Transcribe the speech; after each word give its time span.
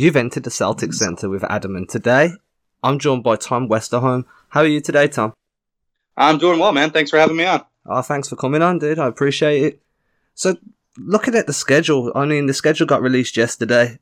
You've 0.00 0.14
entered 0.14 0.44
the 0.44 0.50
Celtic 0.52 0.92
Centre 0.92 1.28
with 1.28 1.42
Adam, 1.50 1.74
and 1.74 1.88
today 1.88 2.30
I'm 2.84 3.00
joined 3.00 3.24
by 3.24 3.34
Tom 3.34 3.68
Westerholm. 3.68 4.26
How 4.50 4.60
are 4.60 4.66
you 4.68 4.80
today, 4.80 5.08
Tom? 5.08 5.32
I'm 6.16 6.38
doing 6.38 6.60
well, 6.60 6.70
man. 6.70 6.92
Thanks 6.92 7.10
for 7.10 7.18
having 7.18 7.34
me 7.34 7.44
on. 7.44 7.64
Oh, 7.84 8.02
thanks 8.02 8.28
for 8.28 8.36
coming 8.36 8.62
on, 8.62 8.78
dude. 8.78 9.00
I 9.00 9.08
appreciate 9.08 9.60
it. 9.60 9.82
So, 10.34 10.56
looking 10.96 11.34
at 11.34 11.48
the 11.48 11.52
schedule, 11.52 12.12
I 12.14 12.26
mean, 12.26 12.46
the 12.46 12.54
schedule 12.54 12.86
got 12.86 13.02
released 13.02 13.36
yesterday. 13.36 13.98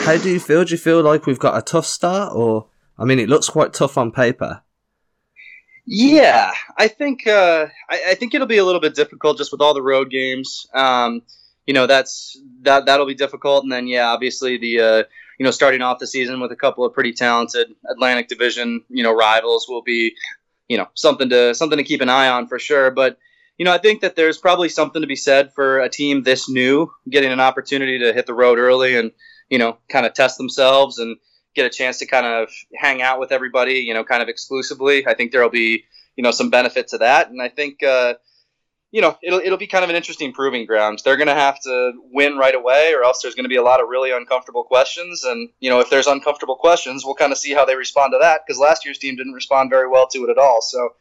How 0.00 0.18
do 0.18 0.28
you 0.28 0.38
feel? 0.38 0.66
Do 0.66 0.72
you 0.72 0.76
feel 0.76 1.00
like 1.00 1.24
we've 1.24 1.38
got 1.38 1.56
a 1.56 1.62
tough 1.62 1.86
start, 1.86 2.34
or 2.34 2.66
I 2.98 3.06
mean, 3.06 3.18
it 3.18 3.30
looks 3.30 3.48
quite 3.48 3.72
tough 3.72 3.96
on 3.96 4.12
paper. 4.12 4.60
Yeah, 5.86 6.52
I 6.76 6.88
think 6.88 7.26
uh, 7.26 7.68
I, 7.88 8.00
I, 8.08 8.14
think 8.16 8.34
it'll 8.34 8.46
be 8.46 8.58
a 8.58 8.66
little 8.66 8.82
bit 8.82 8.94
difficult 8.94 9.38
just 9.38 9.50
with 9.50 9.62
all 9.62 9.72
the 9.72 9.80
road 9.80 10.10
games. 10.10 10.66
Um, 10.74 11.22
you 11.66 11.74
know, 11.74 11.86
that's 11.86 12.38
that 12.62 12.86
that'll 12.86 13.06
be 13.06 13.14
difficult, 13.14 13.64
and 13.64 13.72
then 13.72 13.86
yeah, 13.86 14.08
obviously 14.08 14.58
the 14.58 14.80
uh, 14.80 15.02
you 15.38 15.44
know 15.44 15.50
starting 15.50 15.82
off 15.82 15.98
the 15.98 16.06
season 16.06 16.40
with 16.40 16.52
a 16.52 16.56
couple 16.56 16.84
of 16.84 16.94
pretty 16.94 17.12
talented 17.12 17.68
Atlantic 17.90 18.28
Division 18.28 18.84
you 18.88 19.02
know 19.02 19.12
rivals 19.12 19.66
will 19.68 19.82
be 19.82 20.14
you 20.68 20.78
know 20.78 20.88
something 20.94 21.28
to 21.30 21.54
something 21.54 21.78
to 21.78 21.84
keep 21.84 22.00
an 22.00 22.08
eye 22.08 22.28
on 22.28 22.46
for 22.46 22.58
sure. 22.58 22.90
But 22.90 23.18
you 23.58 23.64
know, 23.64 23.72
I 23.72 23.78
think 23.78 24.02
that 24.02 24.16
there's 24.16 24.38
probably 24.38 24.68
something 24.68 25.02
to 25.02 25.08
be 25.08 25.16
said 25.16 25.52
for 25.54 25.80
a 25.80 25.88
team 25.88 26.22
this 26.22 26.48
new 26.48 26.92
getting 27.08 27.32
an 27.32 27.40
opportunity 27.40 27.98
to 28.00 28.12
hit 28.12 28.26
the 28.26 28.34
road 28.34 28.58
early 28.58 28.96
and 28.96 29.12
you 29.48 29.58
know 29.58 29.78
kind 29.88 30.06
of 30.06 30.14
test 30.14 30.38
themselves 30.38 30.98
and 30.98 31.16
get 31.56 31.66
a 31.66 31.70
chance 31.70 31.98
to 31.98 32.06
kind 32.06 32.26
of 32.26 32.50
hang 32.74 33.02
out 33.02 33.18
with 33.18 33.32
everybody, 33.32 33.80
you 33.80 33.94
know, 33.94 34.04
kind 34.04 34.22
of 34.22 34.28
exclusively. 34.28 35.06
I 35.08 35.14
think 35.14 35.32
there'll 35.32 35.50
be, 35.50 35.84
you 36.14 36.22
know, 36.22 36.30
some 36.30 36.50
benefit 36.50 36.88
to 36.88 36.98
that. 36.98 37.30
And 37.30 37.42
I 37.42 37.48
think, 37.48 37.82
uh, 37.82 38.14
you 38.96 39.02
know, 39.02 39.14
it'll, 39.22 39.40
it'll 39.40 39.58
be 39.58 39.66
kind 39.66 39.84
of 39.84 39.90
an 39.90 39.96
interesting 39.96 40.32
proving 40.32 40.64
ground. 40.64 41.02
They're 41.04 41.18
going 41.18 41.26
to 41.26 41.34
have 41.34 41.60
to 41.64 41.92
win 42.10 42.38
right 42.38 42.54
away, 42.54 42.94
or 42.94 43.04
else 43.04 43.20
there's 43.20 43.34
going 43.34 43.44
to 43.44 43.50
be 43.50 43.56
a 43.56 43.62
lot 43.62 43.82
of 43.82 43.90
really 43.90 44.10
uncomfortable 44.10 44.64
questions. 44.64 45.22
And, 45.22 45.50
you 45.60 45.68
know, 45.68 45.80
if 45.80 45.90
there's 45.90 46.06
uncomfortable 46.06 46.56
questions, 46.56 47.04
we'll 47.04 47.14
kind 47.14 47.30
of 47.30 47.36
see 47.36 47.52
how 47.52 47.66
they 47.66 47.76
respond 47.76 48.14
to 48.14 48.20
that 48.22 48.40
because 48.46 48.58
last 48.58 48.86
year's 48.86 48.96
team 48.96 49.14
didn't 49.14 49.34
respond 49.34 49.68
very 49.68 49.86
well 49.86 50.06
to 50.08 50.24
it 50.24 50.30
at 50.30 50.38
all. 50.38 50.62
So 50.62 50.94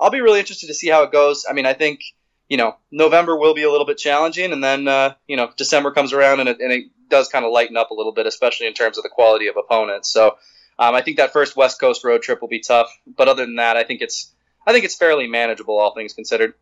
I'll 0.00 0.08
be 0.08 0.22
really 0.22 0.40
interested 0.40 0.68
to 0.68 0.74
see 0.74 0.88
how 0.88 1.02
it 1.02 1.12
goes. 1.12 1.44
I 1.46 1.52
mean, 1.52 1.66
I 1.66 1.74
think, 1.74 2.00
you 2.48 2.56
know, 2.56 2.74
November 2.90 3.36
will 3.36 3.52
be 3.52 3.64
a 3.64 3.70
little 3.70 3.84
bit 3.84 3.98
challenging, 3.98 4.50
and 4.50 4.64
then, 4.64 4.88
uh, 4.88 5.12
you 5.26 5.36
know, 5.36 5.50
December 5.54 5.90
comes 5.90 6.14
around 6.14 6.40
and 6.40 6.48
it, 6.48 6.58
and 6.58 6.72
it 6.72 6.84
does 7.10 7.28
kind 7.28 7.44
of 7.44 7.52
lighten 7.52 7.76
up 7.76 7.90
a 7.90 7.94
little 7.94 8.12
bit, 8.12 8.26
especially 8.26 8.66
in 8.66 8.72
terms 8.72 8.96
of 8.96 9.02
the 9.02 9.10
quality 9.10 9.48
of 9.48 9.58
opponents. 9.58 10.10
So 10.10 10.38
um, 10.78 10.94
I 10.94 11.02
think 11.02 11.18
that 11.18 11.34
first 11.34 11.54
West 11.54 11.78
Coast 11.78 12.02
road 12.02 12.22
trip 12.22 12.40
will 12.40 12.48
be 12.48 12.60
tough, 12.60 12.88
but 13.06 13.28
other 13.28 13.44
than 13.44 13.56
that, 13.56 13.76
I 13.76 13.84
think 13.84 14.00
it's 14.00 14.32
I 14.66 14.72
think 14.72 14.86
it's 14.86 14.96
fairly 14.96 15.26
manageable, 15.26 15.78
all 15.78 15.92
things 15.94 16.14
considered. 16.14 16.54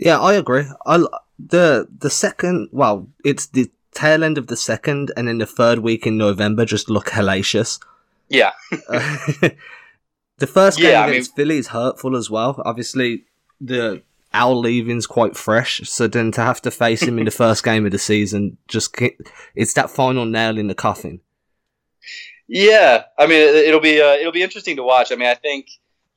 Yeah, 0.00 0.18
I 0.18 0.32
agree. 0.34 0.64
I 0.86 1.04
the 1.38 1.86
the 1.98 2.10
second, 2.10 2.68
well, 2.72 3.06
it's 3.24 3.46
the 3.46 3.70
tail 3.92 4.24
end 4.24 4.38
of 4.38 4.46
the 4.46 4.56
second, 4.56 5.12
and 5.16 5.28
then 5.28 5.38
the 5.38 5.46
third 5.46 5.80
week 5.80 6.06
in 6.06 6.16
November 6.16 6.64
just 6.64 6.88
look 6.88 7.08
hellacious. 7.08 7.78
Yeah. 8.28 8.52
the 8.70 10.46
first 10.46 10.78
game 10.78 10.90
yeah, 10.90 11.06
against 11.06 11.30
I 11.30 11.32
mean, 11.32 11.36
Philly 11.36 11.58
is 11.58 11.68
hurtful 11.68 12.16
as 12.16 12.30
well. 12.30 12.62
Obviously, 12.64 13.24
the 13.60 14.02
Al 14.32 14.58
leaving's 14.58 15.06
quite 15.06 15.36
fresh, 15.36 15.82
so 15.84 16.06
then 16.06 16.32
to 16.32 16.40
have 16.40 16.62
to 16.62 16.70
face 16.70 17.02
him 17.02 17.18
in 17.18 17.26
the 17.26 17.30
first 17.42 17.62
game 17.62 17.84
of 17.84 17.92
the 17.92 17.98
season, 17.98 18.56
just 18.68 18.96
it's 19.54 19.74
that 19.74 19.90
final 19.90 20.24
nail 20.24 20.56
in 20.56 20.68
the 20.68 20.74
coffin. 20.74 21.20
Yeah, 22.48 23.04
I 23.18 23.26
mean, 23.26 23.38
it'll 23.38 23.80
be 23.80 24.00
uh, 24.00 24.14
it'll 24.14 24.32
be 24.32 24.42
interesting 24.42 24.76
to 24.76 24.82
watch. 24.82 25.12
I 25.12 25.16
mean, 25.16 25.28
I 25.28 25.34
think 25.34 25.68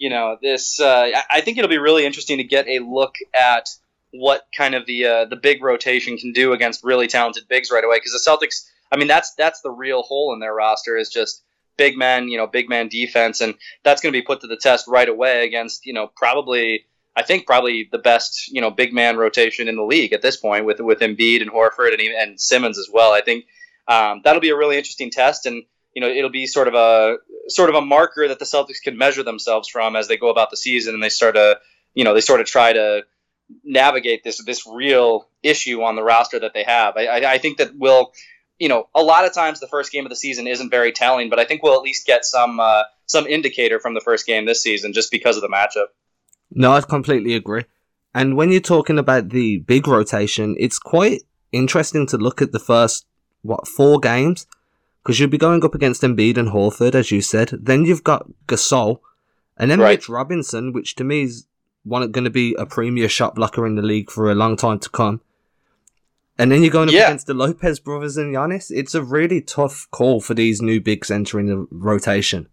you 0.04 0.10
know 0.10 0.38
this. 0.42 0.82
Uh, 0.82 1.12
I 1.32 1.40
think 1.40 1.58
it'll 1.58 1.70
be 1.70 1.78
really 1.78 2.06
interesting 2.06 2.40
to 2.40 2.44
get 2.44 2.68
a 2.68 2.80
look 2.80 3.16
at 3.34 3.70
what 4.12 4.46
kind 4.56 4.76
of 4.76 4.86
the 4.86 5.06
uh, 5.06 5.26
the 5.26 5.38
big 5.38 5.64
rotation 5.64 6.18
can 6.18 6.34
do 6.34 6.52
against 6.52 6.84
really 6.84 7.08
talented 7.08 7.48
bigs 7.48 7.72
right 7.72 7.86
away. 7.86 7.96
Because 7.96 8.12
the 8.12 8.30
Celtics, 8.30 8.68
I 8.92 8.98
mean, 8.98 9.08
that's 9.08 9.34
that's 9.36 9.62
the 9.62 9.72
real 9.72 10.04
hole 10.04 10.34
in 10.34 10.42
their 10.42 10.54
roster 10.54 10.98
is 10.98 11.08
just 11.08 11.42
big 11.78 11.98
men, 11.98 12.28
you 12.28 12.38
know, 12.38 12.48
big 12.48 12.68
man 12.68 12.90
defense, 12.90 13.40
and 13.40 13.56
that's 13.86 14.02
going 14.02 14.12
to 14.12 14.20
be 14.20 14.22
put 14.22 14.42
to 14.42 14.48
the 14.48 14.58
test 14.58 14.90
right 14.90 15.08
away 15.08 15.46
against 15.46 15.86
you 15.86 15.94
know 15.94 16.12
probably 16.18 16.86
I 17.16 17.24
think 17.24 17.46
probably 17.46 17.88
the 17.90 17.98
best 17.98 18.50
you 18.50 18.60
know 18.60 18.72
big 18.72 18.92
man 18.92 19.16
rotation 19.16 19.70
in 19.70 19.78
the 19.78 19.86
league 19.86 20.12
at 20.12 20.22
this 20.22 20.36
point 20.36 20.66
with 20.66 20.82
with 20.82 21.00
Embiid 21.00 21.42
and 21.42 21.50
Horford 21.50 21.94
and 21.94 22.02
and 22.02 22.42
Simmons 22.42 22.78
as 22.78 22.90
well. 22.92 23.14
I 23.14 23.22
think 23.22 23.46
um, 23.88 24.20
that'll 24.26 24.42
be 24.42 24.50
a 24.50 24.58
really 24.58 24.78
interesting 24.78 25.12
test, 25.12 25.46
and 25.46 25.64
you 25.94 26.02
know 26.02 26.08
it'll 26.08 26.30
be 26.30 26.48
sort 26.48 26.68
of 26.68 26.74
a 26.74 27.18
sort 27.48 27.70
of 27.70 27.76
a 27.76 27.82
marker 27.82 28.28
that 28.28 28.40
the 28.40 28.46
Celtics 28.46 28.82
can 28.84 28.98
measure 28.98 29.24
themselves 29.24 29.70
from 29.70 29.96
as 29.96 30.08
they 30.08 30.18
go 30.18 30.30
about 30.30 30.50
the 30.50 30.58
season 30.58 30.94
and 30.94 31.04
they 31.04 31.10
start 31.10 31.36
to 31.36 31.60
you 31.94 32.04
know 32.04 32.14
they 32.14 32.22
sort 32.22 32.42
of 32.42 32.48
try 32.48 32.74
to 32.74 33.04
navigate 33.64 34.24
this 34.24 34.44
this 34.44 34.66
real 34.68 35.28
issue 35.42 35.82
on 35.84 35.96
the 35.96 36.04
roster 36.04 36.40
that 36.40 36.54
they 36.54 36.64
have. 36.64 36.96
I, 36.98 37.06
I, 37.06 37.34
I 37.34 37.38
think 37.38 37.58
that 37.58 37.72
we'll 37.76 38.12
you 38.60 38.70
know 38.70 38.88
a 38.96 39.04
lot 39.04 39.26
of 39.26 39.34
times 39.34 39.60
the 39.60 39.68
first 39.68 39.92
game 39.92 40.06
of 40.06 40.10
the 40.10 40.16
season 40.16 40.48
isn't 40.48 40.70
very 40.70 40.92
telling, 40.92 41.30
but 41.30 41.40
I 41.40 41.46
think 41.46 41.64
we'll 41.64 41.76
at 41.76 41.82
least 41.82 42.06
get 42.06 42.26
some 42.26 42.60
uh, 42.60 42.84
some 43.06 43.28
indicator 43.28 43.80
from 43.80 43.94
the 43.94 44.02
first 44.02 44.26
game 44.26 44.46
this 44.46 44.62
season 44.62 44.94
just 44.94 45.12
because 45.12 45.36
of 45.36 45.42
the 45.42 45.50
matchup. 45.50 45.88
No, 46.52 46.74
I 46.74 46.82
completely 46.82 47.36
agree. 47.36 47.66
And 48.16 48.38
when 48.38 48.52
you're 48.52 48.62
talking 48.62 49.00
about 49.00 49.30
the 49.30 49.58
big 49.58 49.88
rotation, 49.88 50.56
it's 50.60 50.78
quite 50.78 51.24
interesting 51.52 52.06
to 52.08 52.18
look 52.18 52.42
at 52.42 52.52
the 52.52 52.60
first 52.60 53.06
what 53.42 53.68
four 53.68 54.00
games 54.00 54.46
because 55.04 55.20
you'll 55.20 55.30
be 55.30 55.38
going 55.38 55.64
up 55.66 55.76
against 55.76 56.02
Embiid 56.02 56.38
and 56.38 56.50
Horford, 56.50 56.96
as 56.96 57.12
you 57.12 57.22
said. 57.22 57.50
Then 57.52 57.86
you've 57.86 58.04
got 58.04 58.26
Gasol, 58.48 59.00
and 59.58 59.70
then 59.70 59.80
right. 59.80 60.00
Mitch 60.00 60.08
Robinson, 60.08 60.72
which 60.72 60.96
to 60.96 61.04
me 61.04 61.24
is 61.24 61.46
one 61.84 62.10
going 62.12 62.24
to 62.24 62.30
be 62.30 62.56
a 62.58 62.66
premier 62.66 63.10
shot 63.10 63.36
blocker 63.36 63.68
in 63.68 63.76
the 63.76 63.82
league 63.82 64.10
for 64.10 64.32
a 64.32 64.36
long 64.36 64.56
time 64.56 64.80
to 64.80 64.90
come. 64.90 65.22
And 66.40 66.52
then 66.52 66.64
you're 66.64 66.72
going 66.72 66.90
up 66.90 66.96
yeah. 66.96 67.08
against 67.08 67.28
the 67.28 67.34
Lopez 67.34 67.80
brothers 67.80 68.18
and 68.18 68.34
Giannis. 68.34 68.72
It's 68.72 68.96
a 68.96 69.04
really 69.04 69.42
tough 69.42 69.88
call 69.92 70.20
for 70.20 70.34
these 70.34 70.62
new 70.62 70.82
bigs 70.82 71.12
entering 71.12 71.46
the 71.46 71.68
rotation. 71.70 72.48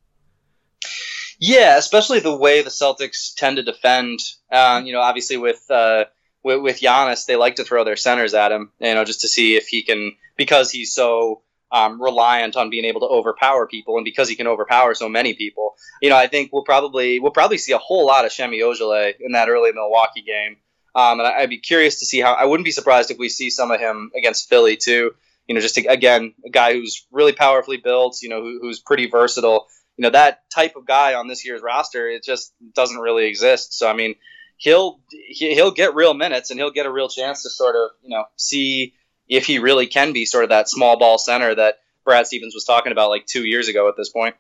Yeah, 1.39 1.79
especially 1.79 2.21
the 2.21 2.37
way 2.37 2.61
the 2.61 2.69
Celtics 2.69 3.35
tend 3.35 3.57
to 3.57 3.63
defend. 3.63 4.19
Uh, 4.53 4.83
you 4.85 4.93
know, 4.93 5.01
obviously 5.01 5.39
with, 5.39 5.65
uh, 5.71 6.05
with 6.43 6.61
with 6.61 6.81
Giannis, 6.81 7.25
they 7.25 7.37
like 7.37 7.57
to 7.57 7.65
throw 7.65 7.85
their 7.85 7.97
centers 7.97 8.35
at 8.35 8.53
him. 8.53 8.73
You 8.79 8.95
know, 8.95 9.05
just 9.05 9.23
to 9.23 9.29
see 9.29 9.57
if 9.57 9.69
he 9.69 9.83
can 9.83 10.13
because 10.37 10.71
he's 10.71 10.93
so 10.95 11.43
um, 11.73 12.01
reliant 12.01 12.57
on 12.57 12.71
being 12.71 12.85
able 12.85 13.01
to 13.01 13.07
overpower 13.07 13.67
people, 13.67 13.97
and 13.97 14.05
because 14.05 14.29
he 14.29 14.37
can 14.37 14.47
overpower 14.47 14.95
so 14.95 15.09
many 15.09 15.35
people. 15.35 15.75
You 16.03 16.11
know, 16.11 16.17
I 16.17 16.27
think 16.27 16.53
we'll 16.53 16.65
probably 16.65 17.21
we'll 17.21 17.33
probably 17.33 17.59
see 17.59 17.73
a 17.73 17.79
whole 17.79 18.07
lot 18.07 18.25
of 18.25 18.33
Semi 18.33 18.61
Ojeleye 18.61 19.15
in 19.21 19.33
that 19.33 19.49
early 19.49 19.73
Milwaukee 19.73 20.23
game. 20.23 20.57
Um, 20.95 21.21
and 21.21 21.29
I'd 21.29 21.51
be 21.51 21.59
curious 21.59 22.01
to 22.01 22.07
see 22.07 22.21
how. 22.21 22.33
I 22.33 22.45
wouldn't 22.47 22.65
be 22.65 22.73
surprised 22.73 23.11
if 23.11 23.19
we 23.19 23.29
see 23.29 23.51
some 23.51 23.71
of 23.71 23.81
him 23.81 24.11
against 24.17 24.49
Philly 24.49 24.77
too. 24.77 25.13
You 25.47 25.55
know, 25.55 25.61
just 25.61 25.75
to, 25.77 25.87
again, 25.87 26.35
a 26.47 26.51
guy 26.51 26.75
who's 26.75 27.07
really 27.11 27.33
powerfully 27.33 27.77
built. 27.77 28.19
You 28.23 28.29
know, 28.29 28.43
who, 28.43 28.59
who's 28.61 28.81
pretty 28.81 29.07
versatile 29.07 29.69
you 30.01 30.03
know 30.05 30.11
that 30.11 30.49
type 30.49 30.77
of 30.77 30.87
guy 30.87 31.13
on 31.13 31.29
this 31.29 31.45
year's 31.45 31.61
roster 31.61 32.09
it 32.09 32.25
just 32.25 32.55
doesn't 32.75 33.01
really 33.01 33.27
exist 33.27 33.75
so 33.75 33.87
i 33.87 33.93
mean 33.93 34.15
he'll 34.57 35.01
he'll 35.11 35.73
get 35.73 35.95
real 35.95 36.15
minutes 36.15 36.51
and 36.51 36.59
he'll 36.59 36.71
get 36.71 36.87
a 36.87 36.91
real 36.91 37.09
chance 37.09 37.43
to 37.43 37.51
sort 37.51 37.77
of 37.77 37.91
you 38.03 38.09
know 38.09 38.25
see 38.37 38.95
if 39.31 39.47
he 39.47 39.59
really 39.59 39.87
can 39.87 40.13
be 40.13 40.27
sort 40.27 40.45
of 40.45 40.51
that 40.51 40.69
small 40.69 40.99
ball 40.99 41.17
center 41.17 41.55
that 41.55 41.77
Brad 42.05 42.27
Stevens 42.27 42.55
was 42.55 42.65
talking 42.65 42.93
about 42.93 43.09
like 43.09 43.25
two 43.25 43.45
years 43.45 43.69
ago 43.69 43.89
at 43.89 43.97
this 43.97 44.11
point. 44.11 44.35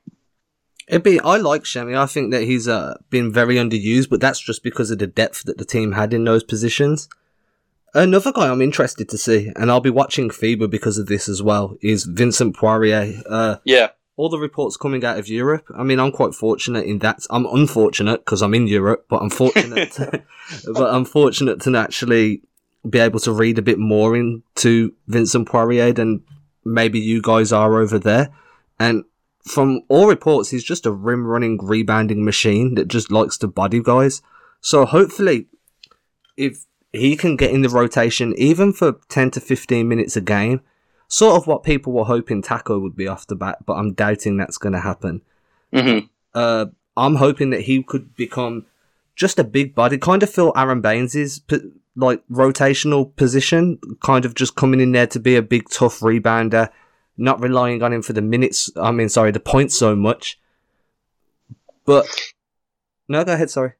It'd 0.89 1.05
be 1.05 1.21
I 1.21 1.37
like 1.37 1.65
Semi. 1.65 1.97
I 1.97 2.07
think 2.07 2.33
that 2.33 2.43
he's 2.43 2.67
uh, 2.67 2.99
been 3.09 3.33
very 3.33 3.55
underused, 3.55 4.11
but 4.11 4.21
that's 4.21 4.41
just 4.41 4.65
because 4.65 4.91
of 4.91 4.99
the 4.99 5.07
depth 5.07 5.45
that 5.45 5.57
the 5.57 5.65
team 5.65 5.93
had 5.93 6.13
in 6.13 6.25
those 6.25 6.43
positions. 6.43 7.09
Another 7.95 8.33
guy 8.33 8.49
I'm 8.49 8.63
interested 8.63 9.09
to 9.09 9.19
see, 9.19 9.53
and 9.57 9.71
I'll 9.71 9.81
be 9.81 9.91
watching 9.91 10.31
FIBA 10.31 10.69
because 10.69 10.99
of 10.99 11.07
this 11.07 11.29
as 11.29 11.43
well, 11.43 11.77
is 11.81 12.05
Vincent 12.05 12.57
Poirier. 12.57 13.23
Uh, 13.29 13.57
yeah 13.65 13.91
all 14.21 14.29
the 14.29 14.39
reports 14.39 14.77
coming 14.77 15.03
out 15.03 15.19
of 15.19 15.29
Europe. 15.29 15.65
I 15.75 15.83
mean, 15.83 15.99
I'm 15.99 16.13
quite 16.13 16.35
fortunate 16.35 16.85
in 16.85 16.99
that. 16.99 17.21
I'm 17.31 17.47
unfortunate 17.47 18.23
because 18.23 18.43
I'm 18.43 18.53
in 18.53 18.67
Europe, 18.67 19.07
but 19.09 19.23
I'm 19.23 19.31
fortunate. 19.31 19.93
to, 19.93 20.23
but 20.75 20.95
I'm 20.95 21.07
fortunate 21.07 21.63
to 21.63 21.75
actually 21.75 22.43
be 22.89 22.99
able 22.99 23.21
to 23.21 23.33
read 23.33 23.59
a 23.59 23.63
bit 23.63 23.79
more 23.79 24.17
into 24.17 24.95
Vincent 25.07 25.49
Poirier 25.49 25.93
than 25.93 26.23
maybe 26.65 26.99
you 26.99 27.21
guys 27.21 27.53
are 27.53 27.81
over 27.81 27.99
there. 27.99 28.31
And 28.79 29.05
from 29.45 29.83
all 29.89 30.09
reports, 30.09 30.51
he's 30.51 30.65
just 30.65 30.87
a 30.87 30.93
rim 30.93 31.27
running, 31.27 31.59
rebounding 31.63 32.25
machine 32.25 32.75
that 32.75 32.89
just 32.89 33.11
likes 33.11 33.37
to 33.39 33.49
body 33.49 33.83
guys. 33.83 34.23
So 34.61 34.85
hopefully, 34.87 35.47
if 36.37 36.65
he 36.93 37.17
can 37.17 37.37
get 37.37 37.51
in 37.51 37.63
the 37.63 37.69
rotation, 37.69 38.35
even 38.37 38.73
for 38.73 39.01
10 39.09 39.33
to 39.33 39.41
15 39.41 39.87
minutes 39.87 40.17
a 40.17 40.21
game, 40.21 40.61
sort 41.09 41.37
of 41.37 41.47
what 41.47 41.63
people 41.63 41.93
were 41.93 42.05
hoping 42.05 42.43
Tacko 42.43 42.81
would 42.81 42.97
be 42.97 43.09
off 43.09 43.27
the 43.27 43.37
bat, 43.37 43.59
but 43.67 43.75
I'm 43.75 43.95
doubting 43.95 44.37
that's 44.37 44.59
going 44.59 44.73
to 44.73 44.81
happen. 44.81 45.23
Mm-hmm. 45.73 46.07
Uh, 46.35 46.67
I'm 46.97 47.17
hoping 47.17 47.51
that 47.51 47.63
he 47.63 47.83
could 47.83 48.15
become 48.15 48.67
just 49.17 49.39
a 49.39 49.45
big 49.45 49.75
body, 49.75 49.99
kind 49.99 50.23
of 50.23 50.31
fill 50.31 50.53
Aron 50.57 50.81
Baynes' 50.81 51.41
like 52.01 52.23
rotational 52.31 53.15
position, 53.17 53.79
kind 54.03 54.25
of 54.25 54.35
just 54.35 54.57
coming 54.57 54.81
in 54.81 54.93
there 54.93 55.07
to 55.09 55.21
be 55.21 55.37
a 55.37 55.43
big 55.43 55.69
tough 55.71 56.01
rebounder, 56.01 56.71
not 57.17 57.41
relying 57.41 57.83
on 57.83 57.93
him 57.93 58.03
for 58.03 58.13
the 58.13 58.23
minutes. 58.23 58.71
I 58.77 58.91
mean, 58.91 59.09
sorry, 59.09 59.31
the 59.31 59.41
points 59.41 59.79
so 59.79 59.95
much. 59.95 60.39
But 61.85 62.07
no, 63.09 63.25
go 63.25 63.33
ahead. 63.33 63.51
Sorry. 63.51 63.73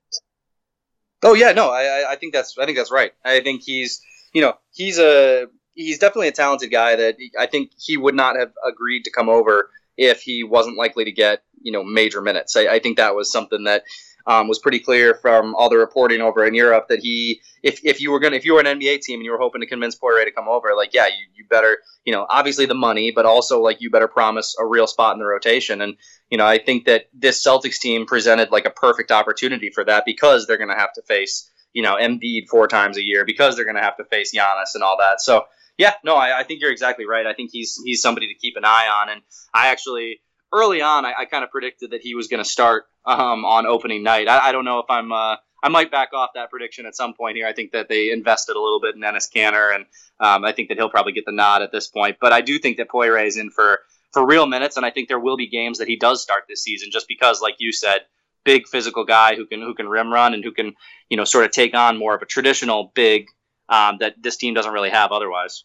Oh 1.23 1.35
yeah, 1.35 1.53
no, 1.53 1.71
I 1.71 2.13
I 2.13 2.17
think 2.17 2.33
that's 2.33 2.57
I 2.59 2.65
think 2.65 2.77
that's 2.77 2.91
right. 2.91 3.13
I 3.25 3.41
think 3.41 3.63
he's 3.63 4.01
you 4.33 4.41
know 4.41 4.55
he's 4.73 4.99
a 4.99 5.47
he's 5.75 5.99
definitely 5.99 6.29
a 6.29 6.33
talented 6.33 6.71
guy 6.71 6.97
that 6.97 7.17
I 7.39 7.47
think 7.47 7.73
he 7.79 7.97
would 7.97 8.15
not 8.15 8.37
have 8.37 8.53
agreed 8.67 9.05
to 9.05 9.11
come 9.11 9.29
over 9.29 9.71
if 9.97 10.23
he 10.23 10.45
wasn't 10.45 10.79
likely 10.79 11.05
to 11.05 11.13
get 11.13 11.43
you 11.61 11.73
know 11.73 11.85
major 11.85 12.23
minutes. 12.23 12.57
I, 12.57 12.67
I 12.67 12.79
think 12.79 12.97
that 12.97 13.15
was 13.15 13.31
something 13.31 13.65
that 13.65 13.85
um, 14.27 14.49
was 14.49 14.59
pretty 14.59 14.79
clear 14.79 15.15
from 15.15 15.55
all 15.55 15.69
the 15.69 15.77
reporting 15.77 16.21
over 16.21 16.45
in 16.45 16.55
Europe 16.55 16.87
that 16.89 17.01
he, 17.01 17.41
if, 17.63 17.81
if 17.85 18.01
you 18.01 18.11
were 18.11 18.21
gonna, 18.21 18.37
if 18.37 18.45
you 18.45 18.55
were 18.55 18.61
an 18.61 18.67
NBA 18.67 19.01
team 19.01 19.19
and 19.19 19.25
you 19.25 19.33
were 19.33 19.39
hoping 19.39 19.61
to 19.61 19.67
convince 19.67 19.95
Poirier 19.95 20.25
to 20.25 20.31
come 20.31 20.49
over, 20.49 20.71
like 20.77 20.95
yeah, 20.95 21.07
you, 21.07 21.27
you 21.35 21.45
better, 21.49 21.79
you 22.05 22.13
know, 22.13 22.27
obviously 22.29 22.67
the 22.67 22.75
money, 22.75 23.11
but 23.11 23.27
also 23.27 23.61
like 23.61 23.81
you 23.81 23.91
better 23.91 24.09
promise 24.09 24.57
a 24.59 24.67
real 24.67 24.87
spot 24.87 25.15
in 25.15 25.19
the 25.19 25.27
rotation. 25.27 25.81
And 25.81 25.97
you 26.31 26.39
know, 26.39 26.47
I 26.47 26.59
think 26.59 26.87
that 26.87 27.07
this 27.13 27.45
Celtics 27.45 27.79
team 27.79 28.07
presented 28.07 28.51
like 28.51 28.67
a 28.67 28.71
perfect 28.71 29.11
opportunity 29.11 29.71
for 29.71 29.85
that 29.85 30.05
because 30.05 30.47
they're 30.47 30.59
gonna 30.59 30.79
have 30.79 30.93
to 30.95 31.03
face, 31.03 31.51
you 31.73 31.83
know, 31.83 31.97
Embiid 31.97 32.49
four 32.49 32.69
times 32.69 32.97
a 32.97 33.05
year 33.05 33.25
because 33.25 33.57
they're 33.57 33.65
gonna 33.65 33.83
have 33.83 33.97
to 33.97 34.05
face 34.05 34.35
Giannis 34.35 34.75
and 34.75 34.83
all 34.83 34.99
that. 34.99 35.21
So 35.21 35.45
yeah, 35.81 35.95
no, 36.05 36.15
I, 36.15 36.41
I 36.41 36.43
think 36.45 36.61
you're 36.61 36.71
exactly 36.71 37.07
right. 37.07 37.27
I 37.27 37.33
think 37.33 37.51
he's 37.53 37.81
he's 37.85 38.03
somebody 38.03 38.29
to 38.29 38.35
keep 38.35 38.57
an 38.57 38.67
eye 38.67 38.89
on, 38.93 39.09
and 39.09 39.23
I 39.55 39.69
actually 39.69 40.21
early 40.53 40.83
on, 40.83 41.05
I, 41.05 41.13
I 41.21 41.25
kind 41.25 41.45
of 41.45 41.51
predicted 41.51 41.91
that 41.91 42.01
he 42.01 42.15
was 42.15 42.29
going 42.29 42.43
to 42.43 42.49
start 42.49 42.85
um, 43.05 43.45
on 43.45 43.67
opening 43.67 44.03
night. 44.03 44.29
I, 44.29 44.49
I, 44.49 44.53
don't 44.53 44.65
know 44.65 44.79
if 44.81 44.87
I'm. 44.89 45.13
Uh, 45.13 45.37
I 45.63 45.69
might 45.69 45.91
back 45.91 46.13
off 46.15 46.31
that 46.35 46.51
prediction 46.51 46.87
at 46.87 46.97
some 46.97 47.15
point 47.15 47.37
here. 47.37 47.47
I 47.47 47.53
think 47.53 47.73
that 47.73 47.89
they 47.89 48.11
invested 48.11 48.57
a 48.57 48.61
little 48.61 48.81
bit 48.81 48.95
in 48.95 49.03
Enes 49.03 49.31
Kanter, 49.31 49.75
and 49.75 49.85
um, 50.19 50.45
I 50.45 50.53
think 50.53 50.69
that 50.69 50.79
he'll 50.79 50.91
probably 50.91 51.13
get 51.13 51.27
the 51.27 51.33
nod 51.33 51.63
at 51.63 51.73
this 51.73 51.87
point. 51.87 52.17
But 52.21 52.33
I 52.33 52.41
do 52.41 52.59
think 52.59 52.79
that 52.79 52.89
Poirier 52.89 53.27
is 53.27 53.37
in 53.37 53.51
for 53.51 53.81
for 54.13 54.27
real 54.27 54.47
minutes, 54.47 54.77
and 54.77 54.85
I 54.85 54.91
think 54.91 55.09
there 55.09 55.21
will 55.21 55.37
be 55.37 55.47
games 55.47 55.79
that 55.79 55.89
he 55.89 55.97
does 55.97 56.23
start 56.23 56.45
this 56.49 56.63
season, 56.65 56.91
just 56.91 57.07
because, 57.09 57.41
like 57.41 57.57
you 57.59 57.73
said, 57.73 58.01
big 58.45 58.67
physical 58.67 59.05
guy 59.05 59.37
who 59.37 59.47
can 59.47 59.61
who 59.61 59.75
can 59.75 59.89
rim 59.89 60.13
run 60.13 60.35
and 60.35 60.43
who 60.43 60.53
can 60.53 60.75
you 61.09 61.17
know 61.17 61.25
sort 61.25 61.45
of 61.45 61.51
take 61.51 61.75
on 61.75 61.99
more 61.99 62.15
of 62.15 62.23
a 62.23 62.27
traditional 62.27 62.93
big 62.95 63.27
um, 63.69 63.99
that 64.01 64.15
this 64.21 64.37
team 64.37 64.55
doesn't 64.55 64.73
really 64.73 64.91
have 64.91 65.13
otherwise. 65.13 65.65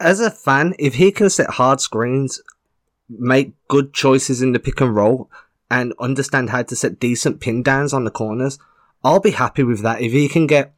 As 0.00 0.20
a 0.20 0.30
fan, 0.30 0.74
if 0.78 0.94
he 0.94 1.10
can 1.10 1.28
set 1.28 1.50
hard 1.50 1.80
screens 1.80 2.40
make 3.08 3.52
good 3.68 3.92
choices 3.92 4.42
in 4.42 4.52
the 4.52 4.58
pick 4.58 4.80
and 4.80 4.94
roll 4.94 5.30
and 5.70 5.92
understand 6.00 6.50
how 6.50 6.62
to 6.62 6.76
set 6.76 6.98
decent 6.98 7.40
pin 7.40 7.62
downs 7.62 7.92
on 7.92 8.04
the 8.04 8.10
corners, 8.10 8.58
I'll 9.04 9.20
be 9.20 9.32
happy 9.32 9.62
with 9.62 9.82
that. 9.82 10.00
If 10.00 10.12
he 10.12 10.28
can 10.28 10.46
get 10.46 10.74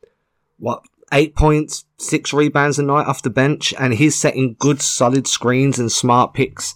what 0.59 0.85
eight 1.12 1.35
points, 1.35 1.85
six 1.99 2.32
rebounds 2.32 2.79
a 2.79 2.82
night 2.82 3.06
off 3.06 3.23
the 3.23 3.31
bench, 3.31 3.75
and 3.79 3.94
he's 3.94 4.17
setting 4.17 4.56
good 4.59 4.81
solid 4.82 5.27
screens 5.27 5.79
and 5.79 5.91
smart 5.91 6.35
picks, 6.35 6.75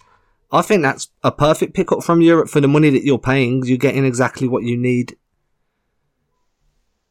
I 0.50 0.62
think 0.62 0.82
that's 0.82 1.08
a 1.22 1.32
perfect 1.32 1.74
pickup 1.74 2.02
from 2.02 2.20
Europe 2.20 2.48
for 2.48 2.60
the 2.60 2.68
money 2.68 2.90
that 2.90 3.04
you're 3.04 3.18
paying. 3.18 3.64
You're 3.64 3.76
getting 3.76 4.04
exactly 4.04 4.46
what 4.46 4.62
you 4.62 4.76
need. 4.76 5.16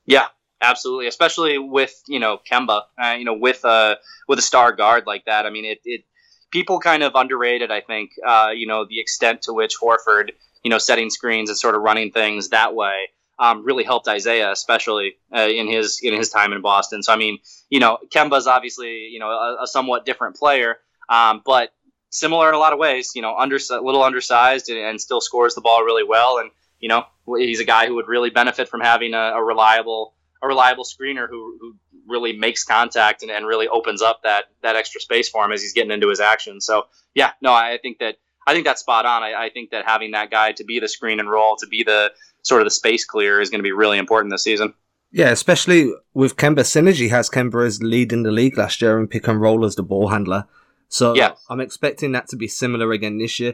Yeah, 0.06 0.28
absolutely. 0.62 1.08
Especially 1.08 1.58
with 1.58 2.02
you 2.08 2.20
know 2.20 2.40
Kemba, 2.50 2.84
uh, 3.02 3.16
you 3.18 3.26
know 3.26 3.34
with 3.34 3.64
a 3.66 3.98
with 4.28 4.40
a 4.40 4.44
star 4.44 4.72
guard 4.74 5.06
like 5.06 5.26
that. 5.26 5.46
I 5.46 5.50
mean, 5.50 5.66
it, 5.66 5.82
it 5.84 6.06
people 6.54 6.80
kind 6.80 7.02
of 7.02 7.16
underrated, 7.16 7.72
I 7.72 7.82
think, 7.82 8.12
uh, 8.26 8.52
you 8.56 8.68
know, 8.68 8.86
the 8.86 9.00
extent 9.00 9.42
to 9.44 9.54
which 9.54 9.74
Horford, 9.82 10.30
you 10.64 10.70
know, 10.70 10.78
setting 10.78 11.10
screens 11.10 11.50
and 11.50 11.58
sort 11.58 11.74
of 11.74 11.82
running 11.82 12.12
things 12.12 12.50
that 12.50 12.76
way. 12.76 13.10
Um, 13.40 13.66
really 13.66 13.84
helped 13.84 14.08
Isaiah, 14.08 14.52
especially 14.52 15.16
uh, 15.36 15.48
in 15.48 15.68
his 15.68 16.00
in 16.04 16.14
his 16.14 16.30
time 16.30 16.54
in 16.54 16.62
Boston. 16.62 17.02
So 17.02 17.12
I 17.12 17.16
mean, 17.16 17.40
you 17.68 17.80
know, 17.80 17.98
Kemba's 18.14 18.46
obviously 18.46 19.10
you 19.12 19.18
know 19.18 19.28
a, 19.28 19.64
a 19.64 19.68
somewhat 19.68 20.06
different 20.06 20.36
player, 20.36 20.78
um, 21.10 21.42
but 21.44 21.74
similar 22.12 22.48
in 22.48 22.54
a 22.54 22.60
lot 22.60 22.74
of 22.74 22.80
ways. 22.80 23.14
You 23.16 23.24
know, 23.24 23.36
under 23.36 23.56
a 23.56 23.82
little 23.82 24.04
undersized 24.04 24.70
and, 24.70 24.78
and, 24.78 25.02
still 25.02 25.20
scores 25.20 25.56
the 25.56 25.62
ball 25.62 25.84
really 25.84 26.04
well. 26.04 26.38
And 26.38 26.52
you 26.80 26.90
know, 26.90 27.06
he's 27.40 27.60
a 27.60 27.66
guy 27.66 27.88
who 27.88 27.96
would 27.96 28.08
really 28.08 28.30
benefit 28.30 28.70
from 28.70 28.82
having 28.82 29.16
a, 29.16 29.34
a 29.34 29.44
reliable 29.44 30.14
a 30.44 30.48
reliable 30.48 30.84
screener 30.84 31.28
who, 31.28 31.58
who 31.60 31.76
really 32.08 32.34
makes 32.34 32.64
contact 32.64 33.22
and, 33.22 33.32
and 33.32 33.46
really 33.46 33.68
opens 33.68 34.02
up 34.02 34.22
that 34.24 34.46
that 34.62 34.76
extra 34.76 35.02
space 35.02 35.30
for 35.30 35.44
him 35.44 35.52
as 35.52 35.62
he's 35.62 35.74
getting 35.74 35.92
into 35.92 36.10
his 36.10 36.20
action. 36.20 36.62
So 36.62 36.88
yeah, 37.14 37.32
no, 37.42 37.54
I 37.54 37.78
think 37.82 38.00
that 38.00 38.18
I 38.46 38.54
think 38.54 38.66
that's 38.66 38.82
spot 38.82 39.06
on. 39.06 39.24
I, 39.24 39.46
I 39.46 39.50
think 39.50 39.72
that 39.72 39.86
having 39.86 40.12
that 40.12 40.32
guy 40.32 40.52
to 40.54 40.64
be 40.64 40.80
the 40.80 40.88
screen 40.88 41.20
and 41.20 41.30
roll, 41.30 41.56
to 41.58 41.68
be 41.68 41.84
the 41.84 42.12
sort 42.42 42.62
of 42.62 42.66
the 42.66 42.72
space 42.72 43.06
clear 43.06 43.40
is 43.40 43.50
going 43.50 43.60
to 43.60 43.64
be 43.64 43.72
really 43.72 43.98
important 43.98 44.32
this 44.32 44.44
season. 44.44 44.74
Yeah, 45.12 45.30
especially 45.30 45.94
with 46.14 46.38
Kemba. 46.38 46.62
Synergy 46.62 47.10
has 47.10 47.30
Kemba 47.30 47.66
as 47.66 47.84
lead 47.84 48.12
in 48.12 48.24
the 48.24 48.32
league 48.32 48.58
last 48.58 48.82
year 48.82 48.98
and 48.98 49.10
pick 49.10 49.28
and 49.28 49.40
roll 49.40 49.64
as 49.64 49.76
the 49.76 49.84
ball 49.84 50.08
handler. 50.08 50.46
So 50.90 51.16
yeah. 51.16 51.34
I'm 51.50 51.60
expecting 51.60 52.12
that 52.14 52.28
to 52.30 52.36
be 52.36 52.48
similar 52.48 52.92
again 52.92 53.20
this 53.20 53.40
year. 53.40 53.54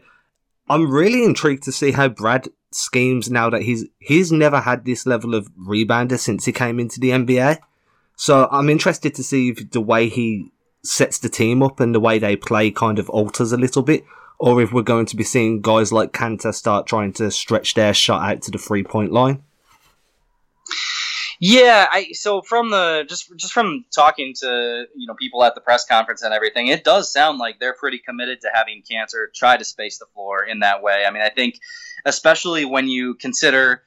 I'm 0.69 0.89
really 0.89 1.23
intrigued 1.23 1.63
to 1.63 1.71
see 1.71 1.91
how 1.91 2.07
Brad 2.07 2.47
schemes 2.71 3.29
now 3.29 3.49
that 3.49 3.63
he's 3.63 3.85
he's 3.99 4.31
never 4.31 4.61
had 4.61 4.85
this 4.85 5.05
level 5.05 5.33
of 5.33 5.51
rebounder 5.55 6.19
since 6.19 6.45
he 6.45 6.51
came 6.51 6.79
into 6.79 6.99
the 6.99 7.09
NBA. 7.09 7.59
So 8.19 8.49
I'm 8.51 8.69
interested 8.69 9.15
to 9.15 9.23
see 9.23 9.47
if 9.47 9.71
the 9.71 9.79
way 9.79 10.09
he 10.09 10.51
sets 10.83 11.19
the 11.19 11.29
team 11.29 11.63
up 11.63 11.79
and 11.79 11.95
the 11.95 12.01
way 12.01 12.19
they 12.19 12.35
play 12.35 12.69
kind 12.69 12.99
of 12.99 13.09
alters 13.09 13.53
a 13.53 13.57
little 13.57 13.81
bit, 13.81 14.03
or 14.37 14.61
if 14.61 14.73
we're 14.73 14.81
going 14.81 15.05
to 15.05 15.15
be 15.15 15.23
seeing 15.23 15.61
guys 15.61 15.93
like 15.93 16.11
Kanter 16.11 16.53
start 16.53 16.85
trying 16.85 17.13
to 17.13 17.31
stretch 17.31 17.75
their 17.75 17.93
shot 17.93 18.29
out 18.29 18.41
to 18.41 18.51
the 18.51 18.57
three 18.57 18.83
point 18.83 19.13
line. 19.13 19.41
Yeah, 21.39 21.87
I 21.89 22.11
so 22.11 22.41
from 22.41 22.71
the 22.71 23.05
just 23.07 23.31
just 23.37 23.53
from 23.53 23.85
talking 23.95 24.33
to 24.41 24.83
you 24.93 25.07
know 25.07 25.13
people 25.13 25.41
at 25.45 25.55
the 25.55 25.61
press 25.61 25.85
conference 25.85 26.21
and 26.21 26.33
everything, 26.33 26.67
it 26.67 26.83
does 26.83 27.13
sound 27.13 27.37
like 27.37 27.61
they're 27.61 27.73
pretty 27.73 27.99
committed 27.99 28.41
to 28.41 28.49
having 28.53 28.83
Kanter 28.83 29.33
try 29.33 29.55
to 29.55 29.63
space 29.63 29.97
the 29.97 30.07
floor 30.13 30.43
in 30.43 30.59
that 30.59 30.83
way. 30.83 31.05
I 31.07 31.11
mean, 31.11 31.21
I 31.21 31.29
think 31.29 31.57
especially 32.03 32.65
when 32.65 32.89
you 32.89 33.15
consider 33.15 33.83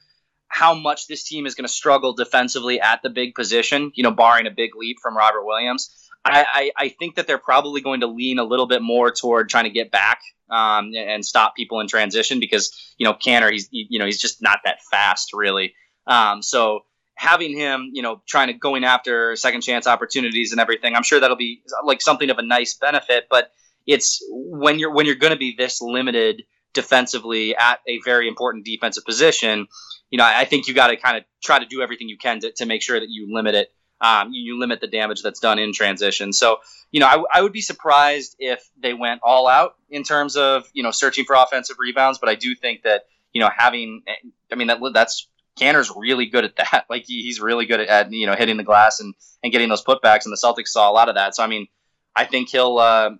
how 0.53 0.75
much 0.75 1.07
this 1.07 1.23
team 1.23 1.47
is 1.47 1.55
going 1.55 1.65
to 1.65 1.73
struggle 1.73 2.13
defensively 2.13 2.79
at 2.79 3.01
the 3.01 3.09
big 3.09 3.33
position, 3.33 3.91
you 3.95 4.03
know, 4.03 4.11
barring 4.11 4.45
a 4.45 4.51
big 4.51 4.75
leap 4.75 4.97
from 5.01 5.17
Robert 5.17 5.43
Williams. 5.43 6.11
I, 6.23 6.71
I, 6.77 6.85
I 6.85 6.89
think 6.89 7.15
that 7.15 7.25
they're 7.25 7.39
probably 7.39 7.81
going 7.81 8.01
to 8.01 8.07
lean 8.07 8.37
a 8.37 8.43
little 8.43 8.67
bit 8.67 8.83
more 8.83 9.11
toward 9.11 9.49
trying 9.49 9.63
to 9.63 9.71
get 9.71 9.89
back 9.89 10.21
um, 10.51 10.91
and 10.95 11.25
stop 11.25 11.55
people 11.55 11.79
in 11.79 11.87
transition 11.87 12.39
because 12.39 12.93
you 12.99 13.05
know 13.05 13.13
Kanter 13.13 13.51
he's 13.51 13.67
you 13.71 13.97
know 13.97 14.05
he's 14.05 14.21
just 14.21 14.43
not 14.43 14.59
that 14.65 14.77
fast 14.91 15.31
really. 15.33 15.73
Um, 16.05 16.43
so 16.43 16.81
having 17.15 17.57
him, 17.57 17.89
you 17.91 18.03
know, 18.03 18.21
trying 18.27 18.47
to 18.47 18.53
going 18.53 18.83
after 18.83 19.35
second 19.35 19.61
chance 19.61 19.87
opportunities 19.87 20.51
and 20.51 20.61
everything, 20.61 20.95
I'm 20.95 21.03
sure 21.03 21.19
that'll 21.19 21.35
be 21.35 21.63
like 21.83 22.01
something 22.01 22.29
of 22.29 22.37
a 22.37 22.43
nice 22.43 22.75
benefit. 22.75 23.25
But 23.27 23.51
it's 23.87 24.23
when 24.29 24.77
you're 24.77 24.93
when 24.93 25.07
you're 25.07 25.15
going 25.15 25.33
to 25.33 25.39
be 25.39 25.55
this 25.57 25.81
limited 25.81 26.43
defensively 26.73 27.55
at 27.55 27.79
a 27.87 27.99
very 28.05 28.27
important 28.27 28.65
defensive 28.65 29.03
position, 29.03 29.67
you 30.13 30.17
know, 30.17 30.25
I 30.25 30.45
think 30.45 30.67
you 30.67 30.75
got 30.75 30.89
to 30.89 30.95
kind 30.95 31.17
of 31.17 31.23
try 31.43 31.57
to 31.57 31.65
do 31.65 31.81
everything 31.81 32.07
you 32.07 32.19
can 32.19 32.39
to, 32.41 32.51
to 32.57 32.67
make 32.67 32.83
sure 32.83 32.99
that 32.99 33.09
you 33.09 33.33
limit 33.33 33.55
it. 33.55 33.73
Um, 33.99 34.29
you, 34.31 34.59
limit 34.59 34.79
the 34.79 34.87
damage 34.87 35.23
that's 35.23 35.39
done 35.39 35.57
in 35.57 35.73
transition. 35.73 36.33
So, 36.33 36.57
you 36.91 36.99
know, 36.99 37.07
I, 37.07 37.23
I 37.33 37.41
would 37.41 37.53
be 37.53 37.61
surprised 37.61 38.35
if 38.37 38.61
they 38.77 38.93
went 38.93 39.21
all 39.23 39.47
out 39.47 39.75
in 39.89 40.03
terms 40.03 40.35
of, 40.35 40.69
you 40.73 40.83
know, 40.83 40.91
searching 40.91 41.25
for 41.25 41.35
offensive 41.35 41.77
rebounds. 41.79 42.19
But 42.19 42.29
I 42.29 42.35
do 42.35 42.53
think 42.53 42.83
that, 42.83 43.05
you 43.31 43.41
know, 43.41 43.49
having, 43.55 44.03
I 44.51 44.55
mean, 44.55 44.67
that 44.67 44.79
that's 44.93 45.27
Kanter's 45.59 45.91
really 45.95 46.27
good 46.27 46.45
at 46.45 46.57
that. 46.57 46.85
Like 46.91 47.05
he, 47.05 47.23
he's 47.23 47.39
really 47.39 47.65
good 47.65 47.79
at, 47.79 47.87
at, 47.87 48.11
you 48.11 48.27
know 48.27 48.35
hitting 48.35 48.57
the 48.57 48.63
glass 48.63 48.99
and, 48.99 49.15
and 49.41 49.51
getting 49.51 49.69
those 49.69 49.83
putbacks, 49.83 50.25
and 50.25 50.31
the 50.31 50.37
Celtics 50.37 50.67
saw 50.67 50.91
a 50.91 50.93
lot 50.93 51.09
of 51.09 51.15
that. 51.15 51.33
So 51.33 51.43
I 51.43 51.47
mean, 51.47 51.67
I 52.15 52.25
think 52.25 52.49
he'll. 52.49 52.77
Uh, 52.77 53.11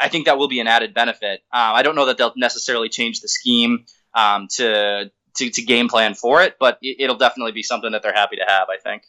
I 0.00 0.08
think 0.08 0.26
that 0.26 0.36
will 0.36 0.48
be 0.48 0.58
an 0.58 0.66
added 0.66 0.94
benefit. 0.94 1.42
Uh, 1.52 1.78
I 1.78 1.82
don't 1.82 1.94
know 1.94 2.06
that 2.06 2.18
they'll 2.18 2.32
necessarily 2.36 2.88
change 2.88 3.20
the 3.20 3.28
scheme 3.28 3.84
um, 4.14 4.48
to, 4.56 5.10
to, 5.34 5.50
to 5.50 5.62
game 5.62 5.88
plan 5.88 6.14
for 6.14 6.42
it, 6.42 6.56
but 6.58 6.78
it, 6.82 7.08
will 7.08 7.16
definitely 7.16 7.52
be 7.52 7.62
something 7.62 7.92
that 7.92 8.02
they're 8.02 8.12
happy 8.12 8.36
to 8.36 8.44
have. 8.46 8.68
I 8.68 8.78
think. 8.78 9.04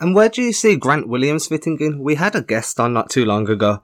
And 0.00 0.14
where 0.14 0.28
do 0.28 0.42
you 0.42 0.52
see 0.52 0.76
Grant 0.76 1.08
Williams 1.08 1.46
fitting 1.46 1.78
in? 1.80 2.00
We 2.00 2.16
had 2.16 2.34
a 2.34 2.42
guest 2.42 2.80
on 2.80 2.92
not 2.92 3.10
too 3.10 3.24
long 3.24 3.48
ago, 3.48 3.82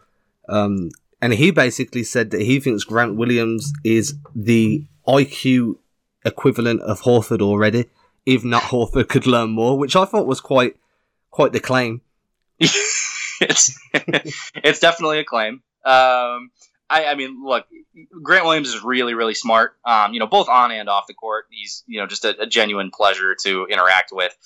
um, 0.49 0.91
and 1.23 1.33
he 1.33 1.51
basically 1.51 2.03
said 2.03 2.31
that 2.31 2.41
he 2.41 2.61
thinks 2.61 2.85
Grant 2.85 3.17
Williams 3.17 3.73
is 3.85 4.15
the 4.35 4.85
IQ 5.07 5.77
equivalent 6.25 6.83
of 6.83 7.03
Horford 7.03 7.41
already. 7.41 7.87
If 8.27 8.45
not, 8.45 8.65
Horford 8.65 9.09
could 9.09 9.27
learn 9.27 9.51
more, 9.51 9.79
which 9.79 9.97
I 9.97 10.05
thought 10.05 10.27
was 10.27 10.41
quite 10.41 10.77
quite 11.31 11.53
the 11.53 11.61
claim. 11.61 12.03
it's 12.59 13.79
it's 13.93 14.81
definitely 14.81 15.21
a 15.21 15.25
claim. 15.25 15.63
Um, 15.85 16.51
I, 16.91 17.07
I, 17.07 17.15
mean, 17.15 17.43
look, 17.45 17.67
Grant 18.23 18.45
Williams 18.45 18.69
is 18.69 18.83
really, 18.83 19.15
really 19.15 19.35
smart. 19.35 19.77
Um, 19.85 20.15
you 20.15 20.21
know, 20.21 20.27
both 20.27 20.49
on 20.49 20.71
and 20.71 20.89
off 20.89 21.07
the 21.07 21.15
court, 21.15 21.47
he's 21.51 21.85
you 21.87 22.01
know 22.01 22.07
just 22.07 22.25
a, 22.25 22.43
a 22.43 22.47
genuine 22.47 22.91
pleasure 22.91 23.37
to 23.45 23.67
interact 23.67 24.11
with. 24.13 24.37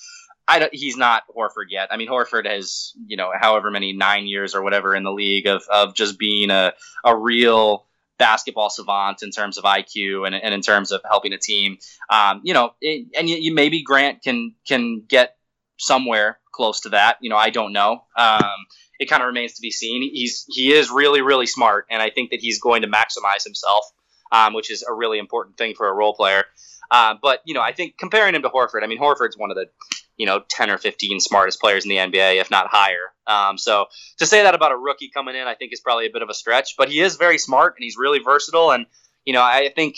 I 0.48 0.68
he's 0.72 0.96
not 0.96 1.22
Horford 1.34 1.66
yet. 1.70 1.88
I 1.92 1.96
mean, 1.96 2.08
Horford 2.08 2.46
has 2.46 2.94
you 3.06 3.16
know 3.16 3.30
however 3.38 3.70
many 3.70 3.92
nine 3.92 4.26
years 4.26 4.54
or 4.54 4.62
whatever 4.62 4.94
in 4.94 5.04
the 5.04 5.12
league 5.12 5.46
of, 5.46 5.62
of 5.70 5.94
just 5.94 6.18
being 6.18 6.50
a 6.50 6.72
a 7.04 7.16
real 7.16 7.86
basketball 8.18 8.70
savant 8.70 9.22
in 9.22 9.30
terms 9.30 9.58
of 9.58 9.64
IQ 9.64 10.26
and, 10.26 10.34
and 10.34 10.54
in 10.54 10.60
terms 10.60 10.92
of 10.92 11.00
helping 11.08 11.32
a 11.32 11.38
team. 11.38 11.78
Um, 12.10 12.40
you 12.44 12.54
know, 12.54 12.74
it, 12.80 13.08
and 13.18 13.28
you, 13.28 13.36
you, 13.36 13.54
maybe 13.54 13.82
Grant 13.82 14.22
can 14.22 14.54
can 14.66 15.02
get 15.08 15.36
somewhere 15.78 16.38
close 16.52 16.80
to 16.82 16.90
that. 16.90 17.18
You 17.20 17.30
know, 17.30 17.36
I 17.36 17.50
don't 17.50 17.72
know. 17.72 18.04
Um, 18.16 18.66
it 19.02 19.10
kind 19.10 19.22
of 19.22 19.26
remains 19.26 19.54
to 19.54 19.60
be 19.60 19.70
seen. 19.70 20.02
He's 20.02 20.46
he 20.48 20.72
is 20.72 20.90
really 20.90 21.20
really 21.20 21.46
smart, 21.46 21.86
and 21.90 22.00
I 22.00 22.10
think 22.10 22.30
that 22.30 22.40
he's 22.40 22.60
going 22.60 22.82
to 22.82 22.88
maximize 22.88 23.44
himself, 23.44 23.84
um, 24.30 24.54
which 24.54 24.70
is 24.70 24.82
a 24.82 24.94
really 24.94 25.18
important 25.18 25.56
thing 25.56 25.74
for 25.74 25.88
a 25.88 25.92
role 25.92 26.14
player. 26.14 26.44
Uh, 26.90 27.14
but 27.20 27.40
you 27.44 27.54
know, 27.54 27.60
I 27.60 27.72
think 27.72 27.98
comparing 27.98 28.34
him 28.34 28.42
to 28.42 28.48
Horford, 28.48 28.82
I 28.82 28.86
mean, 28.86 29.00
Horford's 29.00 29.36
one 29.36 29.50
of 29.50 29.56
the 29.56 29.66
you 30.16 30.26
know 30.26 30.42
10 30.48 30.70
or 30.70 30.78
15 30.78 31.20
smartest 31.20 31.60
players 31.60 31.84
in 31.84 31.88
the 31.88 31.96
NBA, 31.96 32.40
if 32.40 32.50
not 32.50 32.68
higher. 32.68 33.12
Um, 33.26 33.58
so 33.58 33.86
to 34.18 34.26
say 34.26 34.42
that 34.42 34.54
about 34.54 34.72
a 34.72 34.76
rookie 34.76 35.10
coming 35.12 35.34
in, 35.34 35.46
I 35.46 35.54
think 35.54 35.72
is 35.72 35.80
probably 35.80 36.06
a 36.06 36.10
bit 36.10 36.22
of 36.22 36.28
a 36.28 36.34
stretch. 36.34 36.76
But 36.76 36.88
he 36.88 37.00
is 37.00 37.16
very 37.16 37.38
smart 37.38 37.74
and 37.76 37.84
he's 37.84 37.96
really 37.96 38.20
versatile. 38.20 38.70
And 38.70 38.86
you 39.24 39.32
know, 39.32 39.42
I 39.42 39.72
think 39.74 39.96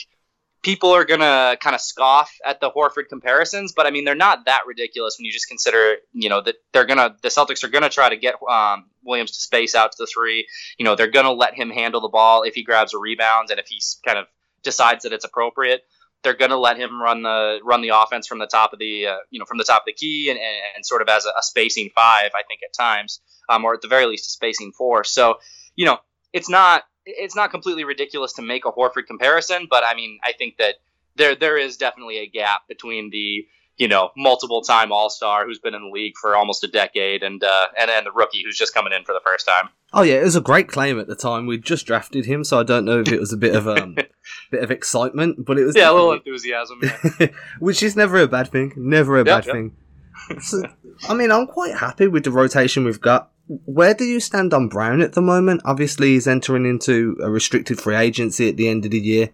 people 0.65 0.91
are 0.91 1.05
gonna 1.05 1.57
kind 1.61 1.75
of 1.75 1.81
scoff 1.81 2.35
at 2.45 2.59
the 2.59 2.71
Horford 2.71 3.09
comparisons, 3.09 3.73
but 3.77 3.87
I 3.87 3.91
mean 3.91 4.05
they're 4.05 4.15
not 4.15 4.47
that 4.47 4.63
ridiculous 4.67 5.17
when 5.19 5.27
you 5.27 5.33
just 5.33 5.47
consider 5.47 5.97
you 6.13 6.29
know 6.29 6.41
that 6.41 6.57
they're 6.73 6.87
gonna 6.87 7.15
the 7.23 7.29
Celtics 7.29 7.63
are 7.63 7.69
gonna 7.69 7.91
try 7.91 8.09
to 8.09 8.17
get 8.17 8.37
um, 8.51 8.87
Williams 9.05 9.33
to 9.33 9.41
space 9.41 9.75
out 9.75 9.93
to 9.93 9.97
the 9.99 10.07
three. 10.07 10.49
You 10.79 10.85
know 10.85 10.97
they're 10.97 11.11
gonna 11.11 11.33
let 11.33 11.55
him 11.55 11.71
handle 11.71 12.01
the 12.01 12.09
ball 12.09 12.43
if 12.43 12.55
he 12.55 12.65
grabs 12.65 12.95
a 12.95 12.99
rebound 12.99 13.51
and 13.51 13.61
if 13.61 13.67
he 13.69 13.81
kind 14.05 14.19
of 14.19 14.27
decides 14.65 15.05
that 15.05 15.13
it's 15.13 15.25
appropriate. 15.25 15.83
They're 16.23 16.35
gonna 16.35 16.57
let 16.57 16.79
him 16.79 17.01
run 17.01 17.23
the 17.23 17.61
run 17.63 17.83
the 17.83 17.91
offense 17.91 18.27
from 18.27 18.39
the 18.39 18.47
top 18.47 18.73
of 18.73 18.79
the 18.79 19.07
uh, 19.07 19.17
you 19.31 19.39
know 19.39 19.45
from 19.45 19.59
the 19.59 19.65
top 19.65 19.83
of 19.83 19.87
the 19.87 19.93
key 19.93 20.31
and, 20.31 20.39
and, 20.39 20.57
and 20.77 20.87
sort 20.87 21.03
of 21.03 21.09
as 21.09 21.27
a, 21.27 21.39
a, 21.39 21.43
spacing 21.43 21.91
five 21.95 22.31
I 22.35 22.43
think 22.49 22.61
at 22.65 22.73
times 22.75 23.21
um, 23.51 23.65
or 23.65 23.75
at 23.75 23.83
the 23.83 23.89
very 23.89 24.07
least 24.07 24.27
a 24.27 24.31
spacing 24.31 24.73
four. 24.73 25.05
So 25.05 25.35
you 25.77 25.85
know 25.85 25.99
it's 26.33 26.49
not 26.49 26.85
it's 27.07 27.37
not 27.37 27.51
completely 27.51 27.85
ridiculous 27.85 28.33
to 28.35 28.43
make 28.43 28.65
a 28.65 28.73
Horford 28.73 29.07
comparison, 29.07 29.67
but 29.69 29.85
I 29.85 29.95
mean, 29.95 30.19
I 30.25 30.33
think 30.33 30.57
that 30.59 30.77
there 31.17 31.35
there 31.35 31.57
is 31.57 31.77
definitely 31.77 32.19
a 32.19 32.27
gap 32.27 32.67
between 32.69 33.11
the 33.11 33.47
you 33.77 33.89
know 33.89 34.11
multiple 34.17 34.63
time 34.63 34.93
All 34.93 35.11
Star 35.11 35.45
who's 35.45 35.59
been 35.59 35.75
in 35.75 35.83
the 35.83 35.91
league 35.91 36.15
for 36.21 36.37
almost 36.37 36.65
a 36.65 36.69
decade 36.69 37.23
and 37.23 37.43
uh, 37.43 37.67
and 37.79 37.89
then 37.89 38.05
the 38.05 38.13
rookie 38.13 38.43
who's 38.45 38.59
just 38.59 38.75
coming 38.75 38.93
in 38.93 39.05
for 39.05 39.13
the 39.13 39.21
first 39.25 39.47
time. 39.47 39.69
Oh 39.93 40.03
yeah, 40.03 40.15
it 40.15 40.25
was 40.25 40.37
a 40.37 40.41
great 40.41 40.69
claim 40.69 40.99
at 40.99 41.07
the 41.07 41.17
time. 41.17 41.47
We 41.47 41.59
just 41.59 41.87
drafted 41.87 42.27
him, 42.27 42.45
so 42.45 42.61
I 42.61 42.63
don't 42.63 42.85
know 42.85 43.01
if 43.01 43.09
it 43.09 43.21
was 43.21 43.33
a 43.33 43.37
bit 43.37 43.55
of 43.55 43.69
um 43.69 43.95
bit 44.51 44.63
of 44.63 44.71
excitement, 44.71 45.45
but 45.45 45.59
it 45.59 45.65
was 45.65 45.77
yeah, 45.77 45.91
a 45.91 45.93
little 45.93 46.13
enthusiasm, 46.13 46.81
yeah. 46.83 47.29
which 47.59 47.83
is 47.83 47.97
never 47.97 48.21
a 48.21 48.29
bad 48.29 48.51
thing. 48.51 48.73
Never 48.77 49.17
a 49.17 49.21
yep, 49.21 49.27
bad 49.27 49.47
yep. 49.47 49.55
thing. 49.55 49.77
So, 50.41 50.63
I 51.07 51.13
mean, 51.13 51.31
I'm 51.31 51.47
quite 51.47 51.77
happy 51.77 52.09
with 52.09 52.25
the 52.25 52.31
rotation 52.31 52.85
we've 52.85 53.01
got 53.01 53.31
where 53.47 53.95
do 53.95 54.05
you 54.05 54.21
stand 54.21 54.55
on 54.55 54.69
Brown 54.69 55.01
at 55.01 55.13
the 55.13 55.21
moment? 55.21 55.63
Obviously, 55.65 56.13
he's 56.13 56.27
entering 56.27 56.65
into 56.65 57.17
a 57.23 57.31
restricted 57.31 57.81
free 57.81 57.97
agency 57.97 58.49
at 58.49 58.57
the 58.57 58.69
end 58.69 58.85
of 58.85 58.91
the 58.91 59.01
year. 59.01 59.31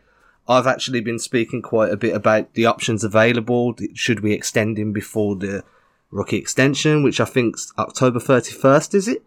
I've 0.49 0.67
actually 0.67 1.01
been 1.01 1.19
speaking 1.19 1.63
quite 1.63 1.93
a 1.93 1.97
bit 1.97 2.15
about 2.15 2.55
the 2.55 2.67
options 2.67 3.05
available. 3.05 3.75
Should 3.95 4.21
we 4.21 4.33
extend 4.33 4.79
him 4.79 4.93
before 4.93 5.37
the 5.37 5.63
rookie 6.11 6.39
extension, 6.39 7.05
which 7.05 7.21
I 7.21 7.25
think's 7.25 7.73
October 7.79 8.19
31st, 8.19 8.95
is 8.95 9.07
it? 9.07 9.23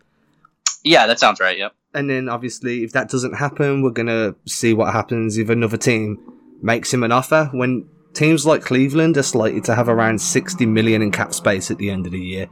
Yeah, 0.84 1.08
that 1.08 1.20
sounds 1.20 1.40
right, 1.40 1.58
yep. 1.58 1.74
And 1.94 2.10
then 2.10 2.28
obviously, 2.28 2.84
if 2.84 2.92
that 2.92 3.10
doesn't 3.10 3.36
happen, 3.36 3.84
we're 3.84 3.92
going 3.92 4.08
to 4.08 4.36
see 4.46 4.74
what 4.74 4.92
happens 4.92 5.38
if 5.38 5.48
another 5.48 5.78
team 5.78 6.20
makes 6.62 6.94
him 6.94 7.04
an 7.04 7.14
offer. 7.14 7.50
When 7.54 7.88
teams 8.14 8.46
like 8.46 8.64
Cleveland 8.64 9.16
are 9.16 9.24
slated 9.24 9.64
to 9.66 9.76
have 9.76 9.88
around 9.88 10.20
60 10.20 10.66
million 10.66 11.02
in 11.02 11.12
cap 11.12 11.34
space 11.34 11.72
at 11.72 11.78
the 11.78 11.90
end 11.90 12.06
of 12.06 12.12
the 12.12 12.20
year 12.20 12.50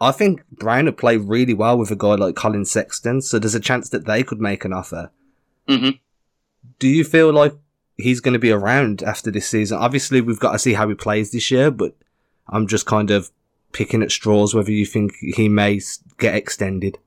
I 0.00 0.12
think 0.12 0.42
Brown 0.50 0.84
would 0.84 0.98
play 0.98 1.16
really 1.16 1.54
well 1.54 1.78
with 1.78 1.90
a 1.90 1.96
guy 1.96 2.14
like 2.14 2.36
Collin 2.36 2.64
Sexton, 2.64 3.22
so 3.22 3.38
there's 3.38 3.54
a 3.54 3.60
chance 3.60 3.88
that 3.90 4.04
they 4.04 4.22
could 4.22 4.40
make 4.40 4.64
an 4.64 4.72
offer. 4.72 5.10
Mm-hmm. 5.68 5.90
Do 6.78 6.88
you 6.88 7.04
feel 7.04 7.32
like 7.32 7.54
he's 7.96 8.20
going 8.20 8.34
to 8.34 8.38
be 8.38 8.50
around 8.50 9.02
after 9.02 9.30
this 9.30 9.48
season? 9.48 9.78
Obviously, 9.78 10.20
we've 10.20 10.40
got 10.40 10.52
to 10.52 10.58
see 10.58 10.74
how 10.74 10.88
he 10.88 10.94
plays 10.94 11.32
this 11.32 11.50
year, 11.50 11.70
but 11.70 11.94
I'm 12.48 12.66
just 12.66 12.86
kind 12.86 13.10
of 13.10 13.30
picking 13.72 14.02
at 14.02 14.10
straws 14.10 14.54
whether 14.54 14.70
you 14.70 14.86
think 14.86 15.14
he 15.20 15.48
may 15.48 15.80
get 16.18 16.34
extended. 16.34 16.98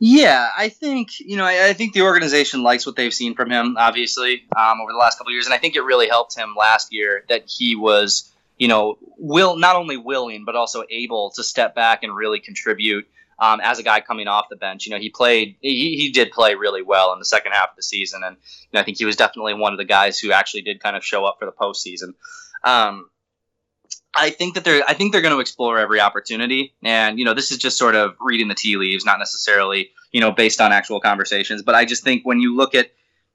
Yeah, 0.00 0.50
I 0.58 0.68
think 0.68 1.20
you 1.20 1.36
know. 1.36 1.44
I, 1.44 1.68
I, 1.68 1.72
think 1.72 1.94
the 1.94 2.02
organization 2.02 2.62
likes 2.62 2.84
what 2.84 2.96
they've 2.96 3.14
seen 3.14 3.34
from 3.34 3.50
him, 3.50 3.76
obviously, 3.78 4.44
um, 4.56 4.80
over 4.80 4.92
the 4.92 4.98
last 4.98 5.18
couple 5.18 5.32
years, 5.32 5.46
and 5.46 5.54
I 5.54 5.58
think 5.58 5.76
it 5.76 5.82
really 5.82 6.08
helped 6.08 6.36
him 6.36 6.54
last 6.58 6.92
year 6.92 7.24
that 7.28 7.44
he 7.46 7.76
was 7.76 8.33
you 8.56 8.68
know, 8.68 8.98
will 9.18 9.56
not 9.56 9.76
only 9.76 9.96
willing 9.96 10.44
but 10.44 10.56
also 10.56 10.84
able 10.90 11.30
to 11.32 11.42
step 11.42 11.74
back 11.74 12.02
and 12.02 12.14
really 12.14 12.40
contribute 12.40 13.06
um, 13.38 13.60
as 13.60 13.78
a 13.78 13.82
guy 13.82 14.00
coming 14.00 14.28
off 14.28 14.48
the 14.48 14.56
bench. 14.56 14.86
You 14.86 14.92
know, 14.92 14.98
he 14.98 15.10
played, 15.10 15.56
he, 15.60 15.96
he 15.96 16.10
did 16.10 16.30
play 16.30 16.54
really 16.54 16.82
well 16.82 17.12
in 17.12 17.18
the 17.18 17.24
second 17.24 17.52
half 17.52 17.70
of 17.70 17.76
the 17.76 17.82
season, 17.82 18.22
and 18.24 18.36
you 18.36 18.68
know, 18.72 18.80
I 18.80 18.84
think 18.84 18.98
he 18.98 19.04
was 19.04 19.16
definitely 19.16 19.54
one 19.54 19.72
of 19.72 19.78
the 19.78 19.84
guys 19.84 20.18
who 20.18 20.32
actually 20.32 20.62
did 20.62 20.80
kind 20.80 20.96
of 20.96 21.04
show 21.04 21.24
up 21.24 21.36
for 21.38 21.46
the 21.46 21.52
postseason. 21.52 22.14
Um, 22.62 23.10
I 24.16 24.30
think 24.30 24.54
that 24.54 24.64
they're, 24.64 24.82
I 24.86 24.94
think 24.94 25.12
they're 25.12 25.22
going 25.22 25.34
to 25.34 25.40
explore 25.40 25.78
every 25.78 26.00
opportunity, 26.00 26.74
and 26.82 27.18
you 27.18 27.24
know, 27.24 27.34
this 27.34 27.50
is 27.50 27.58
just 27.58 27.76
sort 27.76 27.96
of 27.96 28.14
reading 28.20 28.48
the 28.48 28.54
tea 28.54 28.76
leaves, 28.76 29.04
not 29.04 29.18
necessarily 29.18 29.90
you 30.12 30.20
know 30.20 30.30
based 30.30 30.60
on 30.60 30.72
actual 30.72 31.00
conversations, 31.00 31.62
but 31.62 31.74
I 31.74 31.84
just 31.84 32.04
think 32.04 32.24
when 32.24 32.40
you 32.40 32.56
look 32.56 32.74
at 32.74 32.90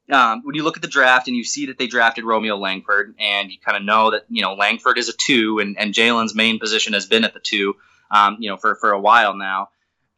um, 0.10 0.42
when 0.44 0.56
you 0.56 0.64
look 0.64 0.76
at 0.76 0.82
the 0.82 0.88
draft 0.88 1.28
and 1.28 1.38
you 1.38 1.44
see 1.44 1.68
that 1.68 1.78
they 1.78 1.88
drafted 1.88 2.24
Romeo 2.24 2.58
Langford, 2.58 3.16
and 3.20 3.52
you 3.52 3.58
kind 3.64 3.78
of 3.78 3.84
know 3.84 4.12
that 4.12 4.26
you 4.30 4.42
know 4.42 4.54
Langford 4.54 4.98
is 4.98 5.10
a 5.10 5.14
two, 5.14 5.60
and, 5.60 5.78
and 5.78 5.94
Jaylen's 5.94 6.36
main 6.36 6.60
position 6.60 6.94
has 6.94 7.06
been 7.06 7.24
at 7.24 7.34
the 7.34 7.40
two, 7.40 7.76
um, 8.12 8.38
you 8.40 8.50
know, 8.50 8.58
for 8.58 8.76
for 8.76 8.92
a 8.92 9.00
while 9.00 9.36
now. 9.36 9.70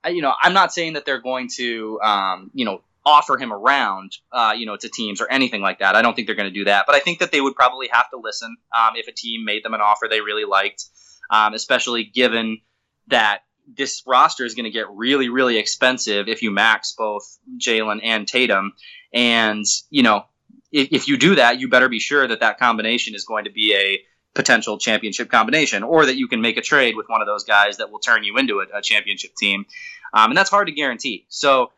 I, 0.03 0.09
you 0.09 0.21
know, 0.21 0.33
I'm 0.41 0.53
not 0.53 0.73
saying 0.73 0.93
that 0.93 1.05
they're 1.05 1.21
going 1.21 1.49
to, 1.57 1.99
um, 2.01 2.51
you 2.53 2.65
know, 2.65 2.81
offer 3.05 3.37
him 3.37 3.51
around, 3.51 4.17
uh, 4.31 4.53
you 4.55 4.65
know, 4.65 4.77
to 4.77 4.89
teams 4.89 5.21
or 5.21 5.29
anything 5.29 5.61
like 5.61 5.79
that. 5.79 5.95
I 5.95 6.01
don't 6.01 6.15
think 6.15 6.27
they're 6.27 6.35
going 6.35 6.51
to 6.51 6.53
do 6.53 6.65
that, 6.65 6.85
but 6.85 6.95
I 6.95 6.99
think 6.99 7.19
that 7.19 7.31
they 7.31 7.41
would 7.41 7.55
probably 7.55 7.87
have 7.91 8.09
to 8.11 8.17
listen 8.17 8.55
um, 8.75 8.93
if 8.95 9.07
a 9.07 9.11
team 9.11 9.45
made 9.45 9.63
them 9.63 9.73
an 9.73 9.81
offer 9.81 10.07
they 10.07 10.21
really 10.21 10.45
liked, 10.45 10.85
um, 11.29 11.53
especially 11.53 12.03
given 12.03 12.61
that 13.07 13.41
this 13.67 14.03
roster 14.05 14.45
is 14.45 14.55
going 14.55 14.65
to 14.65 14.71
get 14.71 14.89
really, 14.89 15.29
really 15.29 15.57
expensive 15.57 16.27
if 16.27 16.41
you 16.41 16.51
max 16.51 16.93
both 16.97 17.37
Jaylen 17.57 17.99
and 18.03 18.27
Tatum. 18.27 18.73
And, 19.13 19.65
you 19.89 20.03
know, 20.03 20.25
if, 20.71 20.89
if 20.91 21.07
you 21.07 21.17
do 21.17 21.35
that, 21.35 21.59
you 21.59 21.69
better 21.69 21.89
be 21.89 21.99
sure 21.99 22.27
that 22.27 22.39
that 22.39 22.59
combination 22.59 23.15
is 23.15 23.25
going 23.25 23.45
to 23.45 23.51
be 23.51 23.75
a 23.75 23.99
potential 24.33 24.77
championship 24.77 25.29
combination, 25.29 25.83
or 25.83 26.05
that 26.05 26.15
you 26.15 26.27
can 26.27 26.39
make 26.39 26.57
a 26.57 26.61
trade 26.61 26.95
with 26.95 27.09
one 27.09 27.21
of 27.21 27.27
those 27.27 27.43
guys 27.43 27.77
that 27.77 27.91
will 27.91 27.99
turn 27.99 28.23
you 28.23 28.37
into 28.37 28.61
a, 28.61 28.77
a 28.77 28.81
championship 28.81 29.35
team. 29.35 29.65
Um, 30.13 30.31
and 30.31 30.37
that's 30.37 30.49
hard 30.49 30.67
to 30.67 30.73
guarantee. 30.73 31.25
So, 31.27 31.71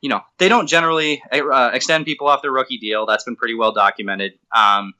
you 0.00 0.08
know, 0.08 0.20
they 0.38 0.48
don't 0.48 0.66
generally 0.66 1.22
uh, 1.30 1.70
extend 1.72 2.06
people 2.06 2.28
off 2.28 2.40
their 2.42 2.52
rookie 2.52 2.78
deal. 2.78 3.04
That's 3.06 3.24
been 3.24 3.36
pretty 3.36 3.54
well 3.54 3.72
documented. 3.72 4.32
Um, 4.54 4.94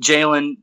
Jaylen, 0.00 0.58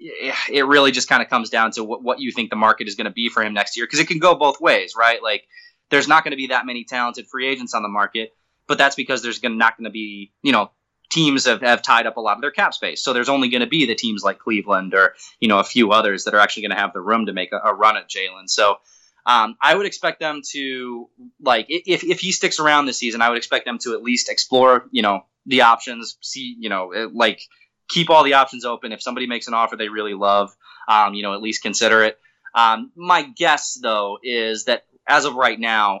it 0.00 0.66
really 0.66 0.92
just 0.92 1.08
kind 1.08 1.22
of 1.22 1.28
comes 1.28 1.50
down 1.50 1.72
to 1.72 1.84
what, 1.84 2.02
what 2.02 2.20
you 2.20 2.30
think 2.32 2.50
the 2.50 2.56
market 2.56 2.86
is 2.86 2.94
going 2.94 3.06
to 3.06 3.10
be 3.10 3.28
for 3.28 3.42
him 3.42 3.52
next 3.52 3.76
year 3.76 3.86
because 3.86 3.98
it 3.98 4.08
can 4.08 4.18
go 4.18 4.34
both 4.34 4.60
ways, 4.60 4.94
right? 4.96 5.22
Like, 5.22 5.48
there's 5.90 6.06
not 6.06 6.22
going 6.22 6.32
to 6.32 6.36
be 6.36 6.48
that 6.48 6.66
many 6.66 6.84
talented 6.84 7.26
free 7.26 7.48
agents 7.48 7.74
on 7.74 7.82
the 7.82 7.88
market 7.88 8.32
but 8.68 8.78
that's 8.78 8.94
because 8.94 9.22
there's 9.22 9.40
gonna, 9.40 9.56
not 9.56 9.76
going 9.76 9.86
to 9.86 9.90
be, 9.90 10.30
you 10.42 10.52
know, 10.52 10.70
teams 11.10 11.46
have, 11.46 11.62
have 11.62 11.82
tied 11.82 12.06
up 12.06 12.18
a 12.18 12.20
lot 12.20 12.36
of 12.36 12.42
their 12.42 12.50
cap 12.52 12.74
space. 12.74 13.02
So 13.02 13.12
there's 13.12 13.30
only 13.30 13.48
going 13.48 13.62
to 13.62 13.66
be 13.66 13.86
the 13.86 13.94
teams 13.94 14.22
like 14.22 14.38
Cleveland 14.38 14.94
or, 14.94 15.14
you 15.40 15.48
know, 15.48 15.58
a 15.58 15.64
few 15.64 15.90
others 15.90 16.24
that 16.24 16.34
are 16.34 16.38
actually 16.38 16.64
going 16.64 16.76
to 16.76 16.80
have 16.80 16.92
the 16.92 17.00
room 17.00 17.26
to 17.26 17.32
make 17.32 17.50
a, 17.52 17.56
a 17.56 17.74
run 17.74 17.96
at 17.96 18.08
Jaylen. 18.08 18.48
So 18.48 18.76
um, 19.24 19.56
I 19.60 19.74
would 19.74 19.86
expect 19.86 20.20
them 20.20 20.42
to, 20.50 21.08
like, 21.40 21.66
if, 21.70 22.04
if 22.04 22.20
he 22.20 22.30
sticks 22.30 22.60
around 22.60 22.84
this 22.84 22.98
season, 22.98 23.22
I 23.22 23.30
would 23.30 23.38
expect 23.38 23.64
them 23.64 23.78
to 23.78 23.94
at 23.94 24.02
least 24.02 24.28
explore, 24.28 24.86
you 24.90 25.02
know, 25.02 25.24
the 25.46 25.62
options, 25.62 26.18
see, 26.20 26.54
you 26.58 26.68
know, 26.68 27.10
like, 27.12 27.40
keep 27.88 28.10
all 28.10 28.24
the 28.24 28.34
options 28.34 28.64
open. 28.64 28.92
If 28.92 29.02
somebody 29.02 29.26
makes 29.26 29.48
an 29.48 29.54
offer 29.54 29.76
they 29.76 29.88
really 29.88 30.14
love, 30.14 30.54
um, 30.88 31.14
you 31.14 31.22
know, 31.22 31.34
at 31.34 31.42
least 31.42 31.62
consider 31.62 32.04
it. 32.04 32.18
Um, 32.54 32.92
my 32.96 33.22
guess, 33.22 33.78
though, 33.80 34.18
is 34.22 34.64
that 34.64 34.84
as 35.06 35.24
of 35.24 35.34
right 35.34 35.58
now, 35.58 36.00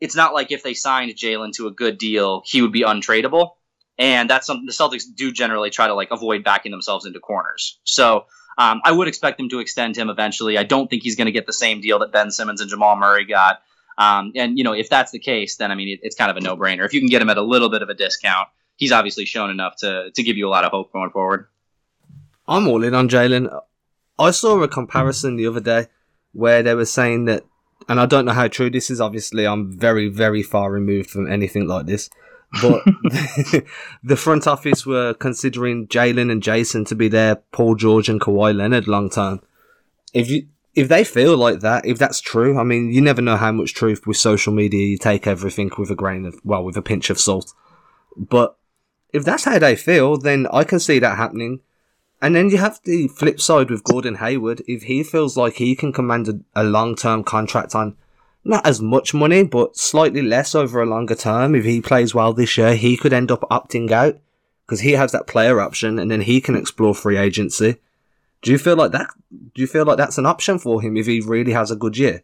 it's 0.00 0.16
not 0.16 0.34
like 0.34 0.50
if 0.50 0.62
they 0.62 0.74
signed 0.74 1.12
Jaylen 1.14 1.52
to 1.54 1.66
a 1.68 1.70
good 1.70 1.98
deal, 1.98 2.42
he 2.44 2.60
would 2.62 2.72
be 2.72 2.82
untradeable. 2.82 3.52
And 3.98 4.28
that's 4.28 4.46
something 4.46 4.66
the 4.66 4.72
Celtics 4.72 5.04
do 5.14 5.30
generally 5.32 5.70
try 5.70 5.86
to 5.86 5.94
like 5.94 6.10
avoid 6.10 6.42
backing 6.42 6.72
themselves 6.72 7.06
into 7.06 7.20
corners. 7.20 7.78
So 7.84 8.26
um, 8.58 8.80
I 8.84 8.92
would 8.92 9.06
expect 9.06 9.38
them 9.38 9.48
to 9.50 9.60
extend 9.60 9.96
him 9.96 10.08
eventually. 10.08 10.58
I 10.58 10.64
don't 10.64 10.88
think 10.88 11.02
he's 11.02 11.16
going 11.16 11.26
to 11.26 11.32
get 11.32 11.46
the 11.46 11.52
same 11.52 11.80
deal 11.80 11.98
that 12.00 12.10
Ben 12.10 12.30
Simmons 12.30 12.60
and 12.60 12.68
Jamal 12.68 12.96
Murray 12.96 13.24
got. 13.24 13.62
Um, 13.98 14.32
and 14.34 14.58
you 14.58 14.64
know, 14.64 14.72
if 14.72 14.88
that's 14.88 15.12
the 15.12 15.18
case, 15.18 15.56
then 15.56 15.70
I 15.70 15.74
mean, 15.74 15.88
it, 15.88 16.00
it's 16.02 16.16
kind 16.16 16.30
of 16.30 16.36
a 16.36 16.40
no-brainer. 16.40 16.84
If 16.84 16.94
you 16.94 17.00
can 17.00 17.08
get 17.08 17.22
him 17.22 17.30
at 17.30 17.36
a 17.36 17.42
little 17.42 17.68
bit 17.68 17.82
of 17.82 17.88
a 17.88 17.94
discount, 17.94 18.48
he's 18.82 18.90
obviously 18.90 19.24
shown 19.24 19.48
enough 19.48 19.76
to 19.76 20.10
to 20.12 20.22
give 20.24 20.36
you 20.36 20.48
a 20.48 20.50
lot 20.50 20.64
of 20.64 20.72
hope 20.72 20.92
going 20.92 21.10
forward. 21.10 21.46
I'm 22.48 22.66
all 22.66 22.82
in 22.82 22.94
on 22.94 23.08
Jaylen. 23.08 23.48
I 24.18 24.32
saw 24.32 24.60
a 24.60 24.68
comparison 24.68 25.36
the 25.36 25.46
other 25.46 25.60
day 25.60 25.86
where 26.32 26.62
they 26.64 26.74
were 26.74 26.84
saying 26.84 27.26
that 27.26 27.44
and 27.88 28.00
I 28.00 28.06
don't 28.06 28.24
know 28.24 28.32
how 28.32 28.48
true 28.48 28.70
this 28.70 28.90
is. 28.90 29.00
Obviously, 29.00 29.46
I'm 29.46 29.78
very, 29.78 30.08
very 30.08 30.42
far 30.42 30.70
removed 30.70 31.10
from 31.10 31.30
anything 31.30 31.66
like 31.66 31.86
this. 31.86 32.10
But 32.60 32.82
the 34.02 34.16
front 34.16 34.46
office 34.46 34.84
were 34.84 35.14
considering 35.14 35.86
Jaylen 35.86 36.30
and 36.30 36.42
Jayson 36.42 36.84
to 36.86 36.94
be 36.94 37.08
their 37.08 37.36
Paul 37.36 37.76
George 37.76 38.08
and 38.08 38.20
Kawhi 38.20 38.54
Leonard 38.54 38.88
long 38.88 39.10
term. 39.10 39.40
If 40.12 40.28
you 40.28 40.48
if 40.74 40.88
they 40.88 41.04
feel 41.04 41.36
like 41.36 41.60
that, 41.60 41.84
if 41.86 41.98
that's 41.98 42.20
true, 42.20 42.58
I 42.58 42.64
mean, 42.64 42.92
you 42.92 43.00
never 43.00 43.22
know 43.22 43.36
how 43.36 43.52
much 43.52 43.74
truth 43.74 44.06
with 44.06 44.16
social 44.16 44.52
media. 44.52 44.86
You 44.86 44.98
take 44.98 45.26
everything 45.26 45.70
with 45.78 45.90
a 45.90 45.94
grain 45.94 46.24
of 46.26 46.34
well, 46.44 46.64
with 46.64 46.76
a 46.76 46.82
pinch 46.82 47.10
of 47.10 47.20
salt. 47.20 47.52
But 48.16 48.56
if 49.12 49.24
that's 49.24 49.44
how 49.44 49.58
they 49.58 49.76
feel, 49.76 50.16
then 50.16 50.46
I 50.52 50.64
can 50.64 50.80
see 50.80 50.98
that 50.98 51.16
happening. 51.16 51.60
And 52.20 52.36
then 52.36 52.50
you 52.50 52.58
have 52.58 52.80
the 52.84 53.08
flip 53.08 53.40
side 53.40 53.70
with 53.70 53.84
Gordon 53.84 54.16
Hayward. 54.16 54.62
If 54.68 54.84
he 54.84 55.02
feels 55.02 55.36
like 55.36 55.54
he 55.54 55.74
can 55.74 55.92
command 55.92 56.28
a, 56.28 56.40
a 56.54 56.64
long 56.64 56.94
term 56.94 57.24
contract 57.24 57.74
on 57.74 57.96
not 58.44 58.66
as 58.66 58.80
much 58.80 59.12
money, 59.12 59.44
but 59.44 59.76
slightly 59.76 60.22
less 60.22 60.54
over 60.54 60.80
a 60.80 60.86
longer 60.86 61.14
term, 61.14 61.54
if 61.54 61.64
he 61.64 61.80
plays 61.80 62.14
well 62.14 62.32
this 62.32 62.56
year, 62.56 62.74
he 62.74 62.96
could 62.96 63.12
end 63.12 63.30
up 63.30 63.42
opting 63.50 63.90
out 63.90 64.18
because 64.66 64.80
he 64.80 64.92
has 64.92 65.12
that 65.12 65.26
player 65.26 65.60
option 65.60 65.98
and 65.98 66.10
then 66.10 66.22
he 66.22 66.40
can 66.40 66.56
explore 66.56 66.94
free 66.94 67.16
agency. 67.16 67.76
Do 68.40 68.50
you 68.50 68.58
feel 68.58 68.76
like 68.76 68.92
that? 68.92 69.08
Do 69.30 69.60
you 69.60 69.66
feel 69.66 69.84
like 69.84 69.98
that's 69.98 70.18
an 70.18 70.26
option 70.26 70.58
for 70.58 70.80
him 70.80 70.96
if 70.96 71.06
he 71.06 71.20
really 71.20 71.52
has 71.52 71.70
a 71.70 71.76
good 71.76 71.96
year? 71.96 72.22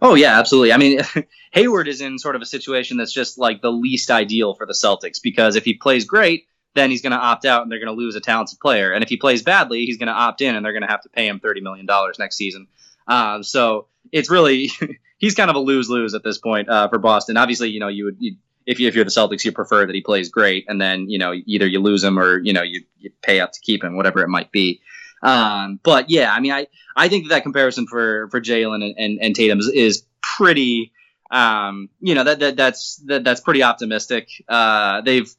Oh 0.00 0.14
yeah, 0.14 0.38
absolutely. 0.38 0.72
I 0.72 0.76
mean, 0.76 1.00
Hayward 1.52 1.88
is 1.88 2.00
in 2.00 2.18
sort 2.18 2.36
of 2.36 2.42
a 2.42 2.46
situation 2.46 2.96
that's 2.96 3.12
just 3.12 3.38
like 3.38 3.60
the 3.60 3.70
least 3.70 4.10
ideal 4.10 4.54
for 4.54 4.66
the 4.66 4.72
Celtics 4.72 5.20
because 5.22 5.56
if 5.56 5.64
he 5.64 5.74
plays 5.74 6.04
great, 6.04 6.46
then 6.74 6.90
he's 6.90 7.02
going 7.02 7.12
to 7.12 7.18
opt 7.18 7.44
out 7.44 7.62
and 7.62 7.70
they're 7.70 7.78
going 7.78 7.94
to 7.94 8.00
lose 8.00 8.14
a 8.16 8.20
talented 8.20 8.58
player. 8.60 8.92
And 8.92 9.02
if 9.02 9.10
he 9.10 9.16
plays 9.16 9.42
badly, 9.42 9.84
he's 9.84 9.98
going 9.98 10.06
to 10.06 10.12
opt 10.14 10.40
in 10.40 10.54
and 10.54 10.64
they're 10.64 10.72
going 10.72 10.82
to 10.82 10.88
have 10.88 11.02
to 11.02 11.08
pay 11.08 11.26
him 11.26 11.40
thirty 11.40 11.60
million 11.60 11.86
dollars 11.86 12.18
next 12.18 12.36
season. 12.36 12.68
Um, 13.06 13.42
so 13.42 13.88
it's 14.10 14.30
really 14.30 14.70
he's 15.18 15.34
kind 15.34 15.50
of 15.50 15.56
a 15.56 15.60
lose 15.60 15.88
lose 15.88 16.14
at 16.14 16.22
this 16.24 16.38
point 16.38 16.68
uh, 16.68 16.88
for 16.88 16.98
Boston. 16.98 17.36
Obviously, 17.36 17.70
you 17.70 17.80
know 17.80 17.88
you 17.88 18.06
would 18.06 18.16
you, 18.18 18.36
if 18.66 18.80
you 18.80 18.88
if 18.88 18.94
you're 18.94 19.04
the 19.04 19.10
Celtics, 19.10 19.44
you 19.44 19.52
prefer 19.52 19.86
that 19.86 19.94
he 19.94 20.00
plays 20.00 20.28
great, 20.30 20.66
and 20.68 20.80
then 20.80 21.08
you 21.08 21.18
know 21.18 21.32
either 21.46 21.66
you 21.66 21.80
lose 21.80 22.02
him 22.02 22.18
or 22.18 22.38
you 22.38 22.52
know 22.52 22.62
you, 22.62 22.82
you 22.98 23.10
pay 23.22 23.40
up 23.40 23.52
to 23.52 23.60
keep 23.60 23.84
him, 23.84 23.96
whatever 23.96 24.22
it 24.22 24.28
might 24.28 24.52
be. 24.52 24.80
Um, 25.22 25.78
but 25.82 26.10
yeah, 26.10 26.32
I 26.32 26.40
mean, 26.40 26.52
I, 26.52 26.66
I 26.96 27.08
think 27.08 27.28
that, 27.28 27.42
comparison 27.42 27.86
for 27.86 28.28
for 28.28 28.40
Jaylen 28.40 28.84
and, 28.84 28.94
and, 28.98 29.18
and 29.20 29.34
Tatum 29.34 29.58
is, 29.60 29.68
is 29.68 30.04
pretty. 30.20 30.92
Um, 31.30 31.88
you 32.00 32.14
know 32.14 32.24
that, 32.24 32.40
that 32.40 32.56
that's 32.56 32.96
that, 33.06 33.24
that's 33.24 33.40
pretty 33.40 33.62
optimistic. 33.62 34.28
Uh, 34.48 35.00
they've 35.00 35.34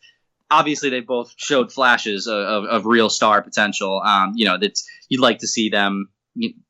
obviously 0.49 0.89
they 0.89 1.01
both 1.01 1.33
showed 1.37 1.71
flashes 1.71 2.27
of, 2.27 2.35
of, 2.35 2.63
of 2.65 2.85
real 2.85 3.09
star 3.09 3.41
potential. 3.41 4.01
Um, 4.03 4.33
you 4.35 4.45
know 4.45 4.57
that 4.57 4.79
you'd 5.09 5.21
like 5.21 5.39
to 5.39 5.47
see 5.47 5.69
them. 5.69 6.09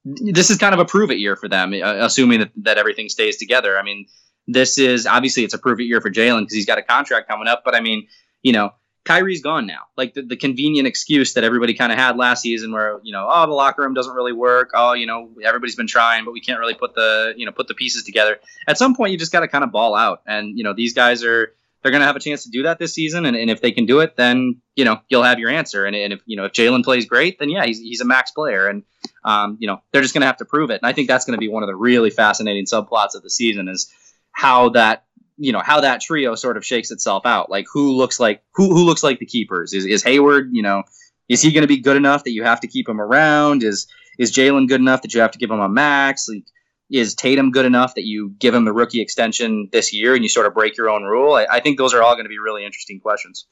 This 0.03 0.49
is 0.49 0.57
kind 0.57 0.73
of 0.73 0.79
a 0.79 0.85
prove 0.85 1.09
it 1.09 1.19
year 1.19 1.37
for 1.37 1.47
them, 1.47 1.73
uh, 1.73 2.05
assuming 2.05 2.41
that, 2.41 2.51
that 2.57 2.77
everything 2.77 3.07
stays 3.07 3.37
together. 3.37 3.79
I 3.79 3.83
mean, 3.83 4.07
this 4.45 4.77
is 4.77 5.07
obviously 5.07 5.45
it's 5.45 5.53
a 5.53 5.57
prove 5.57 5.79
it 5.79 5.83
year 5.83 6.01
for 6.01 6.09
Jaylen 6.09 6.41
because 6.41 6.55
he's 6.55 6.65
got 6.65 6.77
a 6.77 6.83
contract 6.83 7.29
coming 7.29 7.47
up. 7.47 7.61
But 7.63 7.75
I 7.75 7.79
mean, 7.79 8.07
you 8.41 8.51
know, 8.51 8.71
Kyrie's 9.05 9.41
gone 9.41 9.67
now. 9.67 9.81
Like 9.97 10.13
the, 10.13 10.21
the 10.21 10.37
convenient 10.37 10.87
excuse 10.87 11.33
that 11.33 11.43
everybody 11.43 11.73
kind 11.73 11.91
of 11.91 11.97
had 11.97 12.15
last 12.15 12.41
season, 12.41 12.71
where 12.71 12.99
you 13.03 13.11
know, 13.11 13.27
oh, 13.29 13.45
the 13.45 13.53
locker 13.53 13.81
room 13.81 13.93
doesn't 13.93 14.13
really 14.13 14.31
work. 14.31 14.71
Oh, 14.73 14.93
you 14.93 15.05
know, 15.05 15.29
everybody's 15.43 15.75
been 15.75 15.87
trying, 15.87 16.25
but 16.25 16.31
we 16.31 16.39
can't 16.39 16.59
really 16.59 16.73
put 16.73 16.95
the 16.95 17.33
you 17.35 17.45
know 17.45 17.51
put 17.51 17.67
the 17.67 17.73
pieces 17.73 18.03
together. 18.03 18.39
At 18.67 18.77
some 18.77 18.95
point, 18.95 19.11
you 19.11 19.17
just 19.17 19.31
got 19.31 19.41
to 19.41 19.47
kind 19.47 19.63
of 19.63 19.71
ball 19.71 19.95
out, 19.95 20.21
and 20.25 20.57
you 20.57 20.63
know, 20.63 20.73
these 20.73 20.93
guys 20.93 21.23
are 21.23 21.53
they're 21.81 21.91
going 21.91 22.01
to 22.01 22.07
have 22.07 22.15
a 22.15 22.19
chance 22.19 22.43
to 22.43 22.49
do 22.49 22.63
that 22.63 22.79
this 22.79 22.93
season, 22.93 23.25
and, 23.25 23.35
and 23.35 23.49
if 23.49 23.59
they 23.59 23.71
can 23.71 23.85
do 23.85 23.99
it, 23.99 24.15
then 24.15 24.61
you 24.75 24.85
know 24.85 25.01
you'll 25.09 25.23
have 25.23 25.37
your 25.37 25.49
answer. 25.49 25.85
And, 25.85 25.95
and 25.95 26.13
if 26.13 26.21
you 26.25 26.37
know 26.37 26.45
if 26.45 26.53
Jaylen 26.53 26.83
plays 26.83 27.05
great, 27.05 27.39
then 27.39 27.49
yeah, 27.49 27.65
he's 27.65 27.79
he's 27.79 27.99
a 27.99 28.05
max 28.05 28.31
player, 28.31 28.67
and 28.67 28.83
um, 29.25 29.57
you 29.59 29.67
know 29.67 29.81
they're 29.91 30.01
just 30.01 30.13
going 30.13 30.21
to 30.21 30.27
have 30.27 30.37
to 30.37 30.45
prove 30.45 30.71
it. 30.71 30.79
And 30.81 30.87
I 30.87 30.93
think 30.93 31.09
that's 31.09 31.25
going 31.25 31.37
to 31.37 31.41
be 31.41 31.49
one 31.49 31.61
of 31.61 31.67
the 31.67 31.75
really 31.75 32.09
fascinating 32.09 32.65
subplots 32.65 33.15
of 33.15 33.21
the 33.21 33.29
season 33.29 33.67
is 33.67 33.91
how 34.31 34.69
that 34.69 35.03
you 35.43 35.51
know 35.51 35.61
how 35.63 35.81
that 35.81 35.99
trio 35.99 36.35
sort 36.35 36.55
of 36.55 36.65
shakes 36.65 36.89
itself 36.89 37.25
out. 37.25 37.49
Like 37.49 37.65
who 37.71 37.91
looks 37.91 38.17
like 38.19 38.41
who 38.53 38.69
who 38.73 38.85
looks 38.85 39.03
like 39.03 39.19
the 39.19 39.25
keepers? 39.25 39.73
Is 39.73 39.85
is 39.85 40.01
Hayward? 40.03 40.49
You 40.53 40.61
know, 40.61 40.83
is 41.27 41.41
he 41.41 41.51
going 41.51 41.63
to 41.63 41.67
be 41.67 41.79
good 41.79 41.97
enough 41.97 42.23
that 42.23 42.31
you 42.31 42.43
have 42.43 42.61
to 42.61 42.67
keep 42.67 42.87
him 42.87 43.01
around? 43.01 43.61
Is 43.61 43.87
is 44.17 44.31
Jaylen 44.31 44.69
good 44.69 44.79
enough 44.79 45.01
that 45.01 45.13
you 45.13 45.19
have 45.19 45.31
to 45.31 45.37
give 45.37 45.51
him 45.51 45.59
a 45.59 45.67
max? 45.67 46.29
Like, 46.29 46.45
is 46.89 47.13
Tatum 47.13 47.51
good 47.51 47.65
enough 47.65 47.95
that 47.95 48.05
you 48.05 48.33
give 48.39 48.53
him 48.53 48.63
the 48.63 48.71
rookie 48.71 49.01
extension 49.01 49.67
this 49.71 49.93
year 49.93 50.13
and 50.15 50.23
you 50.23 50.29
sort 50.29 50.45
of 50.45 50.53
break 50.53 50.77
your 50.77 50.89
own 50.89 51.03
rule? 51.03 51.33
I, 51.33 51.45
I 51.49 51.59
think 51.59 51.77
those 51.77 51.93
are 51.93 52.01
all 52.01 52.13
going 52.13 52.25
to 52.25 52.29
be 52.29 52.39
really 52.39 52.63
interesting 52.63 53.01
questions. 53.01 53.45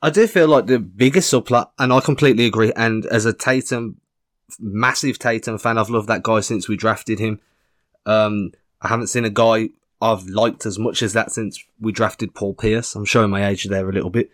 I 0.00 0.10
do 0.10 0.26
feel 0.26 0.48
like 0.48 0.66
the 0.66 0.80
biggest 0.80 1.32
subplot, 1.32 1.70
and 1.78 1.92
I 1.92 2.00
completely 2.00 2.46
agree. 2.46 2.72
And 2.74 3.06
as 3.06 3.26
a 3.26 3.32
Tatum, 3.32 4.00
massive 4.58 5.20
Tatum 5.20 5.58
fan, 5.58 5.78
I've 5.78 5.90
loved 5.90 6.08
that 6.08 6.24
guy 6.24 6.40
since 6.40 6.68
we 6.68 6.76
drafted 6.76 7.20
him. 7.20 7.38
Um, 8.06 8.50
I 8.80 8.88
haven't 8.88 9.06
seen 9.06 9.24
a 9.24 9.30
guy 9.30 9.68
I've 10.02 10.26
liked 10.26 10.66
as 10.66 10.80
much 10.80 11.00
as 11.00 11.12
that 11.12 11.30
since 11.30 11.62
we 11.80 11.92
drafted 11.92 12.34
Paul 12.34 12.54
Pierce. 12.54 12.96
I'm 12.96 13.04
showing 13.04 13.30
my 13.30 13.46
age 13.46 13.64
there 13.64 13.88
a 13.88 13.92
little 13.92 14.10
bit. 14.10 14.30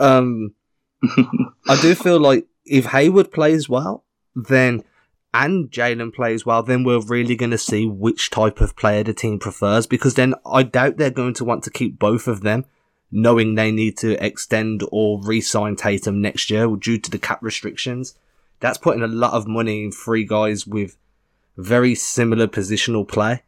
Um, 0.00 0.54
I 1.68 1.80
do 1.80 1.94
feel 1.94 2.18
like 2.18 2.46
if 2.64 2.86
Hayward 2.86 3.30
plays 3.30 3.68
well, 3.68 4.04
then 4.34 4.82
and 5.32 5.70
Jaylen 5.70 6.12
plays 6.12 6.44
well, 6.44 6.62
then 6.62 6.82
we're 6.82 7.00
really 7.00 7.36
going 7.36 7.52
to 7.52 7.58
see 7.58 7.86
which 7.86 8.30
type 8.30 8.60
of 8.60 8.74
player 8.74 9.04
the 9.04 9.14
team 9.14 9.38
prefers. 9.38 9.86
Because 9.86 10.14
then 10.14 10.34
I 10.44 10.64
doubt 10.64 10.96
they're 10.96 11.10
going 11.10 11.34
to 11.34 11.44
want 11.44 11.62
to 11.64 11.70
keep 11.70 11.98
both 11.98 12.26
of 12.26 12.40
them, 12.40 12.64
knowing 13.12 13.54
they 13.54 13.70
need 13.70 13.96
to 13.98 14.22
extend 14.24 14.82
or 14.90 15.22
re-sign 15.22 15.76
Tatum 15.76 16.20
next 16.20 16.50
year 16.50 16.66
due 16.76 16.98
to 16.98 17.10
the 17.10 17.18
cap 17.18 17.38
restrictions. 17.42 18.18
That's 18.58 18.78
putting 18.78 19.02
a 19.02 19.08
lot 19.08 19.34
of 19.34 19.46
money 19.46 19.84
in 19.84 19.92
three 19.92 20.24
guys 20.24 20.66
with 20.66 20.96
very 21.56 21.94
similar 21.94 22.46
positional 22.48 23.06
play. 23.06 23.42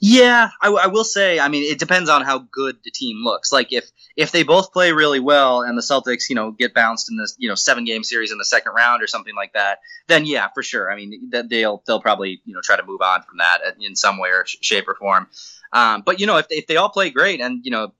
Yeah, 0.00 0.50
I, 0.62 0.68
I, 0.68 0.86
will 0.86 1.04
say. 1.04 1.40
I 1.40 1.48
mean, 1.48 1.64
it 1.64 1.80
depends 1.80 2.08
on 2.08 2.22
how 2.22 2.38
good 2.38 2.76
the 2.84 2.90
team 2.92 3.24
looks. 3.24 3.50
Like 3.50 3.72
if 3.72 3.90
if 4.16 4.30
they 4.30 4.44
both 4.44 4.72
play 4.72 4.92
really 4.92 5.18
well 5.18 5.62
and 5.62 5.76
the 5.76 5.82
Celtics, 5.82 6.28
you 6.28 6.36
know, 6.36 6.52
get 6.52 6.72
bounced 6.72 7.10
in 7.10 7.16
this, 7.16 7.34
you 7.36 7.48
know, 7.48 7.56
seven 7.56 7.84
game 7.84 8.04
series 8.04 8.30
in 8.30 8.38
the 8.38 8.44
second 8.44 8.74
round 8.74 9.02
or 9.02 9.08
something 9.08 9.34
like 9.34 9.54
that, 9.54 9.80
then 10.06 10.24
yeah, 10.24 10.48
for 10.54 10.62
sure. 10.62 10.90
I 10.90 10.94
mean, 10.94 11.30
they'll 11.48 11.82
they'll 11.84 12.00
probably 12.00 12.40
you 12.44 12.54
know 12.54 12.60
try 12.62 12.76
to 12.76 12.84
move 12.84 13.00
on 13.00 13.22
from 13.22 13.38
that 13.38 13.58
in 13.80 13.96
some 13.96 14.18
way 14.18 14.28
or 14.28 14.44
shape 14.46 14.86
or 14.86 14.94
form. 14.94 15.26
Um, 15.72 16.02
but 16.06 16.20
you 16.20 16.26
know, 16.26 16.36
if 16.36 16.46
if 16.50 16.68
they 16.68 16.76
all 16.76 16.90
play 16.90 17.10
great 17.10 17.40
and 17.40 17.64
you 17.64 17.72
know 17.72 17.92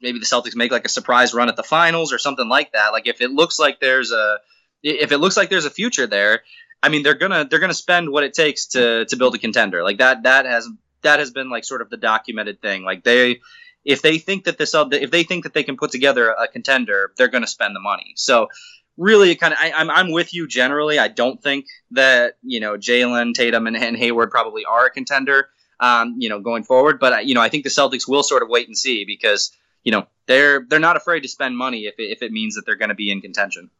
maybe 0.00 0.20
the 0.20 0.26
Celtics 0.26 0.54
make 0.54 0.70
like 0.70 0.84
a 0.84 0.90
surprise 0.90 1.34
run 1.34 1.48
at 1.48 1.56
the 1.56 1.64
finals 1.64 2.12
or 2.12 2.18
something 2.18 2.48
like 2.48 2.72
that, 2.74 2.92
like 2.92 3.08
if 3.08 3.20
it 3.20 3.32
looks 3.32 3.58
like 3.58 3.80
there's 3.80 4.12
a 4.12 4.38
if 4.84 5.10
it 5.10 5.18
looks 5.18 5.36
like 5.36 5.50
there's 5.50 5.66
a 5.66 5.70
future 5.70 6.06
there, 6.06 6.42
I 6.80 6.90
mean, 6.90 7.02
they're 7.02 7.14
gonna 7.14 7.44
they're 7.44 7.58
gonna 7.58 7.74
spend 7.74 8.08
what 8.10 8.22
it 8.22 8.34
takes 8.34 8.66
to 8.68 9.04
to 9.06 9.16
build 9.16 9.34
a 9.34 9.38
contender. 9.38 9.82
Like 9.82 9.98
that 9.98 10.22
that 10.22 10.46
has 10.46 10.68
that 11.02 11.18
has 11.18 11.30
been 11.30 11.50
like 11.50 11.64
sort 11.64 11.82
of 11.82 11.90
the 11.90 11.96
documented 11.96 12.60
thing. 12.60 12.84
Like 12.84 13.04
they, 13.04 13.40
if 13.84 14.02
they 14.02 14.18
think 14.18 14.44
that 14.44 14.58
this, 14.58 14.74
if 14.74 15.10
they 15.10 15.22
think 15.22 15.44
that 15.44 15.54
they 15.54 15.62
can 15.62 15.76
put 15.76 15.90
together 15.90 16.30
a 16.30 16.48
contender, 16.48 17.12
they're 17.16 17.28
going 17.28 17.42
to 17.42 17.48
spend 17.48 17.74
the 17.74 17.80
money. 17.80 18.12
So 18.16 18.48
really, 18.96 19.34
kind 19.34 19.52
of, 19.52 19.58
I'm 19.60 19.90
I'm 19.90 20.12
with 20.12 20.32
you 20.34 20.46
generally. 20.46 20.98
I 20.98 21.08
don't 21.08 21.42
think 21.42 21.66
that 21.92 22.36
you 22.42 22.60
know 22.60 22.76
Jaylen 22.76 23.34
Tatum 23.34 23.66
and, 23.66 23.76
and 23.76 23.96
Hayward 23.96 24.30
probably 24.30 24.64
are 24.64 24.86
a 24.86 24.90
contender. 24.90 25.48
Um, 25.80 26.16
you 26.18 26.28
know, 26.28 26.40
going 26.40 26.62
forward, 26.62 27.00
but 27.00 27.24
you 27.24 27.34
know, 27.34 27.40
I 27.40 27.48
think 27.48 27.64
the 27.64 27.70
Celtics 27.70 28.06
will 28.06 28.22
sort 28.22 28.42
of 28.42 28.50
wait 28.50 28.66
and 28.66 28.76
see 28.76 29.06
because 29.06 29.50
you 29.82 29.92
know 29.92 30.06
they're 30.26 30.66
they're 30.68 30.78
not 30.78 30.98
afraid 30.98 31.20
to 31.20 31.28
spend 31.28 31.56
money 31.56 31.86
if 31.86 31.94
it, 31.98 32.10
if 32.10 32.22
it 32.22 32.32
means 32.32 32.56
that 32.56 32.66
they're 32.66 32.76
going 32.76 32.90
to 32.90 32.94
be 32.94 33.10
in 33.10 33.22
contention. 33.22 33.70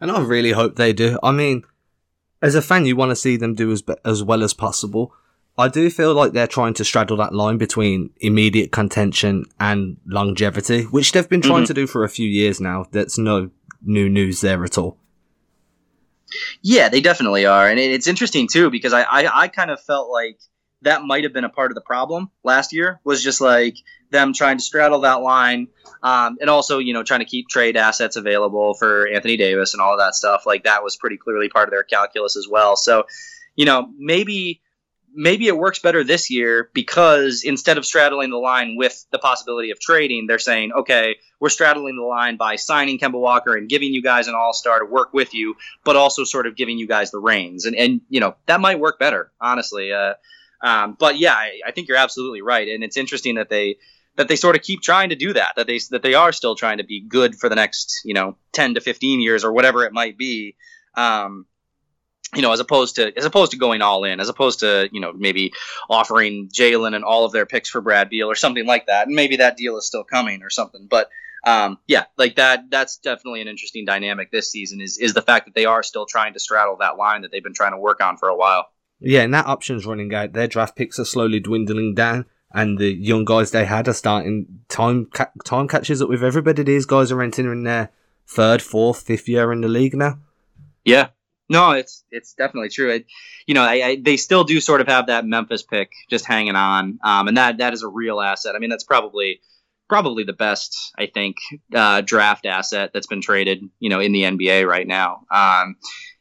And 0.00 0.10
I 0.10 0.20
really 0.20 0.52
hope 0.52 0.76
they 0.76 0.94
do. 0.94 1.18
I 1.22 1.32
mean, 1.32 1.64
as 2.40 2.54
a 2.54 2.62
fan, 2.62 2.86
you 2.86 2.96
want 2.96 3.10
to 3.10 3.16
see 3.16 3.36
them 3.36 3.54
do 3.54 3.70
as 3.70 3.82
as 4.04 4.22
well 4.22 4.42
as 4.42 4.54
possible. 4.54 5.12
I 5.58 5.66
do 5.66 5.90
feel 5.90 6.14
like 6.14 6.32
they're 6.32 6.46
trying 6.46 6.74
to 6.74 6.84
straddle 6.84 7.16
that 7.16 7.34
line 7.34 7.58
between 7.58 8.10
immediate 8.20 8.70
contention 8.70 9.44
and 9.58 9.96
longevity, 10.06 10.84
which 10.84 11.10
they've 11.10 11.28
been 11.28 11.40
trying 11.40 11.64
mm-hmm. 11.64 11.66
to 11.66 11.74
do 11.74 11.86
for 11.88 12.04
a 12.04 12.08
few 12.08 12.28
years 12.28 12.60
now. 12.60 12.86
That's 12.92 13.18
no 13.18 13.50
new 13.82 14.08
news 14.08 14.40
there 14.40 14.62
at 14.64 14.78
all. 14.78 14.96
Yeah, 16.62 16.88
they 16.88 17.00
definitely 17.00 17.44
are, 17.46 17.68
and 17.68 17.80
it's 17.80 18.06
interesting 18.06 18.46
too 18.46 18.70
because 18.70 18.92
I, 18.92 19.02
I, 19.02 19.42
I 19.42 19.48
kind 19.48 19.70
of 19.70 19.80
felt 19.82 20.10
like 20.10 20.38
that 20.82 21.02
might 21.02 21.24
have 21.24 21.32
been 21.32 21.44
a 21.44 21.48
part 21.48 21.70
of 21.70 21.74
the 21.74 21.80
problem 21.80 22.30
last 22.44 22.72
year 22.72 23.00
was 23.02 23.22
just 23.22 23.40
like 23.40 23.76
them 24.10 24.32
trying 24.32 24.58
to 24.58 24.62
straddle 24.62 25.00
that 25.00 25.22
line, 25.22 25.68
um, 26.02 26.36
and 26.40 26.48
also 26.48 26.78
you 26.78 26.92
know 26.92 27.02
trying 27.02 27.20
to 27.20 27.26
keep 27.26 27.48
trade 27.48 27.76
assets 27.76 28.16
available 28.16 28.74
for 28.74 29.08
Anthony 29.08 29.36
Davis 29.36 29.74
and 29.74 29.80
all 29.80 29.94
of 29.94 29.98
that 29.98 30.14
stuff. 30.14 30.44
Like 30.46 30.64
that 30.64 30.84
was 30.84 30.96
pretty 30.96 31.16
clearly 31.16 31.48
part 31.48 31.66
of 31.66 31.72
their 31.72 31.82
calculus 31.82 32.36
as 32.36 32.46
well. 32.48 32.76
So, 32.76 33.04
you 33.56 33.64
know, 33.64 33.90
maybe 33.96 34.60
maybe 35.18 35.48
it 35.48 35.58
works 35.58 35.80
better 35.80 36.04
this 36.04 36.30
year 36.30 36.70
because 36.72 37.42
instead 37.42 37.76
of 37.76 37.84
straddling 37.84 38.30
the 38.30 38.36
line 38.36 38.76
with 38.76 39.04
the 39.10 39.18
possibility 39.18 39.72
of 39.72 39.80
trading, 39.80 40.28
they're 40.28 40.38
saying, 40.38 40.70
okay, 40.72 41.16
we're 41.40 41.48
straddling 41.48 41.96
the 41.96 42.04
line 42.04 42.36
by 42.36 42.54
signing 42.54 43.00
Kemba 43.00 43.18
Walker 43.18 43.56
and 43.56 43.68
giving 43.68 43.92
you 43.92 44.00
guys 44.00 44.28
an 44.28 44.36
all 44.36 44.52
star 44.52 44.78
to 44.78 44.84
work 44.84 45.12
with 45.12 45.34
you, 45.34 45.56
but 45.82 45.96
also 45.96 46.22
sort 46.22 46.46
of 46.46 46.54
giving 46.54 46.78
you 46.78 46.86
guys 46.86 47.10
the 47.10 47.18
reins. 47.18 47.64
And, 47.64 47.74
and 47.74 48.00
you 48.08 48.20
know, 48.20 48.36
that 48.46 48.60
might 48.60 48.78
work 48.78 49.00
better, 49.00 49.32
honestly. 49.40 49.92
Uh, 49.92 50.14
um, 50.62 50.96
but 50.96 51.18
yeah, 51.18 51.34
I, 51.34 51.62
I 51.66 51.72
think 51.72 51.88
you're 51.88 51.96
absolutely 51.96 52.40
right. 52.40 52.68
And 52.68 52.84
it's 52.84 52.96
interesting 52.96 53.34
that 53.34 53.48
they, 53.48 53.78
that 54.14 54.28
they 54.28 54.36
sort 54.36 54.54
of 54.54 54.62
keep 54.62 54.82
trying 54.82 55.08
to 55.08 55.16
do 55.16 55.32
that, 55.32 55.54
that 55.56 55.66
they, 55.66 55.80
that 55.90 56.02
they 56.02 56.14
are 56.14 56.30
still 56.30 56.54
trying 56.54 56.78
to 56.78 56.84
be 56.84 57.00
good 57.00 57.34
for 57.34 57.48
the 57.48 57.56
next, 57.56 58.02
you 58.04 58.14
know, 58.14 58.36
10 58.52 58.74
to 58.74 58.80
15 58.80 59.20
years 59.20 59.42
or 59.44 59.52
whatever 59.52 59.84
it 59.84 59.92
might 59.92 60.16
be. 60.16 60.54
Um, 60.94 61.46
you 62.34 62.42
know, 62.42 62.52
as 62.52 62.60
opposed 62.60 62.96
to 62.96 63.16
as 63.16 63.24
opposed 63.24 63.52
to 63.52 63.58
going 63.58 63.82
all 63.82 64.04
in, 64.04 64.20
as 64.20 64.28
opposed 64.28 64.60
to 64.60 64.88
you 64.92 65.00
know 65.00 65.12
maybe 65.12 65.52
offering 65.88 66.48
Jaylen 66.48 66.94
and 66.94 67.04
all 67.04 67.24
of 67.24 67.32
their 67.32 67.46
picks 67.46 67.68
for 67.68 67.80
Brad 67.80 68.10
Beal 68.10 68.30
or 68.30 68.34
something 68.34 68.66
like 68.66 68.86
that, 68.86 69.06
and 69.06 69.16
maybe 69.16 69.36
that 69.36 69.56
deal 69.56 69.76
is 69.76 69.86
still 69.86 70.04
coming 70.04 70.42
or 70.42 70.50
something. 70.50 70.86
But 70.88 71.08
um, 71.44 71.78
yeah, 71.86 72.04
like 72.16 72.36
that 72.36 72.70
that's 72.70 72.98
definitely 72.98 73.40
an 73.40 73.48
interesting 73.48 73.84
dynamic 73.84 74.30
this 74.30 74.50
season 74.50 74.80
is 74.80 74.98
is 74.98 75.14
the 75.14 75.22
fact 75.22 75.46
that 75.46 75.54
they 75.54 75.64
are 75.64 75.82
still 75.82 76.06
trying 76.06 76.34
to 76.34 76.40
straddle 76.40 76.76
that 76.80 76.96
line 76.96 77.22
that 77.22 77.30
they've 77.30 77.42
been 77.42 77.54
trying 77.54 77.72
to 77.72 77.78
work 77.78 78.02
on 78.02 78.16
for 78.16 78.28
a 78.28 78.36
while. 78.36 78.66
Yeah, 79.00 79.22
and 79.22 79.32
that 79.34 79.46
option's 79.46 79.86
running 79.86 80.12
out. 80.12 80.32
Their 80.32 80.48
draft 80.48 80.76
picks 80.76 80.98
are 80.98 81.04
slowly 81.04 81.40
dwindling 81.40 81.94
down, 81.94 82.26
and 82.52 82.78
the 82.78 82.92
young 82.92 83.24
guys 83.24 83.52
they 83.52 83.64
had 83.64 83.88
are 83.88 83.94
starting 83.94 84.60
time 84.68 85.06
ca- 85.06 85.30
time 85.44 85.68
catches 85.68 86.02
up 86.02 86.08
with 86.08 86.24
everybody. 86.24 86.62
These 86.62 86.86
guys 86.86 87.12
are 87.12 87.22
entering 87.22 87.62
their 87.62 87.90
third, 88.26 88.60
fourth, 88.60 89.02
fifth 89.02 89.28
year 89.28 89.52
in 89.52 89.60
the 89.60 89.68
league 89.68 89.94
now. 89.94 90.18
Yeah, 90.84 91.08
no, 91.48 91.72
it's 91.72 92.04
it's 92.10 92.34
definitely 92.34 92.68
true. 92.68 92.90
It, 92.90 93.06
you 93.46 93.54
know, 93.54 93.62
I, 93.62 93.72
I, 93.84 93.98
they 94.00 94.16
still 94.16 94.44
do 94.44 94.60
sort 94.60 94.80
of 94.80 94.88
have 94.88 95.06
that 95.06 95.24
Memphis 95.24 95.62
pick 95.62 95.90
just 96.10 96.26
hanging 96.26 96.56
on, 96.56 96.98
um, 97.02 97.28
and 97.28 97.36
that 97.36 97.58
that 97.58 97.72
is 97.72 97.82
a 97.82 97.88
real 97.88 98.20
asset. 98.20 98.54
I 98.54 98.58
mean, 98.58 98.70
that's 98.70 98.84
probably 98.84 99.40
probably 99.88 100.24
the 100.24 100.34
best 100.34 100.92
I 100.98 101.06
think 101.06 101.36
uh, 101.74 102.02
draft 102.02 102.44
asset 102.44 102.90
that's 102.92 103.06
been 103.06 103.22
traded, 103.22 103.62
you 103.80 103.88
know, 103.88 104.00
in 104.00 104.12
the 104.12 104.22
NBA 104.22 104.66
right 104.66 104.86
now. 104.86 105.22
Um, 105.30 105.76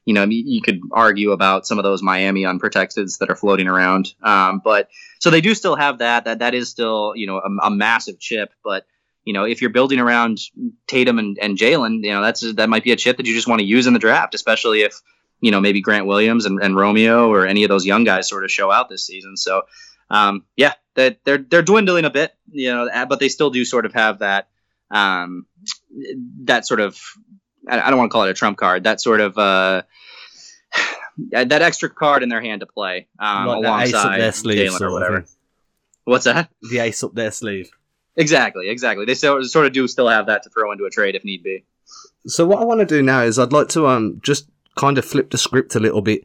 you 0.05 0.13
know, 0.13 0.23
you 0.23 0.61
could 0.61 0.79
argue 0.93 1.33
about 1.33 1.67
some 1.67 1.77
of 1.77 1.83
those 1.83 2.01
Miami 2.01 2.43
unprotecteds 2.43 3.17
that 3.19 3.29
are 3.29 3.35
floating 3.35 3.67
around. 3.67 4.13
Um, 4.23 4.61
but 4.63 4.87
so 5.19 5.29
they 5.29 5.41
do 5.41 5.53
still 5.53 5.75
have 5.75 5.97
that. 5.97 6.23
That 6.23 6.39
that 6.39 6.55
is 6.55 6.69
still 6.69 7.11
you 7.15 7.27
know 7.27 7.39
a, 7.39 7.67
a 7.67 7.69
massive 7.69 8.17
chip. 8.17 8.53
But 8.63 8.85
you 9.25 9.33
know, 9.33 9.43
if 9.43 9.59
you're 9.59 9.69
building 9.69 9.99
around 9.99 10.39
Tatum 10.87 11.19
and, 11.19 11.37
and 11.41 11.57
Jaylen, 11.57 12.05
you 12.05 12.11
know 12.11 12.21
that's 12.21 12.53
that 12.53 12.69
might 12.69 12.85
be 12.85 12.93
a 12.93 12.95
chip 12.95 13.17
that 13.17 13.25
you 13.25 13.35
just 13.35 13.49
want 13.49 13.59
to 13.59 13.65
use 13.65 13.85
in 13.85 13.91
the 13.91 13.99
draft, 13.99 14.33
especially 14.33 14.83
if 14.83 15.01
you 15.41 15.51
know 15.51 15.61
maybe 15.61 15.81
Grant 15.81 16.05
Williams 16.05 16.45
and, 16.45 16.61
and 16.61 16.75
Romeo 16.75 17.29
or 17.29 17.45
any 17.45 17.63
of 17.63 17.69
those 17.69 17.85
young 17.85 18.03
guys 18.03 18.27
sort 18.27 18.43
of 18.43 18.51
show 18.51 18.71
out 18.71 18.89
this 18.89 19.05
season. 19.05 19.37
So 19.37 19.63
um, 20.09 20.45
yeah, 20.55 20.73
that 20.95 21.19
they're 21.23 21.37
they're 21.37 21.61
dwindling 21.61 22.05
a 22.05 22.09
bit, 22.09 22.33
you 22.51 22.69
know, 22.69 22.89
but 23.07 23.19
they 23.19 23.29
still 23.29 23.49
do 23.49 23.65
sort 23.65 23.85
of 23.85 23.93
have 23.93 24.19
that 24.19 24.49
um, 24.91 25.45
that 26.43 26.65
sort 26.65 26.79
of 26.79 26.99
I 27.69 27.89
don't 27.89 27.97
want 27.97 28.09
to 28.11 28.13
call 28.13 28.23
it 28.23 28.29
a 28.29 28.33
trump 28.33 28.57
card. 28.57 28.83
That 28.83 29.01
sort 29.01 29.21
of 29.21 29.37
uh, 29.37 29.83
that 31.31 31.61
extra 31.61 31.89
card 31.89 32.23
in 32.23 32.29
their 32.29 32.41
hand 32.41 32.61
to 32.61 32.65
play 32.65 33.07
um, 33.19 33.47
like 33.47 33.57
alongside 33.57 34.19
their 34.19 34.31
sleeve 34.31 34.81
or 34.81 34.91
whatever. 34.91 35.25
What's 36.05 36.25
that? 36.25 36.49
The 36.69 36.79
ace 36.79 37.03
up 37.03 37.13
their 37.13 37.31
sleeve. 37.31 37.69
Exactly, 38.15 38.69
exactly. 38.69 39.05
They 39.05 39.13
still, 39.13 39.43
sort 39.43 39.67
of 39.67 39.73
do 39.73 39.87
still 39.87 40.07
have 40.07 40.25
that 40.25 40.43
to 40.43 40.49
throw 40.49 40.71
into 40.71 40.85
a 40.85 40.89
trade 40.89 41.15
if 41.15 41.23
need 41.23 41.43
be. 41.43 41.65
So 42.25 42.47
what 42.47 42.59
I 42.59 42.63
want 42.63 42.79
to 42.79 42.85
do 42.85 43.03
now 43.03 43.21
is 43.21 43.37
I'd 43.37 43.53
like 43.53 43.67
to 43.69 43.87
um 43.87 44.19
just 44.23 44.49
kind 44.77 44.97
of 44.97 45.05
flip 45.05 45.31
the 45.31 45.37
script 45.37 45.75
a 45.75 45.79
little 45.79 46.01
bit. 46.01 46.23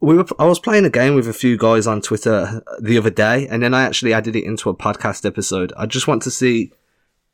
We 0.00 0.16
were 0.16 0.26
I 0.38 0.46
was 0.46 0.58
playing 0.58 0.86
a 0.86 0.90
game 0.90 1.14
with 1.14 1.28
a 1.28 1.32
few 1.32 1.56
guys 1.56 1.86
on 1.86 2.00
Twitter 2.00 2.62
the 2.80 2.98
other 2.98 3.10
day, 3.10 3.46
and 3.48 3.62
then 3.62 3.74
I 3.74 3.82
actually 3.82 4.14
added 4.14 4.34
it 4.34 4.44
into 4.44 4.70
a 4.70 4.74
podcast 4.74 5.26
episode. 5.26 5.72
I 5.76 5.86
just 5.86 6.08
want 6.08 6.22
to 6.22 6.30
see 6.30 6.72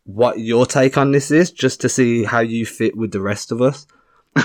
what 0.05 0.39
your 0.39 0.67
take 0.67 0.99
on 0.99 1.13
this 1.13 1.31
is, 1.31 1.51
just 1.51 1.81
to 1.81 1.89
see 1.89 2.25
how 2.25 2.41
you 2.41 2.67
fit 2.67 2.97
with 2.97 3.13
the 3.13 3.21
rest 3.21 3.53
of 3.53 3.63
us. 3.63 3.87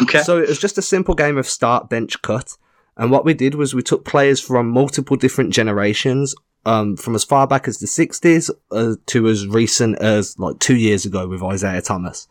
Okay. 0.04 0.22
So 0.22 0.38
it 0.38 0.48
was 0.48 0.60
just 0.60 0.78
a 0.78 0.82
simple 0.82 1.16
game 1.16 1.38
of 1.38 1.48
start, 1.48 1.90
bench, 1.90 2.22
cut. 2.22 2.58
And 2.98 3.12
what 3.12 3.26
we 3.26 3.34
did 3.34 3.56
was 3.56 3.74
we 3.74 3.82
took 3.82 4.06
players 4.06 4.40
from 4.40 4.70
multiple 4.70 5.18
different 5.18 5.54
generations, 5.54 6.36
um, 6.66 6.96
from 6.96 7.16
as 7.16 7.24
far 7.24 7.48
back 7.48 7.68
as 7.68 7.80
the 7.80 7.88
60s 7.88 8.50
uh, 8.72 8.96
to 9.08 9.28
as 9.28 9.48
recent 9.48 10.00
as 10.00 10.38
like 10.38 10.60
two 10.60 10.76
years 10.76 11.06
ago 11.06 11.28
with 11.28 11.42
Isaiah 11.44 11.82
Thomas. 11.82 12.28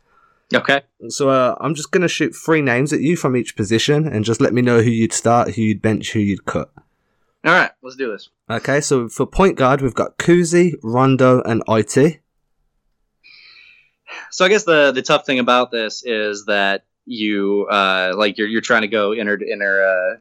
Okay. 0.52 0.82
So 1.08 1.30
uh, 1.30 1.54
I'm 1.60 1.74
just 1.74 1.92
going 1.92 2.02
to 2.02 2.08
shoot 2.08 2.34
three 2.34 2.60
names 2.60 2.92
at 2.92 3.00
you 3.00 3.16
from 3.16 3.36
each 3.36 3.56
position 3.56 4.06
and 4.06 4.24
just 4.24 4.40
let 4.40 4.52
me 4.52 4.62
know 4.62 4.82
who 4.82 4.90
you'd 4.90 5.12
start, 5.12 5.54
who 5.54 5.62
you'd 5.62 5.82
bench, 5.82 6.12
who 6.12 6.18
you'd 6.18 6.44
cut. 6.44 6.72
All 7.44 7.52
right, 7.52 7.70
let's 7.82 7.96
do 7.96 8.10
this. 8.10 8.28
Okay, 8.50 8.82
so 8.82 9.08
for 9.08 9.26
point 9.26 9.56
guard, 9.56 9.80
we've 9.80 9.94
got 9.94 10.18
Cousy, 10.18 10.74
Rondo, 10.82 11.40
and 11.42 11.62
IT. 11.68 12.20
So 14.30 14.44
I 14.44 14.48
guess 14.48 14.64
the 14.64 14.92
the 14.92 15.02
tough 15.02 15.24
thing 15.24 15.38
about 15.38 15.70
this 15.70 16.02
is 16.04 16.44
that 16.46 16.84
you 17.06 17.66
uh, 17.70 18.12
like 18.14 18.36
you're 18.36 18.48
you're 18.48 18.60
trying 18.60 18.82
to 18.82 18.88
go 18.88 19.14
inner 19.14 19.38
inner 19.42 19.82
uh, 19.82 20.16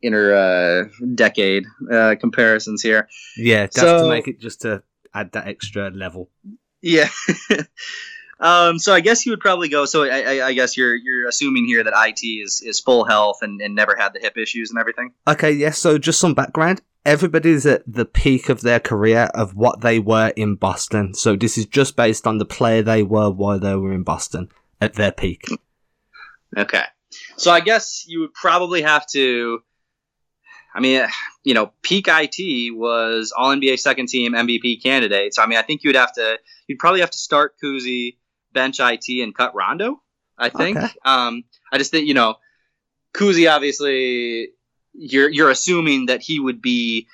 inner 0.00 0.32
uh, 0.32 0.84
decade 1.14 1.64
uh, 1.90 2.14
comparisons 2.20 2.82
here. 2.82 3.08
Yeah, 3.36 3.66
just 3.66 3.78
so, 3.78 4.04
to 4.04 4.08
make 4.08 4.28
it 4.28 4.38
just 4.38 4.60
to 4.60 4.82
add 5.12 5.32
that 5.32 5.48
extra 5.48 5.90
level. 5.90 6.30
Yeah. 6.82 7.08
um, 8.40 8.78
so 8.78 8.92
I 8.94 9.00
guess 9.00 9.24
you 9.26 9.32
would 9.32 9.40
probably 9.40 9.68
go. 9.68 9.84
So 9.84 10.04
I, 10.04 10.20
I, 10.20 10.46
I, 10.48 10.52
guess 10.52 10.76
you're 10.76 10.96
you're 10.96 11.28
assuming 11.28 11.66
here 11.66 11.84
that 11.84 11.92
IT 11.94 12.26
is, 12.26 12.62
is 12.64 12.80
full 12.80 13.04
health 13.04 13.38
and, 13.42 13.60
and 13.60 13.74
never 13.74 13.94
had 13.96 14.12
the 14.12 14.20
hip 14.20 14.36
issues 14.36 14.70
and 14.70 14.80
everything. 14.80 15.12
Okay, 15.28 15.52
yes. 15.52 15.78
So 15.78 15.98
just 15.98 16.20
some 16.20 16.34
background 16.34 16.80
everybody's 17.04 17.66
at 17.66 17.82
the 17.86 18.04
peak 18.04 18.48
of 18.48 18.60
their 18.60 18.80
career 18.80 19.30
of 19.34 19.54
what 19.54 19.80
they 19.80 19.98
were 19.98 20.32
in 20.36 20.54
Boston. 20.54 21.14
So 21.14 21.36
this 21.36 21.56
is 21.56 21.66
just 21.66 21.96
based 21.96 22.26
on 22.26 22.38
the 22.38 22.44
player 22.44 22.82
they 22.82 23.02
were 23.02 23.30
while 23.30 23.58
they 23.58 23.74
were 23.74 23.92
in 23.92 24.02
Boston 24.02 24.50
at 24.80 24.94
their 24.94 25.12
peak. 25.12 25.46
Okay. 26.56 26.84
So 27.36 27.50
I 27.50 27.60
guess 27.60 28.04
you 28.06 28.20
would 28.20 28.34
probably 28.34 28.82
have 28.82 29.06
to. 29.08 29.60
I 30.72 30.78
mean, 30.78 31.04
you 31.42 31.54
know, 31.54 31.72
peak 31.82 32.06
IT 32.08 32.76
was 32.76 33.32
All 33.36 33.54
NBA 33.54 33.80
second 33.80 34.08
team 34.08 34.34
MVP 34.34 34.82
candidate. 34.82 35.34
So 35.34 35.42
I 35.42 35.46
mean, 35.46 35.58
I 35.58 35.62
think 35.62 35.82
you'd 35.82 35.96
have 35.96 36.12
to. 36.14 36.38
You'd 36.66 36.78
probably 36.78 37.00
have 37.00 37.10
to 37.10 37.18
start 37.18 37.54
Cousy, 37.62 38.16
bench 38.52 38.78
IT, 38.80 39.08
and 39.22 39.34
cut 39.34 39.54
Rondo. 39.54 40.00
I 40.38 40.48
think. 40.48 40.78
Okay. 40.78 40.88
Um, 41.04 41.44
I 41.72 41.78
just 41.78 41.90
think 41.90 42.06
you 42.06 42.14
know, 42.14 42.36
Cousy 43.14 43.50
obviously 43.50 44.50
you're 44.94 45.28
you're 45.28 45.50
assuming 45.50 46.06
that 46.06 46.20
he 46.20 46.40
would 46.40 46.60
be 46.60 47.08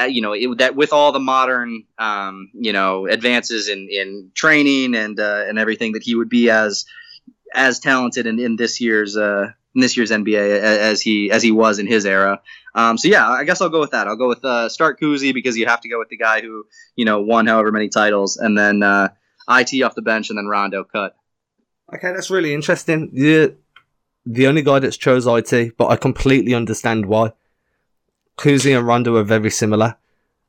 uh, 0.00 0.04
you 0.04 0.20
know 0.20 0.32
it, 0.32 0.58
that 0.58 0.74
with 0.74 0.92
all 0.92 1.12
the 1.12 1.20
modern 1.20 1.84
um, 1.98 2.50
you 2.54 2.72
know 2.72 3.06
advances 3.06 3.68
in, 3.68 3.88
in 3.90 4.30
training 4.34 4.94
and 4.94 5.20
uh, 5.20 5.44
and 5.46 5.58
everything 5.58 5.92
that 5.92 6.02
he 6.02 6.14
would 6.14 6.28
be 6.28 6.50
as 6.50 6.84
as 7.54 7.78
talented 7.78 8.26
in, 8.26 8.38
in 8.40 8.56
this 8.56 8.80
year's 8.80 9.16
uh, 9.16 9.48
in 9.74 9.80
this 9.80 9.96
year's 9.96 10.10
NBA 10.10 10.60
as 10.60 11.00
he 11.00 11.30
as 11.30 11.42
he 11.42 11.50
was 11.50 11.78
in 11.78 11.86
his 11.86 12.06
era. 12.06 12.40
Um, 12.74 12.98
so 12.98 13.08
yeah, 13.08 13.28
I 13.28 13.44
guess 13.44 13.60
I'll 13.60 13.68
go 13.68 13.80
with 13.80 13.92
that. 13.92 14.08
I'll 14.08 14.16
go 14.16 14.28
with 14.28 14.44
uh, 14.44 14.68
start 14.68 15.00
Cousy 15.00 15.32
because 15.32 15.56
you 15.56 15.66
have 15.66 15.80
to 15.82 15.88
go 15.88 15.98
with 15.98 16.08
the 16.08 16.16
guy 16.16 16.40
who 16.40 16.66
you 16.96 17.04
know 17.04 17.20
won 17.20 17.46
however 17.46 17.70
many 17.70 17.88
titles, 17.88 18.36
and 18.36 18.58
then 18.58 18.82
uh, 18.82 19.08
it 19.48 19.82
off 19.82 19.94
the 19.94 20.02
bench, 20.02 20.30
and 20.30 20.38
then 20.38 20.46
Rondo 20.46 20.84
cut. 20.84 21.16
Okay, 21.94 22.12
that's 22.12 22.30
really 22.30 22.54
interesting. 22.54 23.10
Yeah, 23.12 23.48
the 24.26 24.46
only 24.46 24.62
guy 24.62 24.78
that's 24.78 24.96
chose 24.96 25.26
IT, 25.26 25.76
but 25.76 25.88
I 25.88 25.96
completely 25.96 26.54
understand 26.54 27.06
why. 27.06 27.32
Cousy 28.36 28.76
and 28.76 28.86
Rondo 28.86 29.16
are 29.16 29.22
very 29.24 29.50
similar. 29.50 29.96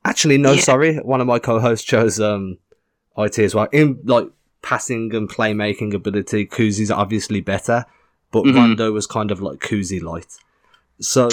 Actually, 0.04 0.38
no, 0.38 0.54
yeah. 0.54 0.62
sorry. 0.62 0.98
One 0.98 1.22
of 1.22 1.28
my 1.28 1.40
co-hosts 1.40 1.86
chose 1.86 2.20
um, 2.20 2.58
IT 3.18 3.40
as 3.40 3.54
well. 3.54 3.68
In 3.72 4.00
like 4.04 4.28
passing 4.62 5.14
and 5.14 5.30
playmaking 5.30 5.94
ability, 5.94 6.46
Cousy's 6.48 6.92
obviously 6.92 7.42
better, 7.42 7.86
but 8.32 8.44
mm-hmm. 8.44 8.58
Rondo 8.58 8.92
was 8.92 9.08
kind 9.08 9.32
of 9.32 9.42
like 9.42 9.60
Kuzi 9.60 10.02
light. 10.02 10.38
So 11.00 11.30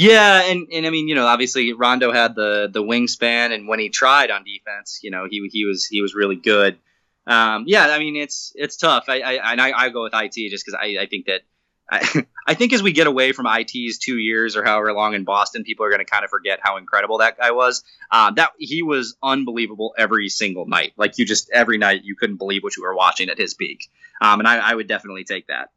yeah, 0.00 0.44
and, 0.44 0.66
and 0.72 0.86
I 0.86 0.90
mean, 0.90 1.08
you 1.08 1.14
know, 1.14 1.26
obviously 1.26 1.74
Rondo 1.74 2.10
had 2.10 2.34
the 2.34 2.70
the 2.72 2.82
wingspan, 2.82 3.52
and 3.52 3.68
when 3.68 3.78
he 3.78 3.90
tried 3.90 4.30
on 4.30 4.44
defense, 4.44 5.00
you 5.02 5.10
know, 5.10 5.26
he 5.28 5.46
he 5.52 5.66
was 5.66 5.86
he 5.86 6.00
was 6.00 6.14
really 6.14 6.36
good. 6.36 6.78
Um, 7.26 7.64
yeah, 7.66 7.88
I 7.88 7.98
mean, 7.98 8.16
it's 8.16 8.50
it's 8.54 8.78
tough. 8.78 9.04
I 9.08 9.20
I, 9.20 9.54
I, 9.54 9.72
I 9.72 9.88
go 9.90 10.04
with 10.04 10.14
IT 10.14 10.48
just 10.48 10.64
because 10.64 10.80
I, 10.80 11.02
I 11.02 11.06
think 11.06 11.26
that 11.26 11.42
I, 11.90 12.24
I 12.46 12.54
think 12.54 12.72
as 12.72 12.82
we 12.82 12.92
get 12.92 13.08
away 13.08 13.32
from 13.32 13.46
IT's 13.46 13.98
two 13.98 14.16
years 14.16 14.56
or 14.56 14.64
however 14.64 14.94
long 14.94 15.12
in 15.12 15.24
Boston, 15.24 15.64
people 15.64 15.84
are 15.84 15.90
going 15.90 16.00
to 16.00 16.10
kind 16.10 16.24
of 16.24 16.30
forget 16.30 16.60
how 16.62 16.78
incredible 16.78 17.18
that 17.18 17.36
guy 17.36 17.50
was. 17.50 17.84
Uh, 18.10 18.30
that 18.30 18.52
he 18.58 18.82
was 18.82 19.18
unbelievable 19.22 19.94
every 19.98 20.30
single 20.30 20.66
night. 20.66 20.94
Like 20.96 21.18
you 21.18 21.26
just 21.26 21.50
every 21.50 21.76
night 21.76 22.04
you 22.04 22.16
couldn't 22.16 22.36
believe 22.36 22.62
what 22.62 22.74
you 22.74 22.84
were 22.84 22.96
watching 22.96 23.28
at 23.28 23.36
his 23.36 23.52
peak. 23.52 23.90
Um, 24.22 24.40
and 24.40 24.48
I, 24.48 24.70
I 24.70 24.74
would 24.74 24.88
definitely 24.88 25.24
take 25.24 25.48
that. 25.48 25.72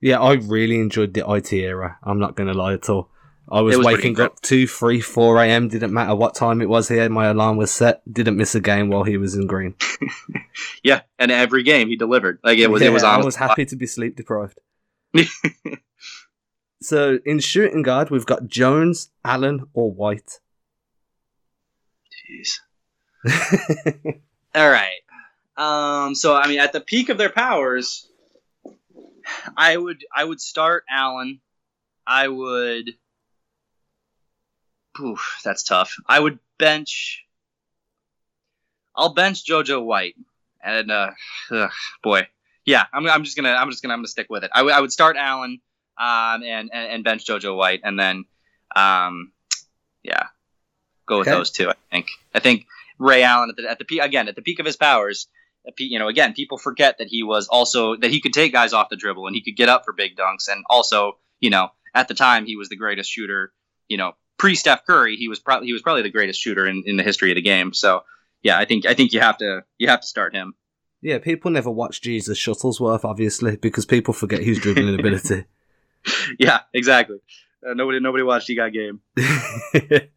Yeah, 0.00 0.18
I 0.18 0.32
really 0.32 0.80
enjoyed 0.80 1.14
the 1.14 1.24
IT 1.30 1.52
era. 1.52 1.98
I'm 2.02 2.18
not 2.18 2.34
going 2.34 2.48
to 2.48 2.54
lie 2.54 2.72
at 2.72 2.88
all. 2.88 3.10
I 3.50 3.62
was, 3.62 3.78
was 3.78 3.86
waking 3.86 4.20
up 4.20 4.40
2, 4.40 4.66
3, 4.66 5.00
4 5.00 5.42
a.m. 5.42 5.68
Didn't 5.68 5.92
matter 5.92 6.14
what 6.14 6.34
time 6.34 6.60
it 6.60 6.68
was 6.68 6.88
here. 6.88 7.08
My 7.08 7.26
alarm 7.26 7.56
was 7.56 7.70
set. 7.70 8.02
Didn't 8.12 8.36
miss 8.36 8.54
a 8.54 8.60
game 8.60 8.90
while 8.90 9.04
he 9.04 9.16
was 9.16 9.34
in 9.34 9.46
green. 9.46 9.74
yeah, 10.82 11.02
and 11.18 11.30
every 11.30 11.62
game 11.62 11.88
he 11.88 11.96
delivered. 11.96 12.40
Like 12.44 12.58
it 12.58 12.70
was, 12.70 12.82
yeah, 12.82 12.88
it 12.88 12.92
was. 12.92 13.04
I 13.04 13.16
was 13.18 13.36
happy 13.36 13.64
to 13.66 13.76
be 13.76 13.86
sleep 13.86 14.16
deprived. 14.16 14.58
so 16.82 17.18
in 17.24 17.40
shooting 17.40 17.82
guard, 17.82 18.10
we've 18.10 18.26
got 18.26 18.46
Jones, 18.46 19.10
Allen, 19.24 19.66
or 19.72 19.90
White. 19.90 20.40
Jeez. 22.30 22.60
All 24.54 24.70
right. 24.70 25.00
Um, 25.56 26.14
so 26.14 26.36
I 26.36 26.48
mean, 26.48 26.60
at 26.60 26.72
the 26.72 26.80
peak 26.80 27.08
of 27.08 27.16
their 27.16 27.30
powers, 27.30 28.08
I 29.56 29.76
would 29.76 30.04
I 30.14 30.24
would 30.24 30.40
start 30.40 30.84
Allen. 30.90 31.40
I 32.06 32.28
would. 32.28 32.90
Oof, 35.00 35.40
that's 35.44 35.62
tough. 35.62 35.96
I 36.06 36.18
would 36.18 36.38
bench. 36.58 37.24
I'll 38.94 39.14
bench 39.14 39.44
JoJo 39.46 39.84
White, 39.84 40.16
and 40.62 40.90
uh, 40.90 41.10
ugh, 41.52 41.70
boy, 42.02 42.26
yeah, 42.64 42.84
I'm, 42.92 43.06
I'm 43.08 43.24
just 43.24 43.36
gonna 43.36 43.52
I'm 43.52 43.70
just 43.70 43.82
gonna 43.82 43.94
I'm 43.94 44.00
gonna 44.00 44.08
stick 44.08 44.26
with 44.28 44.44
it. 44.44 44.50
I, 44.52 44.58
w- 44.58 44.74
I 44.74 44.80
would 44.80 44.92
start 44.92 45.16
Allen 45.16 45.60
um, 45.96 46.42
and, 46.42 46.70
and, 46.72 46.92
and 46.92 47.04
bench 47.04 47.24
JoJo 47.24 47.56
White, 47.56 47.80
and 47.84 47.98
then 47.98 48.24
um, 48.74 49.32
yeah, 50.02 50.26
go 51.06 51.18
with 51.18 51.28
okay. 51.28 51.36
those 51.36 51.50
two. 51.50 51.70
I 51.70 51.74
think 51.90 52.08
I 52.34 52.40
think 52.40 52.66
Ray 52.98 53.22
Allen 53.22 53.50
at 53.50 53.56
the 53.56 53.70
at 53.70 53.78
the 53.78 53.84
peak 53.84 54.02
again 54.02 54.28
at 54.28 54.36
the 54.36 54.42
peak 54.42 54.58
of 54.58 54.66
his 54.66 54.76
powers. 54.76 55.28
You 55.78 55.98
know, 55.98 56.08
again, 56.08 56.32
people 56.32 56.56
forget 56.56 56.98
that 56.98 57.08
he 57.08 57.22
was 57.22 57.48
also 57.48 57.96
that 57.96 58.10
he 58.10 58.20
could 58.20 58.32
take 58.32 58.52
guys 58.52 58.72
off 58.72 58.88
the 58.88 58.96
dribble 58.96 59.26
and 59.26 59.34
he 59.34 59.42
could 59.42 59.56
get 59.56 59.68
up 59.68 59.84
for 59.84 59.92
big 59.92 60.16
dunks, 60.16 60.48
and 60.48 60.64
also 60.68 61.18
you 61.40 61.50
know 61.50 61.68
at 61.94 62.08
the 62.08 62.14
time 62.14 62.46
he 62.46 62.56
was 62.56 62.68
the 62.68 62.76
greatest 62.76 63.10
shooter. 63.10 63.52
You 63.88 63.96
know, 63.96 64.12
pre 64.38 64.54
Steph 64.54 64.86
Curry, 64.86 65.16
he 65.16 65.28
was 65.28 65.38
probably 65.38 65.66
he 65.66 65.72
was 65.72 65.82
probably 65.82 66.02
the 66.02 66.10
greatest 66.10 66.40
shooter 66.40 66.66
in, 66.66 66.82
in 66.86 66.96
the 66.96 67.02
history 67.02 67.30
of 67.30 67.36
the 67.36 67.42
game. 67.42 67.72
So 67.72 68.04
yeah, 68.42 68.58
I 68.58 68.64
think 68.64 68.86
I 68.86 68.94
think 68.94 69.12
you 69.12 69.20
have 69.20 69.38
to 69.38 69.64
you 69.78 69.88
have 69.88 70.00
to 70.00 70.06
start 70.06 70.34
him. 70.34 70.54
Yeah, 71.00 71.18
people 71.18 71.50
never 71.50 71.70
watch 71.70 72.00
Jesus 72.00 72.38
Shuttlesworth, 72.38 73.04
obviously, 73.04 73.56
because 73.56 73.86
people 73.86 74.14
forget 74.14 74.42
his 74.42 74.58
dribbling 74.58 74.94
ability. 74.98 75.44
Yeah, 76.38 76.60
exactly. 76.74 77.18
Uh, 77.66 77.74
nobody, 77.74 78.00
nobody 78.00 78.22
watched 78.24 78.48
He 78.48 78.56
Got 78.56 78.72
Game. 78.72 79.00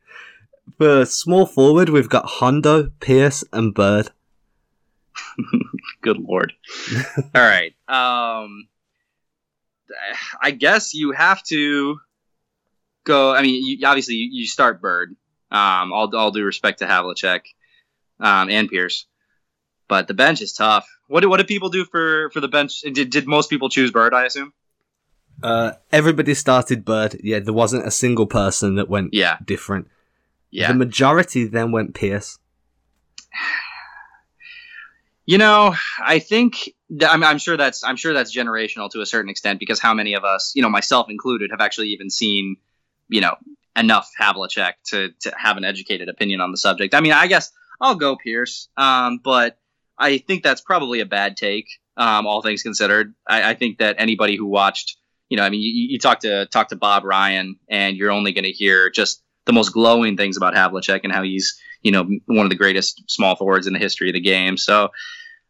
For 0.77 1.05
small 1.05 1.45
forward, 1.45 1.89
we've 1.89 2.09
got 2.09 2.25
Hondo, 2.25 2.91
Pierce, 2.99 3.43
and 3.51 3.73
Bird. 3.73 4.09
Good 6.01 6.17
lord! 6.17 6.53
All 7.35 7.41
right. 7.41 7.73
Um, 7.87 8.67
I 10.41 10.51
guess 10.51 10.93
you 10.93 11.11
have 11.11 11.43
to 11.43 11.99
go. 13.03 13.33
I 13.33 13.41
mean, 13.41 13.63
you, 13.63 13.87
obviously 13.87 14.15
you, 14.15 14.29
you 14.41 14.47
start 14.47 14.81
Bird. 14.81 15.15
Um, 15.51 15.91
all 15.91 16.15
all 16.15 16.31
due 16.31 16.45
respect 16.45 16.79
to 16.79 16.85
Havlicek 16.85 17.41
um, 18.19 18.49
and 18.49 18.69
Pierce, 18.69 19.05
but 19.89 20.07
the 20.07 20.13
bench 20.13 20.41
is 20.41 20.53
tough. 20.53 20.87
What 21.07 21.19
do, 21.21 21.29
what 21.29 21.37
do 21.37 21.43
people 21.43 21.69
do 21.69 21.83
for 21.83 22.29
for 22.29 22.39
the 22.39 22.47
bench? 22.47 22.81
Did 22.81 23.09
did 23.09 23.27
most 23.27 23.49
people 23.49 23.67
choose 23.69 23.91
Bird? 23.91 24.13
I 24.13 24.25
assume. 24.25 24.53
Uh, 25.43 25.71
everybody 25.91 26.33
started 26.35 26.85
Bird. 26.85 27.19
Yeah, 27.23 27.39
there 27.39 27.53
wasn't 27.53 27.85
a 27.85 27.91
single 27.91 28.27
person 28.27 28.75
that 28.75 28.87
went 28.87 29.13
Yeah, 29.13 29.37
different. 29.43 29.87
yeah. 30.51 30.67
The 30.71 30.77
majority 30.77 31.45
then 31.45 31.71
went 31.71 31.95
Pierce. 31.95 32.37
You 35.25 35.37
know, 35.37 35.75
I 36.03 36.17
think 36.19 36.55
th- 36.89 37.03
I'm, 37.03 37.23
I'm 37.23 37.37
sure 37.37 37.55
that's 37.55 37.83
I'm 37.83 37.95
sure 37.95 38.11
that's 38.13 38.35
generational 38.35 38.89
to 38.91 39.01
a 39.01 39.05
certain 39.05 39.29
extent 39.29 39.59
because 39.59 39.79
how 39.79 39.93
many 39.93 40.15
of 40.15 40.23
us, 40.23 40.51
you 40.55 40.61
know, 40.63 40.69
myself 40.69 41.09
included, 41.09 41.51
have 41.51 41.61
actually 41.61 41.89
even 41.89 42.09
seen, 42.09 42.57
you 43.11 43.21
know, 43.21 43.35
enough 43.75 44.09
Havlicek 44.19 44.73
to 44.87 45.09
to 45.21 45.33
have 45.37 45.57
an 45.57 45.65
educated 45.65 46.09
opinion 46.09 46.41
on 46.41 46.51
the 46.51 46.57
subject. 46.57 46.95
I 46.95 47.01
mean, 47.01 47.11
I 47.11 47.27
guess 47.27 47.51
I'll 47.79 47.95
go 47.95 48.15
Pierce, 48.15 48.69
um, 48.77 49.19
but 49.23 49.57
I 49.97 50.17
think 50.17 50.43
that's 50.43 50.61
probably 50.61 51.01
a 51.01 51.05
bad 51.05 51.37
take, 51.37 51.67
um, 51.97 52.25
all 52.25 52.41
things 52.41 52.63
considered. 52.63 53.13
I, 53.27 53.51
I 53.51 53.53
think 53.53 53.77
that 53.79 53.97
anybody 53.99 54.35
who 54.35 54.47
watched, 54.47 54.97
you 55.29 55.37
know, 55.37 55.43
I 55.43 55.49
mean, 55.49 55.61
you, 55.61 55.89
you 55.91 55.99
talk 55.99 56.21
to 56.21 56.47
talk 56.47 56.69
to 56.69 56.75
Bob 56.75 57.03
Ryan, 57.03 57.57
and 57.69 57.97
you're 57.97 58.11
only 58.11 58.31
going 58.31 58.45
to 58.45 58.51
hear 58.51 58.89
just 58.89 59.21
the 59.45 59.53
most 59.53 59.69
glowing 59.69 60.17
things 60.17 60.37
about 60.37 60.53
Havlicek 60.53 61.01
and 61.03 61.13
how 61.13 61.23
he's, 61.23 61.59
you 61.81 61.91
know, 61.91 62.07
one 62.25 62.45
of 62.45 62.49
the 62.49 62.55
greatest 62.55 63.03
small 63.07 63.35
forwards 63.35 63.67
in 63.67 63.73
the 63.73 63.79
history 63.79 64.09
of 64.09 64.13
the 64.13 64.21
game. 64.21 64.57
So, 64.57 64.89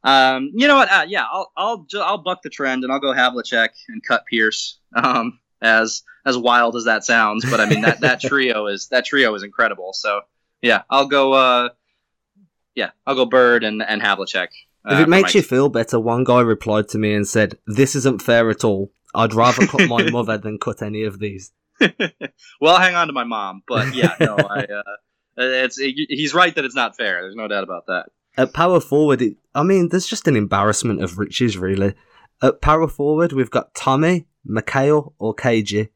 um, 0.04 0.52
you 0.54 0.68
know 0.68 0.76
what? 0.76 0.92
Uh, 0.92 1.06
yeah, 1.08 1.26
I'll 1.32 1.52
I'll 1.56 1.88
I'll 1.96 2.24
buck 2.24 2.42
the 2.42 2.50
trend 2.50 2.84
and 2.84 2.92
I'll 2.92 3.00
go 3.00 3.14
Havlicek 3.14 3.70
and 3.90 4.02
cut 4.06 4.26
Pierce. 4.26 4.80
Um, 4.96 5.40
as 5.62 6.04
as 6.26 6.38
wild 6.38 6.76
as 6.76 6.86
that 6.86 7.04
sounds, 7.04 7.50
but 7.50 7.60
I 7.60 7.66
mean 7.68 7.82
that 7.82 8.02
that 8.02 8.22
trio 8.30 8.68
is 8.68 8.88
that 8.90 9.06
trio 9.06 9.34
is 9.36 9.44
incredible. 9.44 9.94
So 9.94 10.22
yeah, 10.62 10.84
I'll 10.90 11.08
go. 11.08 11.34
Uh, 11.34 11.70
yeah, 12.76 12.92
I'll 13.06 13.16
go 13.16 13.26
Bird 13.26 13.64
and 13.64 13.82
and 13.82 14.02
Havlicek. 14.02 14.48
Uh, 14.84 14.94
If 14.96 15.00
it 15.02 15.10
makes 15.10 15.34
my- 15.34 15.40
you 15.40 15.44
feel 15.44 15.70
better, 15.70 16.00
one 16.00 16.24
guy 16.24 16.42
replied 16.42 16.88
to 16.90 16.98
me 16.98 17.14
and 17.14 17.28
said, 17.28 17.58
"This 17.68 17.96
isn't 17.96 18.22
fair 18.22 18.50
at 18.50 18.64
all. 18.64 18.92
I'd 19.14 19.34
rather 19.34 19.66
cut 19.68 19.88
my 19.90 20.10
mother 20.12 20.38
than 20.38 20.58
cut 20.60 20.82
any 20.82 21.04
of 21.04 21.20
these." 21.20 21.52
well, 21.80 22.76
I'll 22.76 22.78
hang 22.80 22.96
on 22.96 23.08
to 23.08 23.14
my 23.14 23.24
mom, 23.24 23.64
but 23.68 23.94
yeah, 23.96 24.16
no, 24.20 24.36
I. 24.38 24.66
Uh, 24.66 24.84
it's 25.38 25.78
he's 25.78 26.34
right 26.34 26.54
that 26.56 26.66
it's 26.66 26.76
not 26.76 26.96
fair. 26.96 27.22
There's 27.22 27.36
no 27.36 27.48
doubt 27.48 27.64
about 27.64 27.88
that. 27.88 28.08
At 28.38 28.54
power 28.54 28.80
forward, 28.80 29.22
it, 29.22 29.38
I 29.56 29.64
mean, 29.64 29.90
there's 29.90 30.06
just 30.06 30.28
an 30.28 30.36
embarrassment 30.36 31.02
of 31.04 31.18
riches, 31.18 31.58
really. 31.58 31.96
At 32.42 32.62
power 32.62 32.88
forward, 32.88 33.34
we've 33.34 33.50
got 33.50 33.74
Tommy, 33.74 34.26
McHale, 34.48 35.14
or 35.20 35.36
KG. 35.36 35.90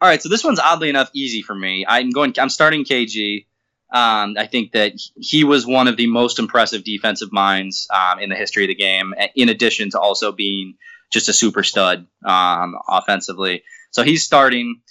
All 0.00 0.08
right, 0.08 0.22
so 0.22 0.28
this 0.28 0.44
one's 0.44 0.60
oddly 0.60 0.88
enough 0.88 1.10
easy 1.14 1.42
for 1.42 1.54
me. 1.54 1.84
I'm 1.88 2.10
going. 2.10 2.34
I'm 2.38 2.48
starting 2.48 2.84
KG. 2.84 3.46
Um, 3.92 4.36
I 4.38 4.46
think 4.46 4.72
that 4.72 4.92
he 5.16 5.44
was 5.44 5.66
one 5.66 5.88
of 5.88 5.96
the 5.96 6.06
most 6.06 6.38
impressive 6.38 6.84
defensive 6.84 7.32
minds 7.32 7.88
um, 7.90 8.18
in 8.18 8.28
the 8.28 8.36
history 8.36 8.64
of 8.64 8.68
the 8.68 8.74
game. 8.74 9.14
In 9.34 9.48
addition 9.48 9.90
to 9.90 10.00
also 10.00 10.30
being 10.30 10.74
just 11.10 11.28
a 11.28 11.32
super 11.32 11.62
stud 11.62 12.06
um, 12.24 12.76
offensively, 12.86 13.62
so 13.90 14.02
he's 14.02 14.24
starting, 14.24 14.82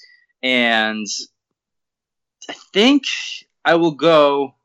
and 0.41 1.05
I 2.49 2.53
think 2.73 3.03
I 3.63 3.75
will 3.75 3.91
go. 3.91 4.55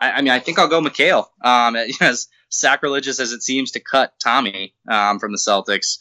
I, 0.00 0.12
I 0.12 0.22
mean, 0.22 0.32
I 0.32 0.38
think 0.38 0.58
I'll 0.58 0.68
go 0.68 0.80
McHale. 0.80 1.26
Um, 1.42 1.76
as 2.00 2.28
sacrilegious 2.48 3.20
as 3.20 3.32
it 3.32 3.42
seems 3.42 3.72
to 3.72 3.80
cut 3.80 4.14
Tommy 4.22 4.74
um, 4.88 5.18
from 5.18 5.32
the 5.32 5.38
Celtics, 5.38 5.98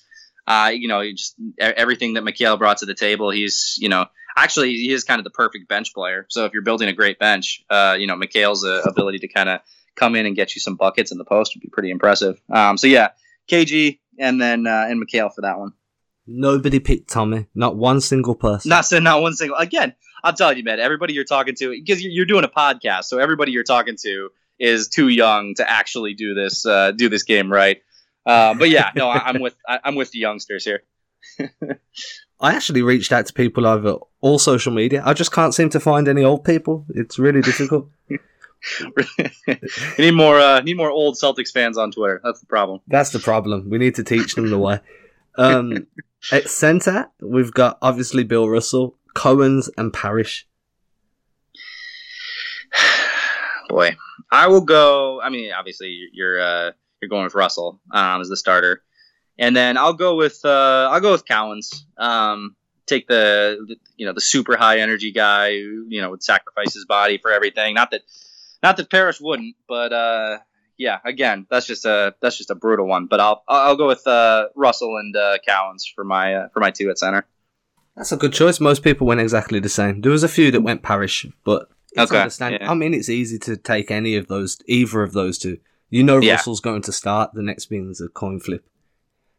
uh, 0.47 0.71
you 0.73 0.88
know, 0.88 1.03
just 1.12 1.36
everything 1.60 2.13
that 2.13 2.23
McHale 2.23 2.58
brought 2.58 2.77
to 2.77 2.86
the 2.86 2.93
table. 2.93 3.31
He's, 3.31 3.75
you 3.79 3.89
know, 3.89 4.05
actually 4.36 4.73
he 4.73 4.91
is 4.91 5.03
kind 5.03 5.19
of 5.19 5.23
the 5.23 5.31
perfect 5.31 5.67
bench 5.67 5.93
player. 5.93 6.25
So 6.29 6.45
if 6.45 6.53
you're 6.53 6.63
building 6.63 6.89
a 6.89 6.93
great 6.93 7.19
bench, 7.19 7.63
uh, 7.69 7.95
you 7.97 8.08
know, 8.08 8.15
McHale's 8.15 8.65
uh, 8.65 8.81
ability 8.86 9.19
to 9.19 9.27
kind 9.27 9.49
of 9.49 9.62
come 9.95 10.15
in 10.15 10.25
and 10.25 10.36
get 10.36 10.55
you 10.55 10.62
some 10.62 10.75
buckets 10.75 11.12
in 11.12 11.17
the 11.17 11.25
post 11.25 11.55
would 11.55 11.62
be 11.62 11.69
pretty 11.69 11.89
impressive. 11.89 12.39
Um, 12.51 12.77
so 12.77 12.88
yeah, 12.88 13.10
KG 13.49 13.99
and 14.19 14.41
then 14.41 14.67
uh, 14.67 14.86
and 14.89 14.99
Mikhail 14.99 15.29
for 15.29 15.41
that 15.41 15.58
one. 15.58 15.73
Nobody 16.27 16.79
picked 16.79 17.10
Tommy. 17.10 17.47
Not 17.53 17.75
one 17.75 18.01
single 18.01 18.36
person. 18.36 18.69
Not 18.69 18.86
saying 18.86 19.03
not 19.03 19.21
one 19.21 19.34
single. 19.34 19.58
Again, 19.58 19.93
I'm 20.23 20.36
telling 20.36 20.58
you, 20.58 20.63
man. 20.63 20.79
Everybody 20.79 21.13
you're 21.13 21.23
talking 21.23 21.53
to, 21.55 21.69
because 21.69 22.03
you're, 22.03 22.12
you're 22.12 22.25
doing 22.25 22.43
a 22.43 22.47
podcast, 22.47 23.03
so 23.05 23.19
everybody 23.19 23.51
you're 23.51 23.63
talking 23.63 23.95
to 24.01 24.29
is 24.58 24.88
too 24.88 25.08
young 25.08 25.53
to 25.55 25.69
actually 25.69 26.15
do 26.15 26.34
this 26.34 26.65
uh, 26.65 26.91
do 26.91 27.10
this 27.10 27.23
game 27.23 27.51
right. 27.51 27.81
Uh, 28.25 28.53
but 28.55 28.69
yeah, 28.69 28.91
no, 28.95 29.09
I, 29.09 29.19
I'm 29.25 29.41
with 29.41 29.55
I, 29.67 29.79
I'm 29.83 29.95
with 29.95 30.11
the 30.11 30.19
youngsters 30.19 30.65
here. 30.65 30.83
I 32.39 32.53
actually 32.53 32.81
reached 32.81 33.11
out 33.11 33.25
to 33.27 33.33
people 33.33 33.65
over 33.65 33.97
all 34.21 34.39
social 34.39 34.73
media. 34.73 35.01
I 35.05 35.13
just 35.13 35.31
can't 35.31 35.53
seem 35.53 35.69
to 35.69 35.79
find 35.79 36.07
any 36.07 36.23
old 36.23 36.43
people. 36.43 36.85
It's 36.89 37.17
really 37.17 37.41
difficult. 37.41 37.89
need 39.99 40.11
more 40.11 40.39
uh, 40.39 40.61
need 40.61 40.77
more 40.77 40.89
old 40.89 41.15
Celtics 41.15 41.51
fans 41.51 41.77
on 41.77 41.91
Twitter. 41.91 42.21
That's 42.23 42.39
the 42.39 42.47
problem. 42.47 42.81
That's 42.88 43.11
the 43.11 43.19
problem. 43.19 43.69
We 43.69 43.77
need 43.77 43.95
to 43.95 44.03
teach 44.03 44.35
them 44.35 44.49
the 44.49 44.57
way. 44.57 44.79
Um, 45.38 45.88
at 46.31 46.49
centre, 46.49 47.09
we've 47.21 47.53
got 47.53 47.77
obviously 47.81 48.23
Bill 48.23 48.49
Russell, 48.49 48.97
Cowens, 49.15 49.69
and 49.77 49.93
Parrish. 49.93 50.47
Boy, 53.69 53.95
I 54.31 54.47
will 54.47 54.61
go. 54.61 55.21
I 55.21 55.29
mean, 55.29 55.51
obviously 55.51 56.09
you're 56.11 56.39
uh, 56.39 56.71
you're 57.01 57.10
going 57.10 57.23
with 57.23 57.36
Russell 57.36 57.79
um, 57.91 58.21
as 58.21 58.29
the 58.29 58.38
starter, 58.38 58.84
and 59.38 59.55
then 59.55 59.77
I'll 59.77 59.93
go 59.93 60.15
with 60.15 60.39
uh, 60.43 60.89
I'll 60.91 61.01
go 61.01 61.12
with 61.12 61.25
Cowens. 61.25 61.84
Um, 61.97 62.55
take 62.86 63.08
the, 63.08 63.65
the 63.67 63.75
you 63.97 64.05
know 64.05 64.13
the 64.13 64.21
super 64.21 64.55
high 64.58 64.79
energy 64.79 65.12
guy 65.12 65.51
who 65.51 65.86
you 65.89 66.01
know 66.01 66.10
would 66.12 66.23
sacrifice 66.23 66.73
his 66.73 66.86
body 66.86 67.17
for 67.17 67.31
everything. 67.31 67.73
Not 67.73 67.91
that 67.91 68.01
not 68.63 68.77
that 68.77 68.89
Parrish 68.89 69.19
wouldn't, 69.21 69.55
but 69.67 69.93
uh, 69.93 70.38
yeah, 70.77 70.99
again, 71.05 71.47
that's 71.49 71.67
just 71.67 71.86
a 71.86 72.15
that's 72.21 72.38
just 72.38 72.51
a 72.51 72.55
brutal 72.55 72.88
one. 72.88 73.08
But 73.08 73.19
I'll 73.19 73.43
I'll 73.47 73.77
go 73.77 73.88
with 73.88 74.05
uh, 74.08 74.47
Russell 74.55 74.97
and 74.97 75.15
uh, 75.15 75.38
Cowens 75.47 75.84
for 75.93 76.03
my 76.03 76.36
uh, 76.36 76.47
for 76.49 76.60
my 76.60 76.71
two 76.71 76.89
at 76.89 76.97
center. 76.97 77.25
That's 77.95 78.12
a 78.12 78.17
good 78.17 78.34
choice. 78.34 78.60
Most 78.60 78.84
people 78.84 79.08
went 79.08 79.21
exactly 79.21 79.60
the 79.60 79.69
same. 79.69 80.01
There 80.01 80.12
was 80.12 80.23
a 80.23 80.27
few 80.27 80.51
that 80.51 80.62
went 80.62 80.84
Parrish, 80.84 81.25
but 81.45 81.69
it's 81.93 82.12
Okay, 82.12 82.19
understand- 82.21 82.58
yeah. 82.60 82.69
I 82.69 82.73
mean, 82.73 82.93
it's 82.93 83.08
easy 83.08 83.39
to 83.39 83.55
take 83.55 83.89
any 83.89 84.17
of 84.17 84.27
those, 84.27 84.58
either 84.67 85.01
of 85.01 85.13
those 85.13 85.38
two. 85.38 85.60
You 85.89 86.04
know, 86.04 86.19
Yeah. 86.19 86.34
Russell's 86.34 86.62
going 86.62 86.82
to 86.84 86.91
start. 86.91 87.32
The 87.34 87.41
next 87.43 87.65
being 87.67 87.89
is 87.89 88.02
a 88.02 88.08
coin 88.10 88.39
flip. 88.39 88.65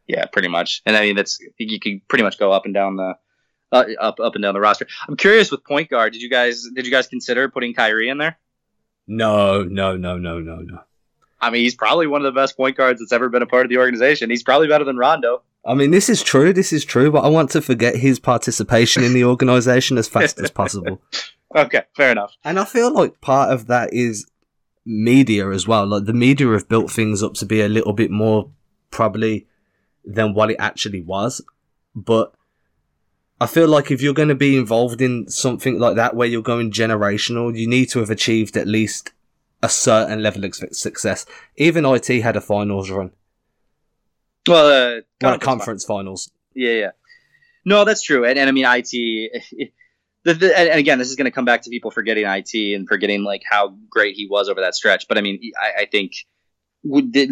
Yeah, 0.07 0.25
pretty 0.25 0.47
much. 0.47 0.81
And 0.85 0.95
I 0.95 1.01
mean, 1.01 1.15
that's 1.15 1.39
you 1.57 1.79
can 1.79 2.01
pretty 2.07 2.23
much 2.23 2.39
go 2.39 2.51
up 2.51 2.65
and 2.65 2.73
down 2.73 2.95
the 2.95 3.15
uh, 3.71 3.83
up 3.99 4.19
up 4.21 4.35
and 4.35 4.41
down 4.41 4.53
the 4.53 4.59
roster. 4.61 4.87
I'm 5.07 5.17
curious 5.17 5.51
with 5.51 5.63
point 5.65 5.89
guard. 5.89 6.13
Did 6.13 6.21
you 6.21 6.29
guys 6.29 6.65
did 6.73 6.85
you 6.85 6.91
guys 6.91 7.07
consider 7.07 7.49
putting 7.49 7.73
Kyrie 7.73 8.07
in 8.09 8.17
there? 8.17 8.37
No, 9.07 9.63
no, 9.63 9.97
no, 9.97 10.17
no, 10.17 10.39
no, 10.39 10.57
no. 10.57 10.79
I 11.39 11.49
mean, 11.49 11.61
he's 11.63 11.75
probably 11.75 12.07
one 12.07 12.21
of 12.25 12.33
the 12.33 12.37
best 12.39 12.57
point 12.57 12.75
guards 12.77 12.99
that's 12.99 13.11
ever 13.11 13.29
been 13.29 13.41
a 13.41 13.45
part 13.45 13.65
of 13.65 13.69
the 13.69 13.77
organization. 13.77 14.29
He's 14.29 14.43
probably 14.43 14.67
better 14.67 14.83
than 14.85 14.97
Rondo. 14.97 15.43
I 15.65 15.73
mean, 15.75 15.91
this 15.91 16.09
is 16.09 16.23
true. 16.23 16.53
This 16.53 16.71
is 16.73 16.83
true, 16.85 17.11
but 17.11 17.23
I 17.25 17.27
want 17.27 17.51
to 17.51 17.61
forget 17.61 17.95
his 17.95 18.19
participation 18.19 19.03
in 19.03 19.13
the 19.13 19.23
organization 19.25 19.97
as 19.97 20.07
fast 20.07 20.39
as 20.39 20.49
possible. 20.51 21.01
Okay, 21.55 21.83
fair 21.95 22.11
enough. 22.11 22.35
And 22.43 22.59
I 22.59 22.65
feel 22.65 22.93
like 22.93 23.21
part 23.21 23.53
of 23.53 23.67
that 23.67 23.93
is 23.93 24.29
media 24.87 25.49
as 25.49 25.67
well. 25.67 25.85
Like 25.85 26.05
the 26.05 26.13
media 26.13 26.47
have 26.51 26.69
built 26.69 26.89
things 26.89 27.21
up 27.21 27.33
to 27.35 27.45
be 27.45 27.61
a 27.61 27.67
little 27.67 27.93
bit 27.93 28.09
more 28.09 28.49
probably 28.89 29.45
than 30.05 30.33
what 30.33 30.49
it 30.49 30.57
actually 30.59 31.01
was. 31.01 31.41
But 31.93 32.33
I 33.39 33.47
feel 33.47 33.67
like 33.67 33.91
if 33.91 34.01
you're 34.01 34.13
going 34.13 34.29
to 34.29 34.35
be 34.35 34.57
involved 34.57 35.01
in 35.01 35.29
something 35.29 35.77
like 35.77 35.95
that 35.95 36.15
where 36.15 36.27
you're 36.27 36.41
going 36.41 36.71
generational, 36.71 37.55
you 37.55 37.67
need 37.67 37.89
to 37.89 37.99
have 37.99 38.09
achieved 38.09 38.55
at 38.55 38.67
least 38.67 39.11
a 39.61 39.69
certain 39.69 40.23
level 40.23 40.45
of 40.45 40.55
success. 40.55 41.25
Even 41.57 41.85
IT 41.85 42.07
had 42.07 42.35
a 42.35 42.41
finals 42.41 42.89
run, 42.89 43.11
Well, 44.47 44.67
uh, 44.67 45.01
well, 45.21 45.31
conference 45.31 45.43
conference 45.43 45.85
finals. 45.85 46.31
Yeah, 46.53 46.71
yeah. 46.71 46.91
No, 47.65 47.83
that's 47.83 48.01
true. 48.01 48.23
And, 48.23 48.39
and 48.39 48.47
I 48.47 48.51
mean, 48.53 48.65
IT. 48.65 49.73
The, 50.27 50.33
the, 50.33 50.59
and 50.59 50.77
again, 50.77 50.99
this 50.99 51.09
is 51.09 51.15
going 51.15 51.25
to 51.25 51.31
come 51.31 51.45
back 51.45 51.61
to 51.61 51.69
people 51.69 51.89
forgetting 51.89 52.25
IT 52.25 52.53
and 52.75 52.85
forgetting 52.85 53.23
like 53.23 53.43
how 53.49 53.77
great 53.89 54.17
he 54.17 54.27
was 54.27 54.49
over 54.49 54.59
that 54.59 54.75
stretch. 54.75 55.07
But 55.07 55.17
I 55.17 55.21
mean, 55.21 55.39
I, 55.57 55.83
I 55.83 55.85
think 55.85 56.11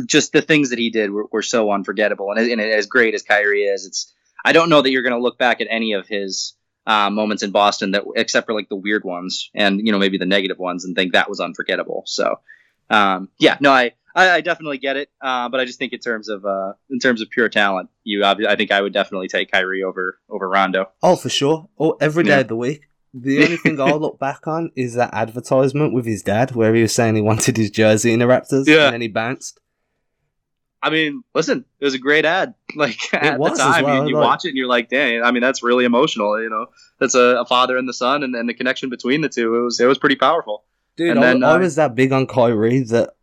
just 0.05 0.31
the 0.31 0.41
things 0.41 0.69
that 0.69 0.79
he 0.79 0.91
did 0.91 1.12
were, 1.12 1.25
were 1.29 1.41
so 1.41 1.71
unforgettable. 1.71 2.31
And, 2.31 2.49
and 2.49 2.62
as 2.62 2.88
great 2.88 3.13
as 3.13 3.21
Kyrie 3.21 3.63
is, 3.63 3.86
it's 3.86 4.13
I 4.45 4.53
don't 4.53 4.69
know 4.69 4.81
that 4.81 4.91
you're 4.91 5.01
going 5.01 5.12
to 5.12 5.21
look 5.21 5.38
back 5.38 5.60
at 5.60 5.67
any 5.69 5.91
of 5.91 6.08
his 6.08 6.53
uh, 6.88 7.10
moments 7.10 7.43
in 7.43 7.51
Boston 7.51 7.91
that, 7.91 8.05
except 8.15 8.47
for 8.47 8.53
like 8.53 8.69
the 8.69 8.77
weird 8.77 9.03
ones 9.03 9.49
and 9.53 9.86
you 9.86 9.91
know 9.91 9.99
maybe 9.99 10.17
the 10.17 10.25
negative 10.25 10.58
ones, 10.58 10.86
and 10.86 10.95
think 10.95 11.12
that 11.12 11.29
was 11.29 11.41
unforgettable. 11.41 12.03
So 12.05 12.39
um, 12.89 13.27
yeah, 13.39 13.58
no, 13.60 13.73
I, 13.73 13.91
I, 14.15 14.36
I 14.36 14.41
definitely 14.41 14.78
get 14.78 14.95
it, 14.95 15.10
uh, 15.21 15.49
but 15.49 15.60
I 15.60 15.65
just 15.65 15.78
think 15.78 15.91
in 15.93 15.99
terms 15.99 16.30
of 16.30 16.45
uh, 16.45 16.73
in 16.89 16.99
terms 16.99 17.21
of 17.21 17.30
pure 17.30 17.49
talent, 17.49 17.89
you 18.04 18.21
obvi- 18.21 18.47
I 18.47 18.56
think 18.56 18.71
I 18.71 18.80
would 18.82 18.93
definitely 18.93 19.28
take 19.28 19.51
Kyrie 19.51 19.84
over 19.84 20.17
over 20.30 20.47
Rondo. 20.49 20.89
Oh, 21.04 21.15
for 21.17 21.30
sure. 21.30 21.67
Oh, 21.78 21.97
every 21.99 22.23
day 22.23 22.30
Yeah. 22.30 22.39
of 22.39 22.47
the 22.47 22.56
week. 22.56 22.88
The 23.13 23.43
only 23.45 23.58
thing 23.58 23.80
I'll 23.80 23.97
look 23.99 24.19
back 24.19 24.45
on 24.45 24.71
is 24.75 24.95
that 24.95 25.13
advertisement 25.13 25.93
with 25.93 26.06
his 26.06 26.21
dad 26.21 26.54
where 26.54 26.73
he 26.75 26.82
was 26.82 26.93
saying 26.93 27.15
he 27.15 27.21
wanted 27.21 27.56
his 27.56 27.71
jersey 27.71 28.12
in 28.12 28.19
the 28.19 28.25
Raptors 28.25 28.67
Yeah. 28.67 28.86
and 28.88 28.93
then 28.95 29.01
he 29.01 29.08
bounced. 29.08 29.60
I 30.84 30.89
mean, 30.91 31.23
listen, 31.34 31.65
it 31.80 31.86
was 31.86 31.93
a 31.93 31.99
great 31.99 32.25
ad. 32.25 32.54
Like 32.75 32.97
at 33.13 33.39
was 33.39 33.54
the 33.58 33.63
time, 33.63 33.86
well, 33.86 34.04
you, 34.04 34.10
you 34.10 34.15
like- 34.17 34.28
watch 34.28 34.43
it 34.45 34.49
and 34.49 34.58
you're 34.58 34.67
like, 34.67 34.89
dang. 34.89 35.23
I 35.23 35.32
mean, 35.32 35.41
that's 35.41 35.63
really 35.63 35.86
emotional. 35.86 36.41
You 36.41 36.49
know, 36.49 36.65
that's 36.99 37.15
a, 37.15 37.38
a 37.39 37.45
father 37.45 37.78
and 37.78 37.88
the 37.88 37.93
son, 37.93 38.21
and, 38.21 38.36
and 38.36 38.49
the 38.49 38.54
connection 38.54 38.89
between 38.89 39.21
the 39.21 39.30
two. 39.30 39.56
It 39.56 39.62
was 39.62 39.80
it 39.80 39.86
was 39.86 39.97
pretty 39.97 40.17
powerful. 40.17 40.65
Dude, 40.97 41.12
And 41.12 41.19
I, 41.19 41.23
then, 41.23 41.43
I 41.43 41.51
uh, 41.56 41.60
was 41.60 41.75
that 41.75 41.95
big 41.95 42.12
on 42.12 42.28
Kyrie 42.28 42.82
that 42.84 43.14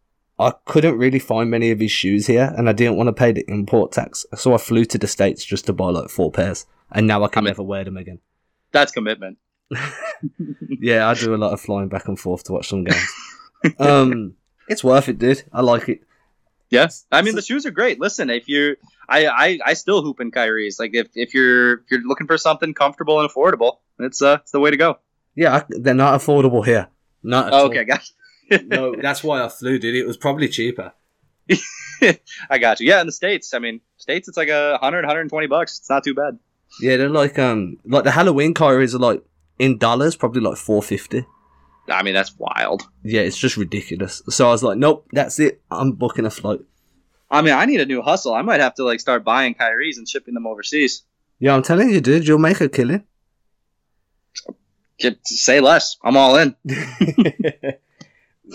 I 0.43 0.53
couldn't 0.67 0.99
really 0.99 1.19
find 1.19 1.51
many 1.51 1.71
of 1.71 1.81
his 1.81 1.91
shoes 1.91 2.27
here, 2.27 2.53
and 2.57 2.69
I 2.69 2.73
didn't 2.73 2.97
want 2.97 3.09
to 3.09 3.13
pay 3.13 3.33
the 3.33 3.45
import 3.49 3.93
tax, 3.93 4.25
so 4.35 4.55
I 4.55 4.59
flew 4.59 4.85
to 4.87 4.99
the 4.99 5.07
states 5.07 5.45
just 5.45 5.67
to 5.67 5.73
buy 5.73 5.91
like 5.91 6.09
four 6.11 6.31
pairs, 6.31 6.67
and 6.91 7.07
now 7.07 7.23
I 7.25 7.29
can 7.29 7.39
I 7.39 7.43
mean- 7.43 7.51
never 7.51 7.63
wear 7.63 7.85
them 7.85 7.97
again. 7.97 8.19
That's 8.73 8.93
commitment. 8.93 9.39
Yeah, 10.81 11.09
I 11.09 11.15
do 11.15 11.35
a 11.35 11.37
lot 11.37 11.53
of 11.53 11.61
flying 11.61 11.89
back 11.89 12.09
and 12.09 12.19
forth 12.19 12.43
to 12.45 12.53
watch 12.53 12.69
some 12.69 12.83
games. 12.85 13.07
um, 13.79 14.35
it's 14.69 14.83
worth 14.83 15.09
it, 15.09 15.19
dude. 15.19 15.45
I 15.53 15.61
like 15.61 15.89
it. 15.89 16.01
Yes, 16.71 17.07
I 17.13 17.23
mean 17.23 17.35
the 17.37 17.43
shoes 17.43 17.67
are 17.67 17.71
great. 17.71 18.01
Listen, 18.01 18.31
if 18.31 18.49
you, 18.49 18.77
I, 19.09 19.27
I, 19.27 19.59
I 19.65 19.75
still 19.75 20.03
hoop 20.03 20.21
in 20.21 20.31
Kyrie's. 20.31 20.81
Like 20.81 20.93
if, 20.95 21.09
if 21.15 21.35
you're 21.35 21.75
if 21.75 21.91
you're 21.91 22.01
looking 22.03 22.27
for 22.27 22.39
something 22.39 22.73
comfortable 22.75 23.21
and 23.21 23.29
affordable, 23.31 23.77
it's 23.99 24.23
uh 24.23 24.39
it's 24.41 24.53
the 24.53 24.59
way 24.61 24.71
to 24.71 24.77
go. 24.77 24.99
Yeah, 25.37 25.57
I, 25.57 25.65
they're 25.69 25.95
not 25.95 26.19
affordable 26.19 26.65
here. 26.65 26.89
Not 27.23 27.53
Oh, 27.53 27.67
okay, 27.67 27.85
got 27.85 28.01
no, 28.51 28.95
that's 28.97 29.23
why 29.23 29.43
I 29.43 29.49
flew, 29.49 29.79
dude. 29.79 29.95
It 29.95 30.07
was 30.07 30.17
probably 30.17 30.49
cheaper. 30.49 30.93
I 32.51 32.59
got 32.59 32.81
you. 32.81 32.89
Yeah, 32.89 33.01
in 33.01 33.07
the 33.07 33.13
states, 33.13 33.55
I 33.55 33.59
mean 33.59 33.81
states, 33.97 34.29
it's 34.29 34.37
like 34.37 34.49
a 34.49 34.73
100, 34.73 35.05
120 35.05 35.47
bucks. 35.47 35.79
It's 35.79 35.91
not 35.91 36.05
too 36.05 36.15
bad. 36.15 36.39
Yeah, 36.81 36.97
they're 36.97 37.09
like 37.09 37.39
um 37.39 37.79
like 37.85 38.05
the 38.05 38.11
Halloween 38.11 38.55
Kyries 38.55 38.95
are 38.95 38.99
like 38.99 39.23
in 39.59 39.79
dollars, 39.79 40.17
probably 40.17 40.41
like 40.41 40.57
four 40.57 40.83
fifty. 40.83 41.27
I 41.89 42.03
mean 42.03 42.15
that's 42.15 42.35
wild. 42.39 42.89
Yeah, 43.03 43.23
it's 43.23 43.37
just 43.37 43.57
ridiculous. 43.57 44.23
So 44.31 44.49
I 44.49 44.51
was 44.51 44.63
like, 44.63 44.79
nope, 44.79 45.07
that's 45.13 45.39
it. 45.39 45.61
I'm 45.71 45.93
booking 45.93 46.25
a 46.25 46.31
flight. 46.31 46.61
I 47.31 47.43
mean 47.43 47.55
I 47.55 47.67
need 47.67 47.81
a 47.81 47.87
new 47.87 48.03
hustle. 48.03 48.35
I 48.35 48.43
might 48.43 48.61
have 48.61 48.75
to 48.77 48.85
like 48.85 49.01
start 49.01 49.25
buying 49.25 49.55
Kyrie's 49.55 49.99
and 49.99 50.09
shipping 50.09 50.35
them 50.35 50.47
overseas. 50.47 51.03
Yeah, 51.39 51.55
I'm 51.55 51.63
telling 51.63 51.91
you, 51.91 52.01
dude, 52.01 52.27
you'll 52.27 52.39
make 52.39 52.61
a 52.61 52.69
killing. 52.69 53.05
Get, 54.99 55.27
say 55.27 55.61
less. 55.61 55.97
I'm 56.05 56.17
all 56.17 56.37
in. 56.37 56.55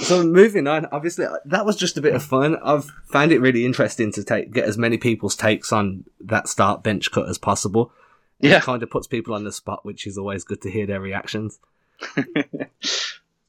so 0.01 0.23
moving 0.23 0.67
on, 0.67 0.85
obviously 0.91 1.25
that 1.45 1.65
was 1.65 1.75
just 1.75 1.97
a 1.97 2.01
bit 2.01 2.15
of 2.15 2.23
fun. 2.23 2.57
I've 2.63 2.85
found 3.11 3.31
it 3.31 3.39
really 3.39 3.65
interesting 3.65 4.11
to 4.13 4.23
take 4.23 4.51
get 4.53 4.65
as 4.65 4.77
many 4.77 4.97
people's 4.97 5.35
takes 5.35 5.71
on 5.71 6.03
that 6.21 6.47
start 6.47 6.83
bench 6.83 7.11
cut 7.11 7.27
as 7.29 7.37
possible. 7.37 7.91
Yeah. 8.39 8.57
It 8.57 8.63
kind 8.63 8.83
of 8.83 8.89
puts 8.89 9.07
people 9.07 9.33
on 9.33 9.43
the 9.43 9.51
spot, 9.51 9.83
which 9.85 10.05
is 10.05 10.17
always 10.17 10.43
good 10.43 10.61
to 10.61 10.71
hear 10.71 10.85
their 10.85 11.01
reactions. 11.01 11.59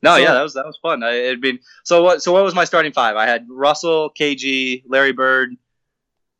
No, 0.00 0.12
So- 0.12 0.16
yeah, 0.18 0.34
that 0.34 0.42
was 0.42 0.54
that 0.54 0.64
was 0.64 0.78
fun. 0.80 1.02
I, 1.02 1.10
it'd 1.14 1.40
been 1.40 1.58
so 1.82 2.04
what? 2.04 2.22
So 2.22 2.30
what 2.32 2.44
was 2.44 2.54
my 2.54 2.64
starting 2.64 2.92
five? 2.92 3.16
I 3.16 3.26
had 3.26 3.46
Russell, 3.50 4.12
KG, 4.16 4.84
Larry 4.86 5.10
Bird, 5.12 5.56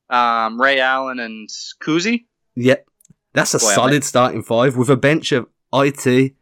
um, 0.09 0.61
Ray 0.61 0.79
Allen, 0.79 1.19
and 1.19 1.49
Cousy. 1.81 2.27
Yep. 2.55 2.87
That's 3.33 3.55
a 3.55 3.59
Boy, 3.59 3.73
solid 3.75 4.05
starting 4.05 4.45
five 4.45 4.77
with 4.77 4.89
a 4.91 4.97
bench 4.97 5.33
of 5.33 5.49
IT, 5.75 6.35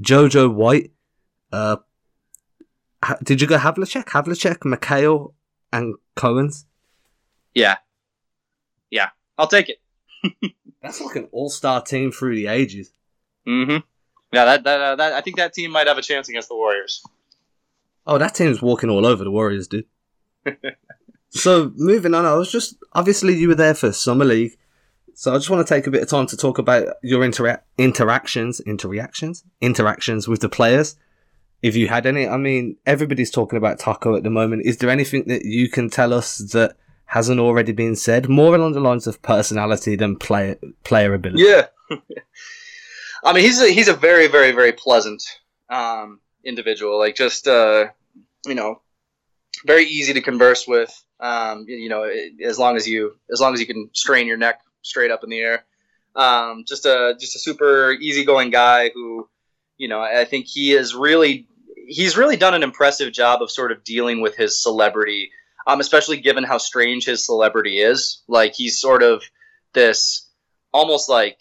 Jojo 0.00 0.52
White, 0.52 0.90
uh 1.52 1.76
ha- 3.02 3.18
did 3.22 3.40
you 3.40 3.46
go 3.46 3.58
Havlicek? 3.58 4.06
Havlicek, 4.06 4.58
McHale, 4.58 5.32
and 5.72 5.94
Cowens? 6.16 6.64
Yeah, 7.54 7.76
yeah, 8.90 9.10
I'll 9.36 9.48
take 9.48 9.68
it. 9.68 9.80
That's 10.82 11.00
like 11.00 11.16
an 11.16 11.28
all-star 11.32 11.82
team 11.82 12.12
through 12.12 12.36
the 12.36 12.46
ages. 12.46 12.92
Mm-hmm. 13.46 13.78
Yeah, 14.32 14.44
that 14.44 14.64
that, 14.64 14.80
uh, 14.80 14.96
that 14.96 15.12
I 15.14 15.20
think 15.20 15.36
that 15.36 15.54
team 15.54 15.72
might 15.72 15.86
have 15.86 15.98
a 15.98 16.02
chance 16.02 16.28
against 16.28 16.48
the 16.48 16.56
Warriors. 16.56 17.02
Oh, 18.06 18.18
that 18.18 18.34
team's 18.34 18.62
walking 18.62 18.90
all 18.90 19.06
over 19.06 19.24
the 19.24 19.30
Warriors, 19.30 19.68
dude. 19.68 19.86
so 21.30 21.72
moving 21.76 22.14
on, 22.14 22.24
I 22.24 22.34
was 22.34 22.50
just 22.50 22.76
obviously 22.92 23.36
you 23.36 23.48
were 23.48 23.54
there 23.54 23.74
for 23.74 23.92
summer 23.92 24.24
league, 24.24 24.56
so 25.14 25.34
I 25.34 25.38
just 25.38 25.50
want 25.50 25.66
to 25.66 25.74
take 25.74 25.86
a 25.86 25.90
bit 25.90 26.02
of 26.02 26.08
time 26.08 26.26
to 26.26 26.36
talk 26.36 26.58
about 26.58 26.86
your 27.02 27.22
intera- 27.22 27.62
interactions, 27.76 28.60
interactions, 28.60 29.44
interactions 29.60 30.28
with 30.28 30.40
the 30.40 30.48
players. 30.48 30.96
If 31.62 31.74
you 31.76 31.88
had 31.88 32.06
any, 32.06 32.28
I 32.28 32.36
mean, 32.36 32.76
everybody's 32.86 33.30
talking 33.30 33.56
about 33.56 33.78
Tacko 33.78 34.16
at 34.16 34.22
the 34.22 34.30
moment. 34.30 34.62
Is 34.64 34.78
there 34.78 34.90
anything 34.90 35.24
that 35.26 35.44
you 35.44 35.68
can 35.68 35.90
tell 35.90 36.12
us 36.12 36.38
that 36.52 36.76
hasn't 37.06 37.40
already 37.40 37.72
been 37.72 37.96
said? 37.96 38.28
More 38.28 38.54
along 38.54 38.72
the 38.72 38.80
lines 38.80 39.06
of 39.06 39.20
personality 39.22 39.96
than 39.96 40.16
player 40.16 40.56
player 40.84 41.14
ability. 41.14 41.42
Yeah. 41.42 41.66
I 43.24 43.32
mean, 43.32 43.42
he's 43.42 43.60
a, 43.60 43.68
he's 43.68 43.88
a 43.88 43.94
very, 43.94 44.28
very, 44.28 44.52
very 44.52 44.72
pleasant 44.72 45.22
um, 45.68 46.20
individual. 46.44 46.98
Like, 46.98 47.16
just 47.16 47.48
uh, 47.48 47.88
you 48.46 48.54
know, 48.54 48.80
very 49.66 49.84
easy 49.84 50.12
to 50.14 50.20
converse 50.20 50.66
with. 50.66 50.92
Um, 51.20 51.64
you 51.66 51.88
know, 51.88 52.08
as 52.44 52.60
long 52.60 52.76
as 52.76 52.86
you 52.86 53.16
as 53.32 53.40
long 53.40 53.52
as 53.52 53.58
you 53.58 53.66
can 53.66 53.90
strain 53.92 54.28
your 54.28 54.36
neck 54.36 54.60
straight 54.82 55.10
up 55.10 55.24
in 55.24 55.30
the 55.30 55.40
air. 55.40 55.64
Um, 56.14 56.64
just 56.66 56.86
a 56.86 57.14
just 57.18 57.36
a 57.36 57.38
super 57.38 57.92
easygoing 57.92 58.50
guy 58.50 58.90
who, 58.92 59.28
you 59.78 59.88
know, 59.88 60.00
I 60.00 60.24
think 60.24 60.46
he 60.46 60.72
is 60.72 60.94
really 60.94 61.46
he's 61.86 62.16
really 62.16 62.36
done 62.36 62.54
an 62.54 62.62
impressive 62.62 63.12
job 63.12 63.40
of 63.40 63.50
sort 63.50 63.72
of 63.72 63.82
dealing 63.84 64.20
with 64.20 64.36
his 64.36 64.62
celebrity, 64.62 65.30
um, 65.66 65.80
especially 65.80 66.18
given 66.18 66.44
how 66.44 66.58
strange 66.58 67.06
his 67.06 67.24
celebrity 67.24 67.78
is. 67.78 68.22
Like 68.28 68.54
he's 68.54 68.78
sort 68.78 69.02
of 69.02 69.22
this 69.72 70.28
almost 70.72 71.08
like 71.08 71.38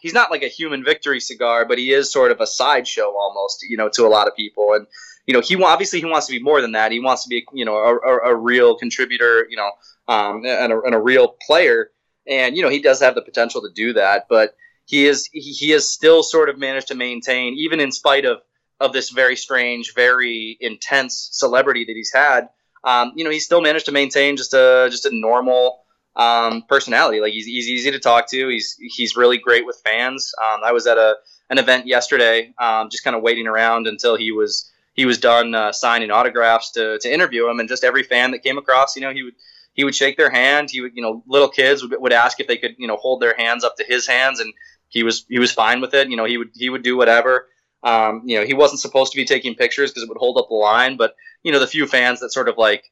he's 0.00 0.14
not 0.14 0.30
like 0.30 0.42
a 0.42 0.48
human 0.48 0.84
victory 0.84 1.20
cigar, 1.20 1.66
but 1.66 1.78
he 1.78 1.92
is 1.92 2.10
sort 2.10 2.30
of 2.30 2.40
a 2.40 2.46
sideshow 2.46 3.12
almost, 3.16 3.66
you 3.68 3.76
know, 3.76 3.90
to 3.90 4.06
a 4.06 4.08
lot 4.08 4.28
of 4.28 4.36
people. 4.36 4.72
And 4.74 4.86
you 5.26 5.34
know, 5.34 5.40
he 5.40 5.60
obviously 5.62 5.98
he 5.98 6.06
wants 6.06 6.26
to 6.26 6.32
be 6.32 6.42
more 6.42 6.62
than 6.62 6.72
that. 6.72 6.92
He 6.92 7.00
wants 7.00 7.24
to 7.24 7.28
be, 7.28 7.44
you 7.52 7.64
know, 7.64 7.76
a, 7.76 7.96
a, 7.96 8.30
a 8.30 8.34
real 8.34 8.76
contributor, 8.76 9.46
you 9.50 9.56
know, 9.56 9.70
um, 10.06 10.44
and, 10.46 10.72
a, 10.72 10.80
and 10.82 10.94
a 10.94 11.00
real 11.00 11.36
player. 11.44 11.90
And 12.28 12.56
you 12.56 12.62
know, 12.62 12.68
he 12.68 12.80
does 12.80 13.00
have 13.00 13.16
the 13.16 13.22
potential 13.22 13.60
to 13.62 13.70
do 13.74 13.92
that, 13.94 14.26
but 14.28 14.54
he 14.86 15.06
is 15.06 15.28
he, 15.32 15.40
he 15.40 15.70
has 15.70 15.88
still 15.88 16.22
sort 16.22 16.48
of 16.48 16.58
managed 16.58 16.88
to 16.88 16.94
maintain, 16.94 17.54
even 17.54 17.80
in 17.80 17.92
spite 17.92 18.24
of 18.24 18.38
of 18.80 18.92
this 18.92 19.10
very 19.10 19.36
strange, 19.36 19.94
very 19.94 20.56
intense 20.60 21.28
celebrity 21.32 21.84
that 21.84 21.94
he's 21.94 22.12
had. 22.12 22.48
Um, 22.84 23.12
you 23.16 23.24
know, 23.24 23.30
he's 23.30 23.44
still 23.44 23.60
managed 23.60 23.86
to 23.86 23.92
maintain 23.92 24.36
just 24.36 24.54
a 24.54 24.88
just 24.90 25.06
a 25.06 25.10
normal 25.12 25.80
um, 26.14 26.62
personality. 26.68 27.20
Like 27.20 27.32
he's, 27.32 27.46
he's 27.46 27.68
easy 27.68 27.90
to 27.90 27.98
talk 27.98 28.28
to. 28.30 28.48
He's 28.48 28.76
he's 28.78 29.16
really 29.16 29.38
great 29.38 29.66
with 29.66 29.80
fans. 29.84 30.32
Um, 30.42 30.60
I 30.64 30.72
was 30.72 30.86
at 30.86 30.96
a 30.96 31.16
an 31.50 31.58
event 31.58 31.86
yesterday, 31.86 32.52
um, 32.58 32.88
just 32.90 33.04
kind 33.04 33.14
of 33.14 33.22
waiting 33.22 33.46
around 33.46 33.86
until 33.86 34.16
he 34.16 34.32
was 34.32 34.70
he 34.94 35.04
was 35.04 35.18
done 35.18 35.54
uh, 35.54 35.72
signing 35.72 36.10
autographs 36.10 36.72
to, 36.72 36.98
to 36.98 37.12
interview 37.12 37.48
him, 37.48 37.60
and 37.60 37.68
just 37.68 37.84
every 37.84 38.02
fan 38.02 38.30
that 38.30 38.42
came 38.42 38.56
across, 38.56 38.96
you 38.96 39.02
know, 39.02 39.12
he 39.12 39.22
would 39.22 39.34
he 39.74 39.84
would 39.84 39.94
shake 39.94 40.16
their 40.16 40.30
hand. 40.30 40.70
He 40.70 40.80
would, 40.80 40.92
you 40.94 41.02
know, 41.02 41.22
little 41.26 41.50
kids 41.50 41.82
would, 41.82 41.94
would 42.00 42.12
ask 42.12 42.40
if 42.40 42.46
they 42.46 42.56
could, 42.56 42.76
you 42.78 42.88
know, 42.88 42.96
hold 42.96 43.20
their 43.20 43.36
hands 43.36 43.62
up 43.62 43.76
to 43.76 43.84
his 43.84 44.06
hands, 44.06 44.40
and 44.40 44.52
he 44.88 45.02
was 45.02 45.24
he 45.28 45.38
was 45.38 45.52
fine 45.52 45.80
with 45.80 45.94
it. 45.94 46.08
You 46.08 46.16
know, 46.16 46.24
he 46.24 46.38
would 46.38 46.50
he 46.54 46.68
would 46.68 46.82
do 46.82 46.96
whatever. 46.96 47.48
Um, 47.82 48.22
you 48.24 48.38
know, 48.38 48.46
he 48.46 48.54
wasn't 48.54 48.80
supposed 48.80 49.12
to 49.12 49.16
be 49.16 49.24
taking 49.24 49.54
pictures 49.54 49.90
because 49.90 50.02
it 50.02 50.08
would 50.08 50.18
hold 50.18 50.38
up 50.38 50.48
the 50.48 50.54
line, 50.54 50.96
but 50.96 51.14
you 51.42 51.52
know, 51.52 51.58
the 51.58 51.66
few 51.66 51.86
fans 51.86 52.20
that 52.20 52.32
sort 52.32 52.48
of 52.48 52.58
like 52.58 52.84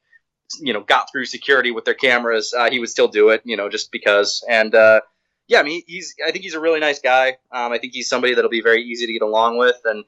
you 0.59 0.73
know 0.73 0.81
got 0.81 1.11
through 1.11 1.25
security 1.25 1.71
with 1.71 1.85
their 1.85 1.93
cameras, 1.93 2.53
uh, 2.57 2.69
he 2.69 2.79
would 2.79 2.89
still 2.89 3.07
do 3.07 3.29
it. 3.29 3.41
You 3.45 3.57
know, 3.57 3.69
just 3.69 3.91
because. 3.91 4.43
And 4.49 4.73
uh, 4.73 5.01
yeah, 5.47 5.59
I 5.59 5.63
mean, 5.63 5.83
he's 5.87 6.15
I 6.25 6.31
think 6.31 6.43
he's 6.43 6.53
a 6.53 6.59
really 6.59 6.79
nice 6.79 6.99
guy. 6.99 7.37
Um, 7.51 7.71
I 7.71 7.77
think 7.77 7.93
he's 7.93 8.09
somebody 8.09 8.33
that'll 8.33 8.49
be 8.49 8.61
very 8.61 8.83
easy 8.83 9.05
to 9.07 9.13
get 9.13 9.21
along 9.21 9.57
with, 9.57 9.77
and 9.85 10.05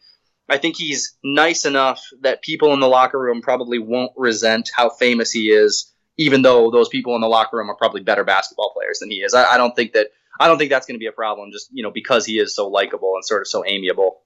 I 0.49 0.57
think 0.57 0.77
he's 0.77 1.17
nice 1.23 1.65
enough 1.65 2.01
that 2.21 2.41
people 2.41 2.73
in 2.73 2.79
the 2.79 2.87
locker 2.87 3.19
room 3.19 3.41
probably 3.41 3.79
won't 3.79 4.13
resent 4.15 4.69
how 4.73 4.89
famous 4.89 5.31
he 5.31 5.49
is, 5.51 5.91
even 6.17 6.41
though 6.41 6.71
those 6.71 6.89
people 6.89 7.15
in 7.15 7.21
the 7.21 7.27
locker 7.27 7.57
room 7.57 7.69
are 7.69 7.75
probably 7.75 8.01
better 8.01 8.23
basketball 8.23 8.71
players 8.73 8.99
than 8.99 9.11
he 9.11 9.17
is. 9.17 9.33
I, 9.33 9.55
I 9.55 9.57
don't 9.57 9.75
think 9.75 9.93
that 9.93 10.07
I 10.39 10.47
don't 10.47 10.57
think 10.57 10.69
that's 10.69 10.85
going 10.85 10.95
to 10.95 10.99
be 10.99 11.07
a 11.07 11.11
problem, 11.11 11.51
just 11.51 11.69
you 11.71 11.83
know 11.83 11.91
because 11.91 12.25
he 12.25 12.39
is 12.39 12.55
so 12.55 12.67
likable 12.67 13.13
and 13.15 13.25
sort 13.25 13.41
of 13.41 13.47
so 13.47 13.63
amiable. 13.65 14.21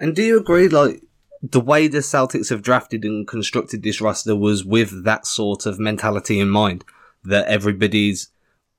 And 0.00 0.14
do 0.14 0.22
you 0.22 0.38
agree, 0.38 0.68
like, 0.68 1.02
the 1.42 1.60
way 1.60 1.88
the 1.88 1.98
Celtics 1.98 2.50
have 2.50 2.62
drafted 2.62 3.04
and 3.04 3.26
constructed 3.26 3.82
this 3.82 4.00
roster 4.00 4.36
was 4.36 4.64
with 4.64 5.04
that 5.04 5.26
sort 5.26 5.66
of 5.66 5.78
mentality 5.78 6.38
in 6.38 6.48
mind, 6.48 6.84
that 7.24 7.48
everybody's 7.48 8.30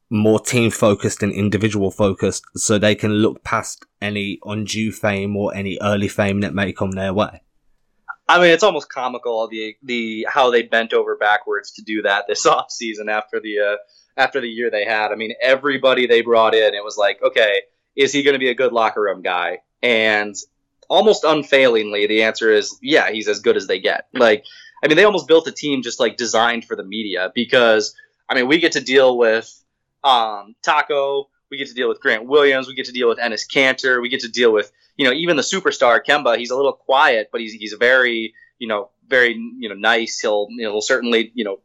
more 0.10 0.40
team 0.40 0.72
focused 0.72 1.22
and 1.22 1.32
individual 1.32 1.92
focused, 1.92 2.44
so 2.56 2.78
they 2.78 2.96
can 2.96 3.12
look 3.12 3.44
past 3.44 3.86
any 4.02 4.40
undue 4.46 4.92
fame 4.92 5.36
or 5.36 5.54
any 5.54 5.78
early 5.82 6.08
fame 6.08 6.42
that 6.42 6.54
may 6.54 6.72
come 6.72 6.92
their 6.92 7.14
way. 7.14 7.42
I 8.28 8.40
mean, 8.40 8.52
it's 8.52 8.64
almost 8.64 8.90
comical 8.90 9.48
the 9.48 9.76
the 9.84 10.28
how 10.30 10.52
they 10.52 10.62
bent 10.62 10.94
over 10.94 11.18
backwards 11.18 11.72
to 11.74 11.82
do 11.82 12.04
that 12.04 12.26
this 12.28 12.46
offseason 12.46 13.10
after 13.10 13.40
the 13.40 13.60
uh, 13.60 13.76
after 14.20 14.42
the 14.42 14.50
year 14.50 14.70
they 14.70 14.84
had. 14.84 15.12
I 15.12 15.16
mean, 15.16 15.34
everybody 15.42 16.06
they 16.06 16.22
brought 16.22 16.54
in, 16.54 16.76
it 16.76 16.84
was 16.84 16.98
like, 16.98 17.24
okay, 17.24 17.62
is 17.96 18.12
he 18.12 18.22
going 18.22 18.34
to 18.34 18.40
be 18.40 18.50
a 18.50 18.54
good 18.54 18.74
locker 18.74 19.02
room 19.02 19.22
guy? 19.22 19.60
And 19.82 20.36
almost 20.90 21.24
unfailingly, 21.24 22.06
the 22.06 22.24
answer 22.24 22.52
is, 22.52 22.78
yeah, 22.82 23.10
he's 23.10 23.30
as 23.30 23.40
good 23.40 23.56
as 23.56 23.66
they 23.66 23.80
get. 23.80 24.10
Like, 24.14 24.44
I 24.84 24.88
mean, 24.88 24.98
they 24.98 25.06
almost 25.06 25.28
built 25.28 25.48
a 25.48 25.54
team 25.54 25.82
just 25.82 26.02
like 26.02 26.18
designed 26.18 26.66
for 26.66 26.76
the 26.76 26.84
media 26.84 27.32
because, 27.34 27.96
I 28.28 28.36
mean, 28.36 28.48
we 28.48 28.60
get 28.60 28.74
to 28.74 28.82
deal 28.82 29.18
with 29.18 29.50
um, 30.04 30.54
Tacko, 30.64 31.26
we 31.50 31.58
get 31.58 31.70
to 31.70 31.74
deal 31.74 31.88
with 31.88 32.02
Grant 32.02 32.26
Williams, 32.26 32.68
we 32.68 32.76
get 32.76 32.86
to 32.88 32.92
deal 32.92 33.08
with 33.08 33.20
Enes 33.20 33.48
Kanter, 33.50 34.02
we 34.02 34.10
get 34.10 34.20
to 34.22 34.30
deal 34.30 34.52
with, 34.52 34.70
you 34.98 35.06
know, 35.06 35.14
even 35.14 35.38
the 35.38 35.44
superstar 35.44 36.02
Kemba. 36.06 36.38
He's 36.38 36.52
a 36.52 36.58
little 36.58 36.74
quiet, 36.74 37.30
but 37.32 37.40
he's 37.40 37.54
he's 37.54 37.74
very, 37.74 38.34
you 38.60 38.68
know, 38.68 38.90
very 39.10 39.34
you 39.34 39.68
know 39.68 39.76
nice. 39.76 40.20
He'll 40.20 40.48
you 40.50 40.64
know 40.64 40.72
he'll 40.74 40.82
certainly 40.82 41.32
you 41.34 41.44
know 41.44 41.60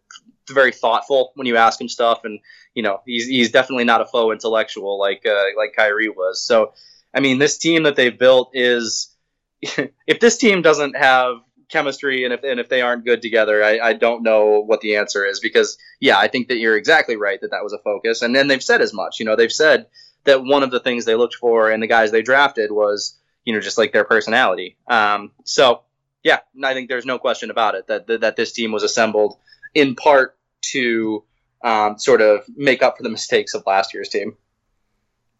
very 0.51 0.73
thoughtful 0.73 1.33
when 1.35 1.47
you 1.47 1.57
ask 1.57 1.81
him 1.81 1.89
stuff, 1.89 2.21
and 2.25 2.41
you 2.75 2.83
know 2.83 3.01
he's 3.07 3.27
he's 3.27 3.51
definitely 3.51 3.85
not 3.85 4.01
a 4.01 4.07
faux 4.07 4.33
intellectual 4.33 4.99
like 4.99 5.25
uh, 5.27 5.45
like 5.57 5.75
Kyrie 5.77 6.09
was. 6.09 6.45
So 6.45 6.73
I 7.15 7.21
mean, 7.21 7.39
this 7.39 7.59
team 7.59 7.85
that 7.85 7.97
they've 7.97 8.19
built 8.19 8.51
is 8.55 9.15
if 9.63 10.21
this 10.21 10.37
team 10.37 10.63
doesn't 10.63 10.97
have 10.97 11.37
chemistry 11.69 12.25
and 12.25 12.33
if 12.33 12.43
and 12.43 12.61
if 12.61 12.69
they 12.69 12.83
aren't 12.83 13.05
good 13.05 13.23
together, 13.23 13.63
I, 13.65 13.79
I 13.79 13.93
don't 13.95 14.23
know 14.23 14.61
what 14.61 14.81
the 14.81 14.97
answer 14.97 15.25
is 15.25 15.41
because 15.41 15.79
yeah, 16.01 16.19
I 16.19 16.29
think 16.29 16.49
that 16.49 16.59
you're 16.59 16.77
exactly 16.77 17.17
right 17.17 17.41
that 17.41 17.53
that 17.53 17.63
was 17.63 17.73
a 17.73 17.79
focus, 17.79 18.23
and 18.23 18.35
then 18.35 18.49
they've 18.49 18.63
said 18.63 18.83
as 18.83 18.93
much. 18.93 19.21
You 19.21 19.27
know, 19.27 19.37
they've 19.37 19.53
said 19.53 19.87
that 20.25 20.43
one 20.43 20.63
of 20.63 20.71
the 20.71 20.81
things 20.81 21.05
they 21.05 21.15
looked 21.15 21.37
for 21.37 21.71
in 21.71 21.81
the 21.81 21.87
guys 21.87 22.11
they 22.11 22.23
drafted 22.23 22.71
was 22.73 23.19
you 23.45 23.55
know 23.55 23.61
just 23.61 23.79
like 23.79 23.93
their 23.93 24.05
personality. 24.05 24.77
Um, 24.89 25.33
so 25.45 25.83
yeah, 26.23 26.41
I 26.63 26.75
think 26.75 26.89
there's 26.89 27.07
no 27.07 27.19
question 27.19 27.51
about 27.51 27.75
it 27.75 27.87
that 27.87 28.07
that, 28.09 28.21
that 28.23 28.37
this 28.37 28.53
team 28.53 28.73
was 28.73 28.83
assembled 28.83 29.39
in 29.75 29.95
part 29.95 30.37
to 30.73 31.25
um, 31.63 31.99
sort 31.99 32.21
of 32.21 32.45
make 32.57 32.83
up 32.83 32.97
for 32.97 33.03
the 33.03 33.11
mistakes 33.11 33.55
of 33.55 33.65
last 33.67 33.95
year's 33.95 34.09
team. 34.09 34.37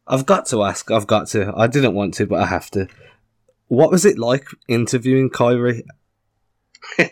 I've 0.07 0.27
got 0.27 0.47
to 0.47 0.63
ask. 0.65 0.91
I've 0.91 1.07
got 1.07 1.29
to. 1.29 1.53
I 1.57 1.67
didn't 1.67 1.95
want 1.95 2.15
to, 2.15 2.27
but 2.27 2.41
I 2.41 2.47
have 2.47 2.71
to. 2.73 2.89
What 3.69 3.91
was 3.91 4.05
it 4.05 4.19
like 4.19 4.47
interviewing 4.69 5.31
Kyrie? 5.31 5.85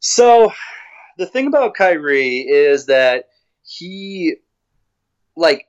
so, 0.00 0.52
the 1.18 1.26
thing 1.26 1.46
about 1.46 1.74
Kyrie 1.74 2.38
is 2.38 2.86
that 2.86 3.26
he, 3.62 4.36
like, 5.36 5.66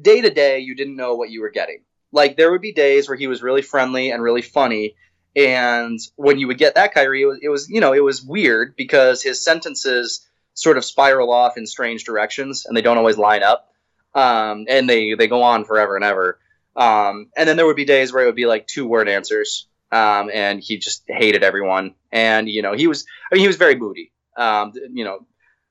day 0.00 0.20
to 0.20 0.30
day, 0.30 0.58
you 0.58 0.74
didn't 0.74 0.96
know 0.96 1.14
what 1.14 1.30
you 1.30 1.40
were 1.40 1.50
getting. 1.50 1.82
Like, 2.12 2.36
there 2.36 2.50
would 2.50 2.60
be 2.60 2.72
days 2.72 3.08
where 3.08 3.16
he 3.16 3.26
was 3.26 3.42
really 3.42 3.62
friendly 3.62 4.10
and 4.10 4.22
really 4.22 4.42
funny, 4.42 4.96
and 5.36 5.98
when 6.16 6.38
you 6.38 6.48
would 6.48 6.58
get 6.58 6.74
that 6.74 6.92
Kyrie, 6.92 7.22
it 7.22 7.26
was, 7.26 7.38
it 7.42 7.48
was 7.48 7.68
you 7.70 7.80
know 7.80 7.92
it 7.92 8.02
was 8.02 8.22
weird 8.22 8.74
because 8.76 9.22
his 9.22 9.44
sentences 9.44 10.26
sort 10.54 10.76
of 10.76 10.84
spiral 10.84 11.32
off 11.32 11.56
in 11.56 11.66
strange 11.66 12.04
directions 12.04 12.66
and 12.66 12.76
they 12.76 12.82
don't 12.82 12.98
always 12.98 13.16
line 13.16 13.42
up, 13.42 13.72
um, 14.14 14.66
and 14.68 14.88
they 14.88 15.14
they 15.14 15.28
go 15.28 15.42
on 15.42 15.64
forever 15.64 15.96
and 15.96 16.04
ever. 16.04 16.38
Um, 16.76 17.30
and 17.36 17.48
then 17.48 17.56
there 17.56 17.66
would 17.66 17.76
be 17.76 17.84
days 17.84 18.12
where 18.12 18.22
it 18.22 18.26
would 18.26 18.36
be 18.36 18.46
like 18.46 18.66
two 18.66 18.86
word 18.86 19.08
answers, 19.08 19.66
um, 19.92 20.30
and 20.32 20.60
he 20.60 20.78
just 20.78 21.04
hated 21.06 21.42
everyone. 21.42 21.94
And 22.10 22.48
you 22.48 22.62
know 22.62 22.72
he 22.72 22.86
was 22.86 23.06
I 23.30 23.34
mean 23.36 23.42
he 23.42 23.48
was 23.48 23.56
very 23.56 23.76
moody. 23.76 24.12
Um, 24.36 24.72
you 24.92 25.04
know, 25.04 25.26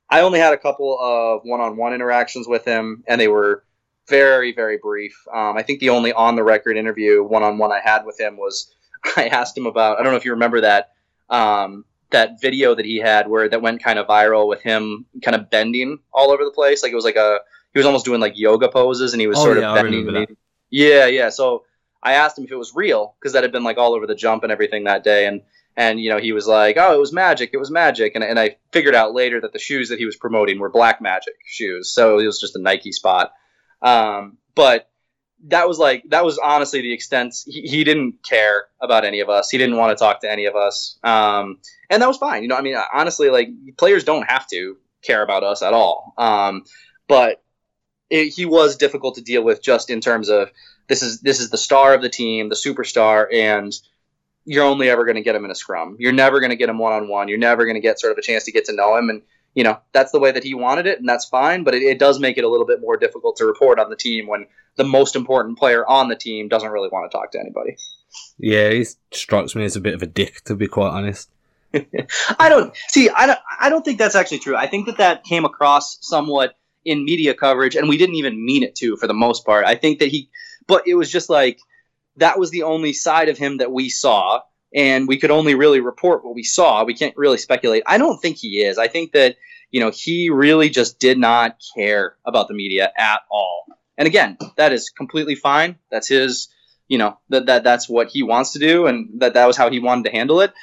I 0.10 0.22
only 0.22 0.40
had 0.40 0.54
a 0.54 0.58
couple 0.58 0.98
of 1.02 1.42
one 1.44 1.60
on 1.60 1.76
one 1.76 1.94
interactions 1.94 2.48
with 2.48 2.64
him, 2.64 3.04
and 3.08 3.20
they 3.20 3.28
were 3.28 3.64
very 4.08 4.54
very 4.54 4.78
brief. 4.78 5.16
Um, 5.34 5.58
I 5.58 5.64
think 5.64 5.82
the 5.82 5.90
only 5.90 6.14
on 6.14 6.38
the 6.38 6.44
record 6.44 6.78
interview 6.78 7.24
one 7.24 7.44
on 7.44 7.58
one 7.58 7.74
I 7.74 7.82
had 7.84 8.06
with 8.06 8.18
him 8.20 8.38
was 8.38 8.74
I 9.18 9.28
asked 9.28 9.58
him 9.58 9.66
about. 9.66 10.00
I 10.00 10.04
don't 10.04 10.12
know 10.12 10.18
if 10.18 10.26
you 10.26 10.32
remember 10.32 10.62
that 10.62 10.92
um, 11.30 11.86
that 12.12 12.42
video 12.42 12.76
that 12.76 12.86
he 12.86 12.98
had 12.98 13.28
where 13.28 13.48
that 13.50 13.62
went 13.62 13.84
kind 13.84 14.00
of 14.00 14.08
viral 14.08 14.48
with 14.48 14.62
him 14.62 15.06
kind 15.24 15.36
of 15.36 15.50
bending 15.50 16.00
all 16.14 16.32
over 16.32 16.44
the 16.44 16.52
place. 16.52 16.84
Like 16.84 16.92
it 16.92 16.96
was 16.96 17.06
like 17.06 17.16
a 17.16 17.40
he 17.74 17.80
was 17.80 17.86
almost 17.86 18.06
doing 18.06 18.22
like 18.22 18.38
yoga 18.38 18.70
poses 18.70 19.14
and 19.14 19.22
he 19.22 19.28
was 19.28 19.38
oh, 19.40 19.44
sort 19.44 19.60
yeah, 19.60 19.70
of 19.70 19.76
bending. 19.76 20.38
Yeah, 20.70 21.06
yeah. 21.08 21.30
So 21.30 21.66
I 22.02 22.14
asked 22.14 22.38
him 22.38 22.46
if 22.46 22.52
it 22.52 22.56
was 22.56 22.74
real 22.76 23.16
because 23.20 23.34
that 23.34 23.44
had 23.44 23.52
been 23.52 23.64
like 23.64 23.78
all 23.78 23.94
over 23.94 24.08
the 24.08 24.16
jump 24.16 24.44
and 24.44 24.52
everything 24.52 24.86
that 24.86 25.04
day 25.04 25.28
and 25.28 25.42
and 25.78 26.00
you 26.00 26.10
know 26.10 26.18
he 26.18 26.32
was 26.32 26.48
like 26.48 26.78
oh 26.78 26.94
it 26.94 27.00
was 27.00 27.14
magic 27.14 27.52
it 27.54 27.58
was 27.58 27.70
magic 27.70 28.16
and, 28.16 28.24
and 28.24 28.40
i 28.40 28.56
figured 28.72 28.96
out 28.96 29.14
later 29.14 29.40
that 29.40 29.54
the 29.54 29.60
shoes 29.60 29.90
that 29.90 30.00
he 30.00 30.06
was 30.06 30.16
promoting 30.16 30.60
were 30.60 30.70
black 30.70 31.00
magic 31.00 31.36
shoes 31.46 31.92
so 31.92 32.18
it 32.18 32.26
was 32.26 32.40
just 32.40 32.56
a 32.56 32.60
nike 32.60 32.92
spot 32.92 33.34
um, 33.82 34.38
but 34.56 34.89
that 35.48 35.68
was 35.68 35.80
like 35.80 36.04
that 36.10 36.26
was 36.26 36.38
honestly 36.38 36.82
the 36.82 36.94
extent 36.94 37.36
he, 37.46 37.62
he 37.62 37.84
didn't 37.84 38.24
care 38.24 38.66
about 38.82 39.06
any 39.06 39.22
of 39.22 39.30
us. 39.30 39.50
He 39.50 39.58
didn't 39.58 39.78
want 39.78 39.98
to 39.98 40.02
talk 40.02 40.22
to 40.22 40.32
any 40.32 40.46
of 40.46 40.56
us. 40.56 41.00
Um, 41.04 41.60
and 41.90 42.02
that 42.02 42.08
was 42.08 42.18
fine 42.18 42.44
you 42.44 42.50
know 42.50 42.56
i 42.56 42.62
mean 42.62 42.76
honestly 42.94 43.32
like 43.32 43.50
players 43.78 44.04
don't 44.04 44.30
have 44.30 44.46
to 44.48 44.78
care 45.02 45.22
about 45.22 45.44
us 45.44 45.62
at 45.62 45.74
all. 45.74 46.14
Um, 46.18 46.66
but 47.08 47.44
it, 48.10 48.30
he 48.30 48.46
was 48.46 48.76
difficult 48.78 49.16
to 49.16 49.22
deal 49.22 49.44
with 49.44 49.62
just 49.62 49.90
in 49.90 50.02
terms 50.02 50.30
of 50.30 50.52
this 50.88 51.02
is 51.02 51.22
this 51.22 51.40
is 51.40 51.50
the 51.50 51.58
star 51.58 51.94
of 51.94 52.02
the 52.02 52.10
team 52.10 52.50
the 52.50 52.56
superstar 52.56 53.28
and 53.32 53.74
you're 54.46 54.66
only 54.66 54.90
ever 54.90 55.06
going 55.06 55.16
to 55.16 55.22
get 55.22 55.36
him 55.36 55.46
in 55.46 55.52
a 55.52 55.56
scrum. 55.56 55.96
You're 56.00 56.12
never 56.12 56.40
going 56.40 56.50
to 56.50 56.56
get 56.56 56.70
him 56.70 56.80
one-on-one. 56.80 57.28
You're 57.28 57.38
never 57.38 57.66
going 57.66 57.76
to 57.76 57.82
get 57.82 58.00
sort 58.00 58.12
of 58.12 58.18
a 58.18 58.22
chance 58.22 58.46
to 58.46 58.52
get 58.52 58.66
to 58.66 58.74
know 58.74 58.96
him. 58.96 59.10
And 59.10 59.22
you 59.54 59.64
know 59.64 59.80
that's 59.92 60.12
the 60.12 60.20
way 60.20 60.32
that 60.32 60.44
he 60.44 60.54
wanted 60.54 60.86
it 60.86 61.00
and 61.00 61.10
that's 61.10 61.26
fine 61.26 61.64
but 61.64 61.74
it, 61.74 61.82
it 61.82 62.00
does 62.00 62.20
make 62.20 62.38
it 62.38 62.44
a 62.44 62.50
little 62.50 62.66
bit 62.66 62.82
more 62.82 62.98
difficult 62.98 63.36
to 63.36 63.46
report 63.46 63.80
on 63.80 63.90
the 63.90 63.96
team 63.96 64.28
when 64.28 64.46
the 64.80 64.84
most 64.86 65.16
important 65.16 65.60
player 65.60 65.86
on 65.88 66.08
the 66.08 66.16
team 66.16 66.48
doesn't 66.48 66.72
really 66.72 66.90
want 66.90 67.12
to 67.12 67.16
talk 67.16 67.32
to 67.34 67.40
anybody. 67.40 67.76
Yeah, 68.38 68.72
he 68.72 68.86
strikes 69.12 69.54
me 69.54 69.66
as 69.66 69.76
a 69.76 69.82
bit 69.82 69.94
of 69.94 70.02
a 70.02 70.08
dick, 70.08 70.42
to 70.46 70.56
be 70.56 70.68
quite 70.68 70.92
honest. 70.92 71.30
I 71.74 72.50
don't 72.50 72.76
see. 72.88 73.10
I 73.10 73.28
don't. 73.28 73.40
I 73.60 73.70
don't 73.70 73.84
think 73.84 74.00
that's 74.00 74.16
actually 74.16 74.40
true. 74.40 74.56
I 74.56 74.68
think 74.68 74.88
that 74.88 74.98
that 74.98 75.24
came 75.26 75.46
across 75.46 76.00
somewhat 76.02 76.56
in 76.84 77.06
media 77.06 77.36
coverage, 77.36 77.76
and 77.76 77.88
we 77.88 77.98
didn't 77.98 78.16
even 78.16 78.44
mean 78.44 78.64
it 78.64 78.76
to, 78.76 78.96
for 78.96 79.06
the 79.06 79.14
most 79.14 79.46
part. 79.46 79.66
I 79.66 79.76
think 79.76 80.00
that 80.00 80.08
he, 80.08 80.30
but 80.66 80.88
it 80.88 80.96
was 80.96 81.12
just 81.12 81.30
like 81.30 81.60
that 82.16 82.40
was 82.40 82.50
the 82.50 82.64
only 82.64 82.94
side 82.94 83.30
of 83.30 83.38
him 83.38 83.58
that 83.58 83.72
we 83.72 83.90
saw, 83.90 84.42
and 84.74 85.08
we 85.08 85.18
could 85.18 85.32
only 85.32 85.56
really 85.56 85.80
report 85.80 86.24
what 86.24 86.36
we 86.36 86.44
saw. 86.44 86.84
We 86.84 86.94
can't 86.94 87.18
really 87.18 87.38
speculate. 87.38 87.84
I 87.86 87.98
don't 87.98 88.20
think 88.20 88.38
he 88.38 88.62
is. 88.62 88.78
I 88.78 88.88
think 88.88 89.14
that 89.14 89.38
you 89.72 89.80
know 89.80 89.92
he 89.92 90.30
really 90.30 90.70
just 90.70 91.00
did 91.00 91.18
not 91.18 91.58
care 91.76 92.16
about 92.26 92.48
the 92.48 92.54
media 92.54 92.92
at 92.98 93.22
all. 93.32 93.66
And 94.00 94.08
again, 94.08 94.38
that 94.56 94.72
is 94.72 94.90
completely 94.90 95.36
fine. 95.36 95.76
That's 95.92 96.08
his, 96.08 96.48
you 96.88 96.98
know, 96.98 97.20
that, 97.30 97.48
that 97.48 97.66
that's 97.66 97.90
what 97.90 98.08
he 98.08 98.24
wants 98.24 98.54
to 98.54 98.60
do, 98.60 98.88
and 98.88 99.20
that 99.20 99.34
that 99.34 99.46
was 99.46 99.58
how 99.58 99.70
he 99.70 99.80
wanted 99.80 100.06
to 100.06 100.12
handle 100.12 100.40
it. 100.40 100.54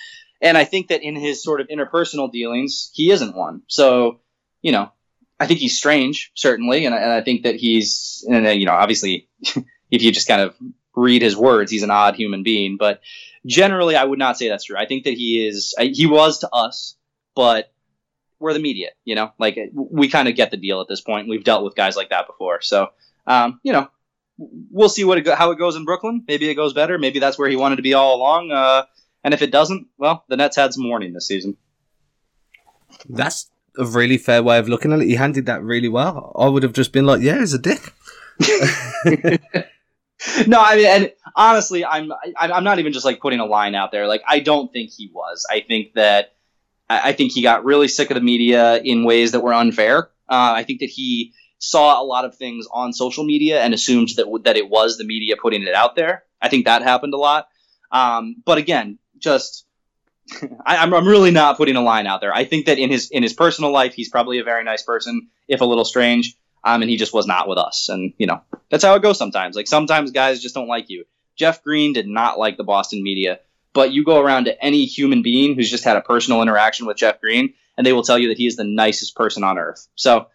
And 0.41 0.57
I 0.57 0.65
think 0.65 0.89
that 0.89 1.03
in 1.03 1.17
his 1.17 1.43
sort 1.43 1.61
of 1.61 1.69
interpersonal 1.69 2.33
dealings, 2.33 2.91
he 2.95 3.11
isn't 3.11 3.37
one. 3.37 3.63
So, 3.69 4.21
you 4.63 4.73
know, 4.73 4.91
I 5.39 5.47
think 5.47 5.61
he's 5.61 5.77
strange, 5.77 6.33
certainly, 6.35 6.87
and, 6.87 6.95
and 6.95 7.13
I 7.13 7.21
think 7.21 7.43
that 7.43 7.57
he's, 7.57 8.25
and, 8.27 8.47
you 8.59 8.65
know, 8.65 8.73
obviously, 8.73 9.29
if 9.91 10.03
you 10.03 10.13
just 10.13 10.29
kind 10.29 10.41
of 10.41 10.55
read 10.97 11.23
his 11.23 11.37
words, 11.37 11.71
he's 11.71 11.83
an 11.83 11.91
odd 11.91 12.17
human 12.17 12.43
being. 12.43 12.77
But 12.79 13.01
generally, 13.45 13.95
I 13.95 14.05
would 14.05 14.19
not 14.19 14.37
say 14.37 14.49
that's 14.49 14.65
true. 14.65 14.77
I 14.77 14.87
think 14.87 15.05
that 15.05 15.15
he 15.15 15.47
is, 15.47 15.75
he 15.79 16.07
was 16.07 16.39
to 16.41 16.49
us, 16.53 16.97
but 17.35 17.73
we're 18.39 18.53
the 18.53 18.59
media, 18.59 18.91
you 19.05 19.15
know, 19.15 19.33
like 19.39 19.59
we 19.73 20.09
kind 20.09 20.29
of 20.29 20.35
get 20.35 20.51
the 20.51 20.57
deal 20.57 20.81
at 20.81 20.89
this 20.89 21.01
point. 21.01 21.29
We've 21.29 21.45
dealt 21.45 21.65
with 21.65 21.75
guys 21.75 21.97
like 21.97 22.11
that 22.11 22.27
before, 22.27 22.61
so 22.61 22.91
um, 23.27 23.61
you 23.63 23.73
know, 23.73 23.89
we'll 24.39 24.89
see 24.89 25.05
what 25.05 25.19
it 25.19 25.23
go- 25.23 25.35
how 25.35 25.51
it 25.51 25.59
goes 25.59 25.77
in 25.77 25.85
Brooklyn. 25.85 26.25
Maybe 26.27 26.49
it 26.49 26.55
goes 26.55 26.73
better. 26.73 26.99
Maybe 26.99 27.19
that's 27.19 27.39
where 27.39 27.49
he 27.49 27.57
wanted 27.57 27.77
to 27.77 27.83
be 27.83 27.95
all 27.95 28.17
along. 28.17 28.51
Uh, 28.51 28.85
and 29.25 29.35
if 29.35 29.43
it 29.43 29.51
doesn't, 29.51 29.87
well, 29.99 30.25
the 30.29 30.37
Nets 30.37 30.57
had 30.57 30.73
some 30.75 30.89
warning 30.89 31.13
this 31.13 31.27
season. 31.27 31.57
That's 33.09 33.51
a 33.79 33.85
really 33.85 34.19
fair 34.19 34.43
way 34.43 34.59
of 34.59 34.69
looking 34.69 34.93
at 34.93 35.01
it. 35.01 35.07
He 35.07 35.17
handled 35.17 35.47
that 35.47 35.63
really 35.63 35.89
well. 35.89 36.33
I 36.39 36.49
would 36.49 36.63
have 36.63 36.73
just 36.73 36.93
been 36.93 37.07
like, 37.07 37.23
"Yeah, 37.23 37.39
he's 37.41 37.55
a 37.55 37.59
dick." 37.59 37.93
no, 40.47 40.61
I 40.61 40.77
mean, 40.77 40.87
and 40.87 41.13
honestly, 41.35 41.85
I'm 41.85 42.13
I'm 42.39 42.65
not 42.65 42.79
even 42.79 42.93
just 42.93 43.05
like 43.05 43.21
putting 43.21 43.41
a 43.41 43.47
line 43.47 43.75
out 43.75 43.93
there. 43.93 44.07
Like, 44.07 44.23
I 44.27 44.41
don't 44.41 44.73
think 44.73 44.91
he 44.91 45.11
was. 45.13 45.47
I 45.51 45.61
think 45.61 45.95
that 45.95 46.35
I 46.89 47.13
think 47.13 47.33
he 47.33 47.43
got 47.43 47.65
really 47.65 47.89
sick 47.89 48.11
of 48.11 48.15
the 48.15 48.21
media 48.21 48.77
in 48.77 49.05
ways 49.05 49.33
that 49.33 49.41
were 49.41 49.55
unfair. 49.55 50.11
Uh, 50.29 50.55
I 50.57 50.65
think 50.65 50.81
that 50.81 50.91
he 50.91 51.33
saw 51.59 52.01
a 52.01 52.05
lot 52.05 52.25
of 52.25 52.37
things 52.37 52.67
on 52.71 52.93
social 52.93 53.25
media 53.25 53.61
and 53.61 53.75
assumed 53.75 54.11
that 54.17 54.27
that 54.45 54.57
it 54.57 54.69
was 54.69 54.97
the 54.97 55.05
media 55.05 55.37
putting 55.41 55.63
it 55.63 55.75
out 55.75 55.97
there. 55.97 56.25
I 56.41 56.49
think 56.49 56.67
that 56.67 56.83
happened 56.83 57.15
a 57.15 57.19
lot. 57.19 57.49
Um, 57.91 58.37
but 58.45 58.59
again, 58.59 58.99
just 59.19 59.67
I, 60.65 60.77
am 60.77 60.95
I'm 60.95 61.07
really 61.07 61.31
not 61.31 61.57
putting 61.57 61.77
a 61.77 61.83
line 61.83 62.07
out 62.07 62.21
there. 62.21 62.35
I 62.35 62.45
think 62.45 62.67
that 62.67 62.79
in 62.79 62.91
his 62.91 63.11
in 63.11 63.23
his 63.23 63.33
personal 63.33 63.73
life, 63.73 63.95
he's 63.95 64.09
probably 64.09 64.39
a 64.39 64.45
very 64.45 64.65
nice 64.65 64.83
person, 64.83 65.29
if 65.49 65.61
a 65.61 65.65
little 65.65 65.85
strange. 65.85 66.37
Um, 66.67 66.83
and 66.83 66.91
he 66.91 66.97
just 66.97 67.15
was 67.15 67.27
not 67.27 67.49
with 67.49 67.59
us. 67.59 67.89
And 67.89 68.13
you 68.19 68.27
know 68.27 68.43
that's 68.71 68.85
how 68.85 68.95
it 68.95 69.03
goes 69.03 69.17
sometimes. 69.17 69.57
Like 69.57 69.69
sometimes 69.69 70.11
guys 70.11 70.43
just 70.43 70.55
don't 70.55 70.69
like 70.69 70.91
you. 70.91 71.05
Jeff 71.37 71.63
Green 71.63 71.93
did 71.93 72.09
not 72.09 72.39
like 72.39 72.57
the 72.57 72.65
Boston 72.65 73.03
media, 73.03 73.41
but 73.73 73.93
you 73.93 74.05
go 74.05 74.21
around 74.21 74.47
to 74.47 74.65
any 74.65 74.85
human 74.85 75.23
being 75.23 75.55
who's 75.55 75.71
just 75.71 75.85
had 75.85 75.97
a 75.97 76.01
personal 76.01 76.43
interaction 76.43 76.87
with 76.87 76.97
Jeff 76.97 77.21
Green, 77.21 77.55
and 77.77 77.87
they 77.87 77.93
will 77.93 78.03
tell 78.03 78.19
you 78.19 78.29
that 78.29 78.39
he 78.39 78.47
is 78.47 78.57
the 78.57 78.65
nicest 78.65 79.15
person 79.15 79.45
on 79.45 79.59
earth. 79.59 79.87
So 79.95 80.27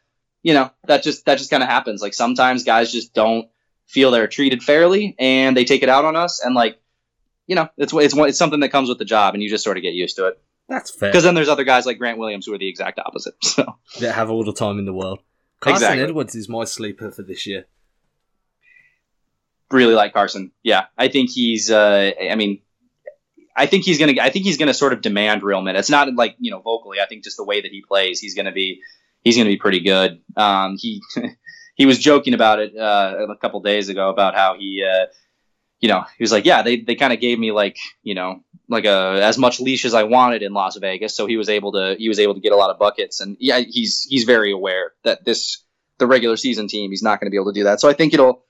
you 0.41 0.53
know 0.53 0.71
that 0.88 1.03
just 1.03 1.25
that 1.25 1.38
just 1.38 1.51
kind 1.51 1.63
of 1.63 1.69
happens. 1.69 2.01
Like 2.01 2.13
sometimes 2.13 2.63
guys 2.63 2.91
just 2.91 3.13
don't 3.13 3.49
feel 3.88 4.11
they're 4.11 4.27
treated 4.27 4.63
fairly, 4.63 5.15
and 5.19 5.55
they 5.55 5.65
take 5.65 5.84
it 5.84 5.89
out 5.89 6.05
on 6.05 6.15
us. 6.15 6.41
And 6.41 6.55
like, 6.55 6.79
you 7.45 7.55
know, 7.55 7.67
it's 7.77 7.93
it's 7.93 8.15
it's 8.15 8.38
something 8.38 8.61
that 8.61 8.69
comes 8.71 8.88
with 8.88 8.99
the 8.99 9.05
job, 9.05 9.34
and 9.34 9.43
you 9.43 9.49
just 9.49 9.65
sort 9.65 9.75
of 9.75 9.84
get 9.84 9.93
used 9.93 10.15
to 10.15 10.27
it. 10.27 10.41
That's 10.69 10.89
fair. 10.89 11.09
Because 11.09 11.25
then 11.25 11.36
there's 11.36 11.49
other 11.49 11.65
guys 11.65 11.86
like 11.86 11.97
Grant 11.97 12.17
Williams 12.17 12.45
who 12.45 12.53
are 12.53 12.57
the 12.57 12.69
exact 12.69 12.99
opposite. 12.99 13.36
So 13.43 13.65
that 13.99 14.15
have 14.15 14.29
all 14.29 14.45
the 14.45 14.53
time 14.53 14.79
in 14.79 14.86
the 14.86 14.93
world. 14.93 15.19
Carsen 15.62 15.84
exactly. 15.84 16.03
Edwards 16.03 16.36
is 16.36 16.49
my 16.49 16.66
sleeper 16.66 17.12
for 17.12 17.24
this 17.24 17.47
year. 17.47 17.66
Really 19.72 19.93
like 19.93 20.14
Carsen. 20.14 20.51
Yeah, 20.64 20.88
I 20.97 21.07
think 21.07 21.30
he's. 21.30 21.72
Uh, 21.72 22.12
I 22.30 22.36
mean, 22.36 22.62
I 23.55 23.68
think 23.68 23.86
he's 23.86 23.97
gonna. 23.97 24.16
I 24.22 24.30
think 24.30 24.43
he's 24.43 24.57
gonna 24.57 24.74
sort 24.74 24.91
of 24.91 25.01
demand 25.01 25.43
real 25.43 25.62
minutes. 25.62 25.89
Not 25.89 26.14
like 26.16 26.36
you 26.39 26.51
know 26.51 26.59
vocally. 26.59 26.99
I 26.99 27.05
think 27.05 27.24
just 27.24 27.38
the 27.38 27.45
way 27.45 27.62
that 27.62 27.72
he 27.72 27.82
plays, 27.88 28.20
he's 28.20 28.36
gonna 28.36 28.51
be 28.51 28.82
he's 29.24 29.36
going 29.36 29.45
to 29.45 29.51
be 29.51 29.57
pretty 29.57 29.80
good. 29.80 30.22
Um, 30.36 30.78
he 30.78 31.01
he 31.76 31.86
was 31.86 31.99
joking 31.99 32.34
about 32.34 32.59
it 32.59 32.76
uh, 32.76 33.28
a 33.30 33.38
couple 33.38 33.62
days 33.62 33.89
ago 33.89 34.09
about 34.09 34.36
how 34.36 34.55
he 34.57 34.84
uh, 34.84 35.05
you 35.82 35.89
know, 35.89 36.05
he 36.17 36.23
was 36.23 36.32
like, 36.32 36.45
yeah, 36.45 36.61
they, 36.61 36.77
they 36.77 36.95
kind 36.95 37.11
of 37.11 37.19
gave 37.19 37.39
me 37.39 37.51
like, 37.51 37.77
you 38.03 38.13
know, 38.13 38.43
like 38.69 38.86
a 38.86 39.19
as 39.21 39.38
much 39.38 39.59
leash 39.59 39.84
as 39.84 39.93
I 39.93 40.03
wanted 40.03 40.43
in 40.43 40.53
Las 40.53 40.77
Vegas, 40.77 41.15
so 41.15 41.25
he 41.25 41.36
was 41.36 41.49
able 41.49 41.73
to 41.73 41.95
he 41.97 42.07
was 42.07 42.19
able 42.19 42.36
to 42.36 42.39
get 42.39 42.53
a 42.53 42.55
lot 42.55 42.69
of 42.69 42.79
buckets, 42.79 43.19
and 43.19 43.36
yeah, 43.39 43.59
he's 43.59 44.07
he's 44.09 44.23
very 44.23 44.51
aware 44.51 44.93
that 45.03 45.25
this 45.25 45.63
the 45.97 46.07
regular 46.07 46.38
season 46.38 46.67
team 46.67 46.91
he's 46.91 47.03
not 47.03 47.19
going 47.19 47.27
to 47.27 47.32
be 47.32 47.38
able 47.38 47.51
to 47.51 47.59
do 47.59 47.65
that. 47.65 47.82
So 47.82 47.89
I 47.89 47.93
think 47.93 48.13
it'll, 48.13 48.45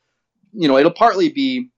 you 0.53 0.67
know, 0.67 0.77
it'll 0.77 0.91
partly 0.91 1.29
be 1.29 1.71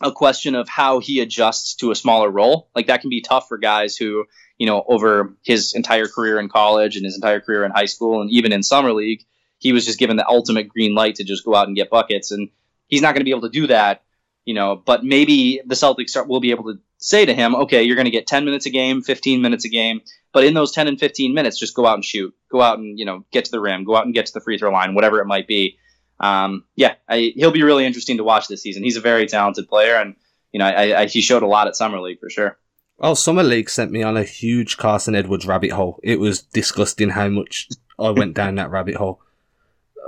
a 0.00 0.12
question 0.12 0.54
of 0.54 0.68
how 0.68 1.00
he 1.00 1.20
adjusts 1.20 1.74
to 1.76 1.90
a 1.90 1.96
smaller 1.96 2.30
role. 2.30 2.68
Like 2.76 2.86
that 2.86 3.00
can 3.00 3.10
be 3.10 3.22
tough 3.22 3.48
for 3.48 3.58
guys 3.58 3.96
who, 3.96 4.24
you 4.56 4.66
know, 4.66 4.84
over 4.86 5.34
his 5.42 5.74
entire 5.74 6.06
career 6.06 6.38
in 6.38 6.48
college 6.48 6.96
and 6.96 7.04
his 7.04 7.16
entire 7.16 7.40
career 7.40 7.64
in 7.64 7.72
high 7.72 7.86
school 7.86 8.20
and 8.20 8.30
even 8.30 8.52
in 8.52 8.62
summer 8.62 8.92
league, 8.92 9.24
he 9.58 9.72
was 9.72 9.84
just 9.84 9.98
given 9.98 10.16
the 10.16 10.28
ultimate 10.28 10.68
green 10.68 10.94
light 10.94 11.16
to 11.16 11.24
just 11.24 11.44
go 11.44 11.54
out 11.54 11.66
and 11.66 11.76
get 11.76 11.90
buckets, 11.90 12.30
and 12.30 12.50
he's 12.86 13.02
not 13.02 13.14
going 13.14 13.20
to 13.20 13.24
be 13.24 13.30
able 13.30 13.42
to 13.42 13.48
do 13.48 13.66
that 13.66 14.03
you 14.44 14.54
know, 14.54 14.76
but 14.76 15.04
maybe 15.04 15.60
the 15.64 15.74
Celtics 15.74 16.14
will 16.26 16.40
be 16.40 16.50
able 16.50 16.64
to 16.64 16.78
say 16.98 17.24
to 17.26 17.34
him, 17.34 17.54
okay, 17.54 17.82
you're 17.82 17.96
going 17.96 18.06
to 18.06 18.10
get 18.10 18.26
10 18.26 18.44
minutes 18.44 18.66
a 18.66 18.70
game, 18.70 19.02
15 19.02 19.40
minutes 19.40 19.64
a 19.64 19.68
game, 19.68 20.00
but 20.32 20.44
in 20.44 20.54
those 20.54 20.72
10 20.72 20.88
and 20.88 20.98
15 20.98 21.34
minutes, 21.34 21.58
just 21.58 21.74
go 21.74 21.86
out 21.86 21.94
and 21.94 22.04
shoot, 22.04 22.34
go 22.50 22.60
out 22.60 22.78
and 22.78 22.98
you 22.98 23.04
know 23.04 23.24
get 23.30 23.46
to 23.46 23.50
the 23.50 23.60
rim, 23.60 23.84
go 23.84 23.96
out 23.96 24.04
and 24.04 24.14
get 24.14 24.26
to 24.26 24.32
the 24.32 24.40
free 24.40 24.58
throw 24.58 24.70
line, 24.70 24.94
whatever 24.94 25.20
it 25.20 25.26
might 25.26 25.46
be. 25.46 25.78
Um, 26.20 26.64
yeah, 26.76 26.94
I, 27.08 27.32
he'll 27.34 27.50
be 27.50 27.62
really 27.62 27.86
interesting 27.86 28.18
to 28.18 28.24
watch 28.24 28.48
this 28.48 28.62
season. 28.62 28.84
He's 28.84 28.96
a 28.96 29.00
very 29.00 29.26
talented 29.26 29.68
player, 29.68 29.96
and 29.96 30.16
you 30.52 30.58
know, 30.58 30.66
I, 30.66 31.02
I, 31.02 31.06
he 31.06 31.20
showed 31.20 31.42
a 31.42 31.46
lot 31.46 31.66
at 31.66 31.76
summer 31.76 32.00
league 32.00 32.20
for 32.20 32.30
sure. 32.30 32.58
Oh, 33.00 33.14
summer 33.14 33.42
league 33.42 33.68
sent 33.68 33.90
me 33.90 34.02
on 34.02 34.16
a 34.16 34.22
huge 34.22 34.76
Carsen 34.76 35.16
Edwards 35.16 35.46
rabbit 35.46 35.72
hole. 35.72 35.98
It 36.02 36.20
was 36.20 36.42
disgusting 36.42 37.10
how 37.10 37.28
much 37.28 37.68
I 37.98 38.10
went 38.10 38.34
down 38.34 38.54
that 38.56 38.70
rabbit 38.70 38.94
hole 38.94 39.20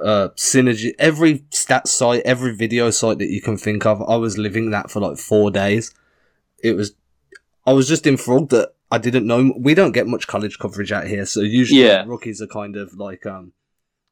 uh, 0.02 0.28
synergy, 0.36 0.94
every 0.98 1.44
stat 1.50 1.88
site, 1.88 2.22
every 2.24 2.54
video 2.54 2.90
site 2.90 3.18
that 3.18 3.30
you 3.30 3.40
can 3.40 3.56
think 3.56 3.86
of. 3.86 4.02
I 4.02 4.16
was 4.16 4.38
living 4.38 4.70
that 4.70 4.90
for 4.90 5.00
like 5.00 5.18
four 5.18 5.50
days. 5.50 5.92
It 6.62 6.72
was, 6.72 6.94
I 7.66 7.72
was 7.72 7.88
just 7.88 8.06
enthralled 8.06 8.50
that 8.50 8.74
I 8.90 8.98
didn't 8.98 9.26
know. 9.26 9.52
We 9.58 9.74
don't 9.74 9.92
get 9.92 10.06
much 10.06 10.26
college 10.26 10.58
coverage 10.58 10.92
out 10.92 11.06
here, 11.06 11.26
so 11.26 11.40
usually 11.40 11.84
yeah. 11.84 12.04
rookies 12.06 12.40
are 12.40 12.46
kind 12.46 12.76
of 12.76 12.94
like, 12.94 13.26
um, 13.26 13.52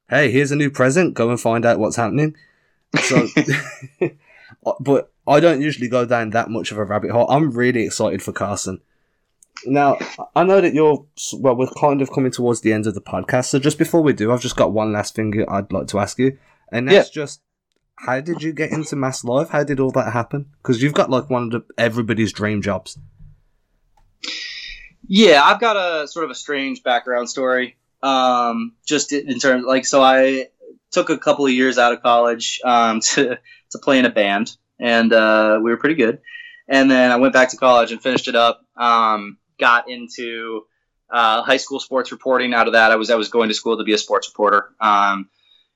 "Hey, 0.09 0.31
here's 0.31 0.51
a 0.51 0.55
new 0.55 0.69
present. 0.69 1.13
Go 1.13 1.29
and 1.29 1.39
find 1.39 1.65
out 1.65 1.79
what's 1.79 1.95
happening." 1.95 2.35
So, 3.03 3.27
but 4.79 5.11
I 5.27 5.39
don't 5.39 5.61
usually 5.61 5.87
go 5.87 6.05
down 6.05 6.31
that 6.31 6.49
much 6.49 6.71
of 6.71 6.77
a 6.77 6.83
rabbit 6.83 7.11
hole. 7.11 7.29
I'm 7.29 7.51
really 7.51 7.85
excited 7.85 8.21
for 8.21 8.33
Carsen. 8.33 8.81
Now, 9.65 9.97
I 10.35 10.43
know 10.43 10.61
that 10.61 10.73
you're, 10.73 11.05
well, 11.33 11.55
we're 11.55 11.67
kind 11.67 12.01
of 12.01 12.11
coming 12.11 12.31
towards 12.31 12.61
the 12.61 12.73
end 12.73 12.87
of 12.87 12.93
the 12.93 13.01
podcast. 13.01 13.45
So 13.45 13.59
just 13.59 13.77
before 13.77 14.01
we 14.01 14.13
do, 14.13 14.31
I've 14.31 14.41
just 14.41 14.55
got 14.55 14.73
one 14.73 14.93
last 14.93 15.15
thing 15.15 15.45
I'd 15.47 15.71
like 15.71 15.87
to 15.87 15.99
ask 15.99 16.19
you. 16.19 16.37
And 16.71 16.87
that's 16.87 17.09
yeah. 17.09 17.23
just, 17.23 17.41
how 17.95 18.19
did 18.19 18.43
you 18.43 18.53
get 18.53 18.71
into 18.71 18.95
Mass 18.95 19.23
Live? 19.23 19.49
How 19.49 19.63
did 19.63 19.79
all 19.79 19.91
that 19.91 20.13
happen? 20.13 20.47
Because 20.61 20.81
you've 20.83 20.93
got 20.93 21.09
like 21.09 21.29
one 21.29 21.43
of 21.43 21.51
the, 21.51 21.65
everybody's 21.77 22.33
dream 22.33 22.61
jobs. 22.61 22.97
Yeah, 25.07 25.41
I've 25.43 25.59
got 25.59 25.77
a 25.77 26.07
sort 26.07 26.25
of 26.25 26.31
a 26.31 26.35
strange 26.35 26.83
background 26.83 27.29
story. 27.29 27.77
Um, 28.01 28.73
just 28.85 29.13
in 29.13 29.39
terms, 29.39 29.65
like, 29.65 29.85
so 29.85 30.01
I 30.01 30.47
took 30.91 31.09
a 31.09 31.17
couple 31.17 31.45
of 31.45 31.51
years 31.51 31.77
out 31.77 31.93
of 31.93 32.01
college 32.01 32.59
um, 32.63 32.99
to 33.11 33.37
to 33.71 33.77
play 33.79 33.99
in 33.99 34.05
a 34.05 34.09
band, 34.09 34.55
and 34.79 35.11
uh, 35.11 35.59
we 35.61 35.71
were 35.71 35.77
pretty 35.77 35.95
good. 35.95 36.21
And 36.67 36.89
then 36.89 37.11
I 37.11 37.17
went 37.17 37.33
back 37.33 37.49
to 37.49 37.57
college 37.57 37.91
and 37.91 38.01
finished 38.01 38.27
it 38.27 38.35
up. 38.35 38.65
Um, 38.75 39.37
got 39.59 39.89
into 39.89 40.65
uh, 41.09 41.43
high 41.43 41.57
school 41.57 41.79
sports 41.79 42.11
reporting. 42.11 42.53
Out 42.53 42.67
of 42.67 42.73
that, 42.73 42.91
I 42.91 42.95
was 42.95 43.09
I 43.09 43.15
was 43.15 43.29
going 43.29 43.49
to 43.49 43.55
school 43.55 43.77
to 43.77 43.83
be 43.83 43.93
a 43.93 43.97
sports 43.97 44.29
reporter. 44.29 44.69
Um, 44.79 45.29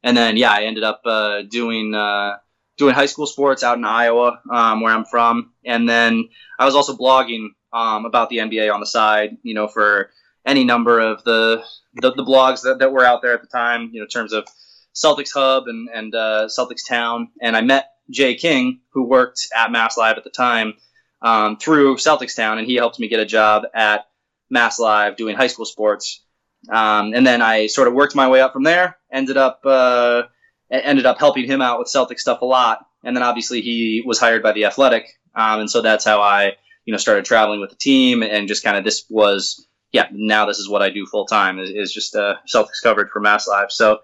and 0.04 0.16
then 0.16 0.38
yeah, 0.38 0.52
I 0.52 0.64
ended 0.64 0.84
up 0.84 1.02
uh, 1.06 1.42
doing 1.44 1.94
uh, 1.94 2.38
doing 2.78 2.96
high 2.96 3.06
school 3.06 3.28
sports 3.28 3.64
out 3.64 3.78
in 3.78 3.86
Iowa, 3.86 4.42
um, 4.50 4.82
where 4.82 4.94
I'm 4.94 5.06
from. 5.06 5.52
And 5.66 5.88
then 5.88 6.30
I 6.58 6.66
was 6.66 6.76
also 6.76 6.96
blogging 6.96 7.50
um, 7.74 8.06
about 8.06 8.30
the 8.30 8.38
NBA 8.38 8.74
on 8.74 8.80
the 8.80 8.86
side. 8.86 9.38
You 9.44 9.54
know, 9.54 9.68
for 9.68 10.10
any 10.46 10.64
number 10.64 11.00
of 11.00 11.24
the 11.24 11.64
the, 11.96 12.12
the 12.12 12.24
blogs 12.24 12.64
that, 12.64 12.80
that 12.80 12.92
were 12.92 13.06
out 13.06 13.22
there 13.22 13.34
at 13.34 13.42
the 13.42 13.48
time. 13.48 13.92
You 13.94 14.00
know, 14.00 14.06
in 14.06 14.10
terms 14.10 14.34
of 14.34 14.48
Celtics 14.96 15.34
Hub 15.34 15.68
and 15.68 15.90
and 15.94 16.16
uh, 16.16 16.48
Celtics 16.48 16.88
Town. 16.88 17.30
And 17.42 17.56
I 17.56 17.62
met 17.62 17.92
Jay 18.10 18.36
King, 18.36 18.80
who 18.94 19.04
worked 19.04 19.48
at 19.56 19.72
Mass 19.72 19.98
Live 19.98 20.18
at 20.18 20.24
the 20.24 20.32
time 20.32 20.74
um, 21.22 21.58
through 21.58 21.98
Celtics 21.98 22.36
Town, 22.36 22.58
and 22.58 22.68
he 22.68 22.76
helped 22.76 23.00
me 23.00 23.08
get 23.08 23.20
a 23.20 23.26
job 23.26 23.64
at 23.74 24.08
Mass 24.50 24.80
Live 24.80 25.18
doing 25.18 25.36
high 25.36 25.48
school 25.48 25.66
sports. 25.66 26.24
Um, 26.70 27.14
and 27.14 27.26
then 27.26 27.42
I 27.42 27.68
sort 27.68 27.88
of 27.88 27.94
worked 27.94 28.16
my 28.16 28.28
way 28.28 28.42
up 28.42 28.54
from 28.54 28.64
there. 28.64 28.98
Ended 29.12 29.38
up 29.38 29.62
uh, 29.66 30.24
ended 30.70 31.06
up 31.06 31.20
helping 31.20 31.46
him 31.46 31.62
out 31.62 31.80
with 31.80 31.88
Celtic 31.88 32.20
stuff 32.20 32.42
a 32.42 32.46
lot. 32.46 32.86
And 33.04 33.16
then 33.16 33.24
obviously 33.24 33.62
he 33.62 34.04
was 34.06 34.20
hired 34.20 34.44
by 34.44 34.52
the 34.52 34.66
Athletic, 34.66 35.08
um, 35.34 35.62
and 35.62 35.72
so 35.72 35.82
that's 35.82 36.04
how 36.04 36.22
I 36.22 36.54
you 36.86 36.92
know 36.92 36.98
started 36.98 37.26
traveling 37.26 37.62
with 37.62 37.70
the 37.70 37.76
team 37.76 38.24
and 38.24 38.48
just 38.48 38.64
kind 38.64 38.76
of 38.76 38.84
this 38.84 39.06
was 39.10 39.68
yeah 39.92 40.08
now 40.12 40.46
this 40.46 40.58
is 40.58 40.68
what 40.68 40.82
I 40.82 40.90
do 40.90 41.06
full 41.06 41.26
time 41.26 41.60
is, 41.60 41.70
is 41.70 41.94
just 41.94 42.16
uh, 42.16 42.36
Celtics 42.54 42.84
coverage 42.84 43.10
for 43.12 43.22
Mass 43.22 43.48
Live. 43.48 43.72
So 43.72 44.00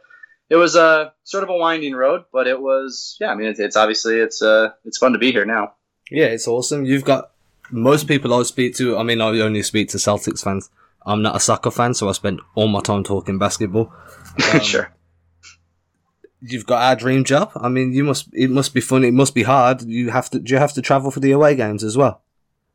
it 0.49 0.55
was 0.55 0.75
a 0.75 1.13
sort 1.23 1.43
of 1.43 1.49
a 1.49 1.57
winding 1.57 1.95
road, 1.95 2.25
but 2.31 2.47
it 2.47 2.59
was 2.59 3.17
yeah. 3.19 3.31
I 3.31 3.35
mean, 3.35 3.47
it's, 3.47 3.59
it's 3.59 3.75
obviously 3.75 4.19
it's 4.19 4.41
uh 4.41 4.69
it's 4.85 4.97
fun 4.97 5.13
to 5.13 5.19
be 5.19 5.31
here 5.31 5.45
now. 5.45 5.73
Yeah, 6.11 6.25
it's 6.25 6.47
awesome. 6.47 6.85
You've 6.85 7.05
got 7.05 7.31
most 7.71 8.07
people 8.07 8.33
I 8.33 8.43
speak 8.43 8.75
to. 8.75 8.97
I 8.97 9.03
mean, 9.03 9.21
I 9.21 9.27
only 9.39 9.63
speak 9.63 9.89
to 9.89 9.97
Celtics 9.97 10.43
fans. 10.43 10.69
I'm 11.05 11.21
not 11.21 11.35
a 11.35 11.39
soccer 11.39 11.71
fan, 11.71 11.93
so 11.93 12.09
I 12.09 12.13
spend 12.13 12.41
all 12.55 12.67
my 12.67 12.81
time 12.81 13.03
talking 13.03 13.37
basketball. 13.37 13.93
Um, 14.53 14.59
sure. 14.59 14.91
You've 16.41 16.65
got 16.65 16.81
our 16.81 16.97
dream 16.97 17.23
job. 17.23 17.53
I 17.55 17.69
mean, 17.69 17.93
you 17.93 18.03
must. 18.03 18.27
It 18.33 18.49
must 18.49 18.73
be 18.73 18.81
fun. 18.81 19.05
It 19.05 19.13
must 19.13 19.33
be 19.33 19.43
hard. 19.43 19.83
You 19.83 20.09
have 20.09 20.29
to. 20.31 20.39
Do 20.39 20.53
you 20.53 20.59
have 20.59 20.73
to 20.73 20.81
travel 20.81 21.09
for 21.09 21.21
the 21.21 21.31
away 21.31 21.55
games 21.55 21.85
as 21.85 21.95
well? 21.95 22.21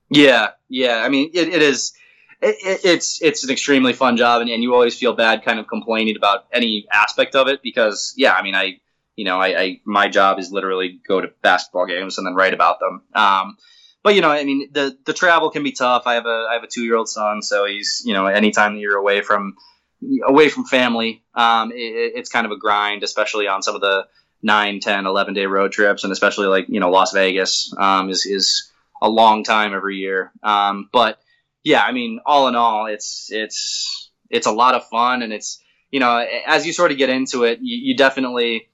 Yeah, 0.09 0.53
yeah. 0.71 1.03
I 1.05 1.11
mean, 1.11 1.31
it, 1.35 1.49
it 1.49 1.61
is. 1.61 1.93
It, 2.41 2.57
it, 2.65 2.81
it's 2.85 3.21
it's 3.21 3.45
an 3.45 3.51
extremely 3.51 3.93
fun 3.93 4.17
job, 4.17 4.41
and, 4.41 4.49
and 4.49 4.63
you 4.63 4.73
always 4.73 4.99
feel 4.99 5.13
bad 5.13 5.45
kind 5.45 5.59
of 5.59 5.67
complaining 5.67 6.17
about 6.17 6.47
any 6.51 6.87
aspect 6.91 7.35
of 7.35 7.47
it 7.49 7.61
because, 7.63 8.15
yeah, 8.17 8.33
I 8.33 8.43
mean, 8.43 8.55
I 8.55 8.81
you 9.17 9.25
know, 9.25 9.39
I, 9.39 9.61
I, 9.61 9.81
my 9.85 10.09
job 10.09 10.39
is 10.39 10.51
literally 10.51 11.01
go 11.07 11.21
to 11.21 11.29
basketball 11.43 11.87
games 11.87 12.19
and 12.19 12.27
then 12.27 12.35
write 12.35 12.55
about 12.55 12.79
them. 12.81 13.03
Um, 13.15 13.57
but 14.03 14.15
you 14.15 14.23
know, 14.23 14.31
I 14.31 14.45
mean, 14.45 14.71
the 14.73 14.97
the 15.05 15.13
travel 15.13 15.51
can 15.51 15.63
be 15.63 15.73
tough. 15.73 16.05
I 16.07 16.15
have 16.15 16.27
a 16.27 16.47
I 16.51 16.55
have 16.55 16.63
a 16.63 16.69
two 16.69 16.83
year 16.83 16.97
old 16.97 17.09
son, 17.09 17.43
so 17.43 17.67
he's 17.67 18.03
you 18.05 18.15
know, 18.15 18.27
anytime 18.27 18.75
that 18.75 18.81
you're 18.81 18.97
away 18.97 19.21
from 19.21 19.57
away 20.27 20.49
from 20.49 20.65
family, 20.65 21.23
um, 21.35 21.71
it, 21.73 22.13
it's 22.17 22.31
kind 22.31 22.47
of 22.47 22.53
a 22.53 22.57
grind, 22.57 23.03
especially 23.03 23.47
on 23.47 23.63
some 23.63 23.75
of 23.75 23.83
the 23.83 24.07
9, 24.43 24.81
10, 24.81 25.07
11 25.07 25.35
day 25.35 25.47
road 25.47 25.73
trips, 25.73 26.05
and 26.05 26.13
especially 26.13 26.47
like 26.47 26.67
you 26.69 26.81
know, 26.81 26.91
Las 26.91 27.13
Vegas 27.13 27.75
um, 27.77 28.09
is 28.09 28.25
is 28.25 28.71
a 29.03 29.09
long 29.09 29.45
time 29.45 29.75
every 29.75 29.97
year. 29.97 30.33
Um, 30.43 30.89
but 30.93 31.19
yeah, 31.63 31.83
I 31.83 31.93
mean, 31.93 32.21
all 32.25 32.49
in 32.49 32.57
all, 32.57 32.87
it's 32.87 33.29
it's 33.31 34.11
it's 34.31 34.47
a 34.47 34.53
lot 34.53 34.75
of 34.75 34.89
fun, 34.89 35.21
and 35.21 35.33
it's 35.33 35.63
you 35.91 36.01
know, 36.01 36.25
as 36.47 36.67
you 36.67 36.73
sort 36.73 36.91
of 36.91 36.97
get 36.97 37.11
into 37.11 37.45
it, 37.45 37.59
you, 37.61 37.77
you 37.77 37.97
definitely 37.97 38.70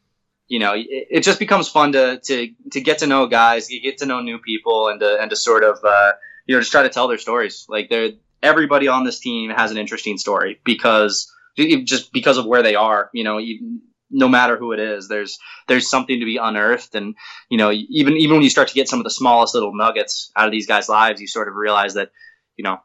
you 0.48 0.58
know, 0.58 0.74
it, 0.74 0.86
it, 0.88 1.20
just 1.22 1.38
becomes 1.38 1.68
fun 1.68 1.92
to, 1.92 2.20
to, 2.20 2.50
to 2.72 2.80
get 2.80 2.98
to 2.98 3.06
know 3.06 3.26
guys, 3.26 3.70
you 3.70 3.80
get 3.80 3.98
to 3.98 4.06
know 4.06 4.20
new 4.20 4.38
people, 4.38 4.88
and 4.88 5.00
to, 5.00 5.20
and 5.20 5.30
to 5.30 5.36
sort 5.36 5.64
of, 5.64 5.78
uh, 5.84 6.12
you 6.46 6.54
know, 6.54 6.60
just 6.60 6.72
try 6.72 6.82
to 6.82 6.88
tell 6.88 7.08
their 7.08 7.18
stories. 7.18 7.66
Like, 7.68 7.88
they're, 7.88 8.12
everybody 8.42 8.88
on 8.88 9.04
this 9.04 9.18
team 9.18 9.50
has 9.50 9.70
an 9.70 9.78
interesting 9.78 10.18
story 10.18 10.60
because 10.64 11.32
just 11.56 12.12
because 12.12 12.38
of 12.38 12.46
where 12.46 12.62
they 12.62 12.74
are, 12.74 13.10
you 13.12 13.24
know, 13.24 13.38
you, 13.38 13.80
no 14.10 14.28
matter 14.28 14.56
who 14.56 14.72
it 14.72 14.78
is, 14.78 15.08
there's 15.08 15.38
there's 15.66 15.88
something 15.88 16.20
to 16.20 16.24
be 16.24 16.36
unearthed, 16.36 16.94
and 16.94 17.16
you 17.48 17.58
know, 17.58 17.72
even 17.72 18.16
even 18.16 18.36
when 18.36 18.42
you 18.42 18.50
start 18.50 18.68
to 18.68 18.74
get 18.74 18.88
some 18.88 19.00
of 19.00 19.04
the 19.04 19.10
smallest 19.10 19.54
little 19.54 19.74
nuggets 19.74 20.30
out 20.36 20.46
of 20.46 20.52
these 20.52 20.66
guys' 20.66 20.88
lives, 20.88 21.20
you 21.20 21.26
sort 21.26 21.48
of 21.48 21.54
realize 21.54 21.94
that, 21.94 22.10
you 22.56 22.62
know, 22.62 22.78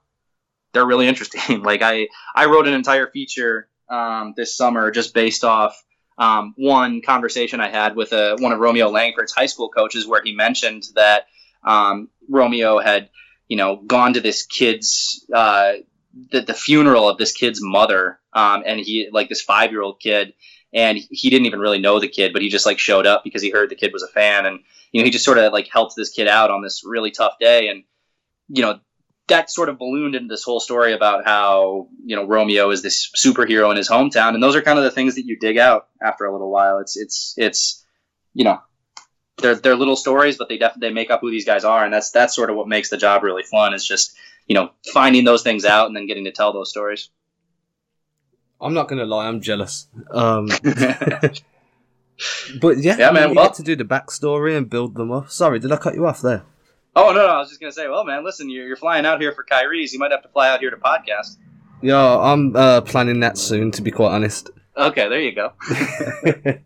they're 0.74 0.86
really 0.86 1.08
interesting. 1.10 1.62
like 1.62 1.82
I 1.82 2.08
I 2.36 2.46
wrote 2.46 2.68
an 2.68 2.74
entire 2.74 3.08
feature 3.08 3.68
um, 3.90 4.34
this 4.36 4.56
summer 4.56 4.90
just 4.90 5.14
based 5.14 5.44
off 5.44 5.82
um, 6.22 6.54
one 6.56 7.02
conversation 7.02 7.60
I 7.60 7.70
had 7.70 7.96
with 7.96 8.14
a, 8.14 8.34
uh, 8.34 8.38
one 8.38 8.52
of 8.52 8.60
Romeo 8.60 8.90
Langford's 8.90 9.34
high 9.34 9.48
school 9.48 9.70
coaches 9.70 10.06
where 10.06 10.22
he 10.24 10.36
mentioned 10.36 10.84
that 10.94 11.26
um, 11.64 12.10
Romeo 12.30 12.78
had, 12.78 13.10
you 13.48 13.58
know, 13.58 13.78
gone 13.78 14.14
to 14.14 14.22
this 14.22 14.46
kid's, 14.46 15.26
uh, 15.34 15.74
the, 16.32 16.42
the 16.42 16.54
funeral 16.54 17.10
of 17.10 17.18
this 17.18 17.32
kid's 17.32 17.60
mother, 17.60 18.20
um, 18.34 18.62
and 18.68 18.80
he, 18.80 19.10
like 19.12 19.30
this 19.30 19.42
five 19.42 19.72
year 19.72 19.82
old 19.82 20.00
kid, 20.00 20.34
and 20.72 21.00
he 21.10 21.32
didn't 21.32 21.48
even 21.48 21.60
really 21.60 21.80
know 21.80 22.00
the 22.00 22.08
kid, 22.08 22.34
but 22.34 22.44
he 22.44 22.50
just 22.50 22.68
like 22.68 22.78
showed 22.78 23.08
up 23.08 23.24
because 23.24 23.42
he 23.42 23.50
heard 23.50 23.70
the 23.70 23.76
kid 23.76 23.92
was 23.92 24.04
a 24.04 24.08
fan, 24.08 24.46
and 24.46 24.60
you 24.92 25.02
know, 25.02 25.06
he 25.06 25.12
just 25.12 25.26
sort 25.26 25.40
of 25.40 25.52
like 25.52 25.70
helped 25.70 25.96
this 25.96 26.12
kid 26.12 26.28
out 26.28 26.52
on 26.52 26.62
this 26.62 26.84
really 26.86 27.10
tough 27.10 27.40
day, 27.40 27.70
and 27.70 27.84
you 28.48 28.62
know, 28.62 28.80
that 29.32 29.50
sort 29.50 29.68
of 29.70 29.78
ballooned 29.78 30.16
into 30.16 30.28
this 30.28 30.44
whole 30.44 30.60
story 30.60 30.94
about 30.94 31.26
how 31.26 31.88
you 32.06 32.16
know 32.16 32.26
Romeo 32.28 32.70
is 32.70 32.82
this 32.82 33.12
superhero 33.18 33.72
in 33.72 33.78
his 33.78 33.90
hometown, 33.90 34.34
and 34.36 34.42
those 34.44 34.56
are 34.56 34.62
kind 34.62 34.78
of 34.78 34.84
the 34.86 34.92
things 34.92 35.16
that 35.16 35.26
you 35.26 35.38
dig 35.38 35.58
out 35.58 35.88
after 36.02 36.26
a 36.26 36.32
little 36.32 36.52
while. 36.52 36.78
It's 36.80 36.96
it's 36.98 37.34
it's 37.38 37.84
you 38.34 38.44
know 38.46 38.62
they're 39.38 39.56
they're 39.56 39.76
little 39.76 39.96
stories, 39.96 40.38
but 40.38 40.48
they 40.50 40.58
definitely 40.58 40.90
they 40.90 40.94
make 40.94 41.10
up 41.12 41.22
who 41.22 41.32
these 41.32 41.46
guys 41.46 41.64
are, 41.64 41.84
and 41.84 41.94
that's 41.94 42.12
that's 42.12 42.36
sort 42.36 42.50
of 42.50 42.56
what 42.56 42.68
makes 42.68 42.90
the 42.90 42.98
job 42.98 43.24
really 43.24 43.44
fun. 43.44 43.74
Is 43.74 43.86
just 43.86 44.14
you 44.48 44.56
know 44.56 44.72
finding 44.94 45.24
those 45.26 45.44
things 45.44 45.66
out 45.66 45.88
and 45.88 45.96
then 45.96 46.06
getting 46.08 46.26
to 46.26 46.32
tell 46.32 46.54
those 46.54 46.70
stories. 46.70 47.10
I'm 48.60 48.74
not 48.76 48.88
gonna 48.88 49.06
lie, 49.06 49.28
I'm 49.28 49.42
jealous. 49.42 49.88
Um, 50.12 50.48
But 52.62 52.78
yeah, 52.78 52.98
Yeah, 52.98 53.12
man, 53.12 53.30
you 53.30 53.36
well- 53.36 53.46
get 53.48 53.56
to 53.56 53.64
do 53.64 53.76
the 53.76 53.84
backstory 53.84 54.56
and 54.56 54.70
build 54.70 54.94
them 54.96 55.12
up. 55.12 55.32
Sorry, 55.32 55.58
did 55.60 55.72
I 55.72 55.78
cut 55.78 55.96
you 55.96 56.06
off 56.06 56.22
there? 56.22 56.44
Oh 56.96 57.14
no, 57.14 57.26
no, 57.26 57.28
I 57.28 57.38
was 57.38 57.50
just 57.50 57.62
gonna 57.62 57.72
say, 57.72 57.88
well, 57.88 58.04
man, 58.04 58.24
listen, 58.24 58.50
you're, 58.50 58.68
you're 58.68 58.76
flying 58.76 59.06
out 59.06 59.22
here 59.22 59.32
for 59.32 59.44
Kyrie's. 59.44 59.94
You 59.94 60.00
might 60.00 60.12
have 60.12 60.24
to 60.24 60.30
fly 60.30 60.50
out 60.50 60.60
here 60.60 60.70
to 60.70 60.78
podcast. 60.78 61.38
Yeah, 61.82 62.20
I'm 62.20 62.56
uh, 62.56 62.82
planning 62.82 63.22
that 63.22 63.38
soon, 63.38 63.72
to 63.72 63.82
be 63.82 63.92
quite 63.92 64.12
honest. 64.12 64.50
Okay, 64.78 65.08
there 65.10 65.22
you 65.22 65.34
go. 65.34 65.54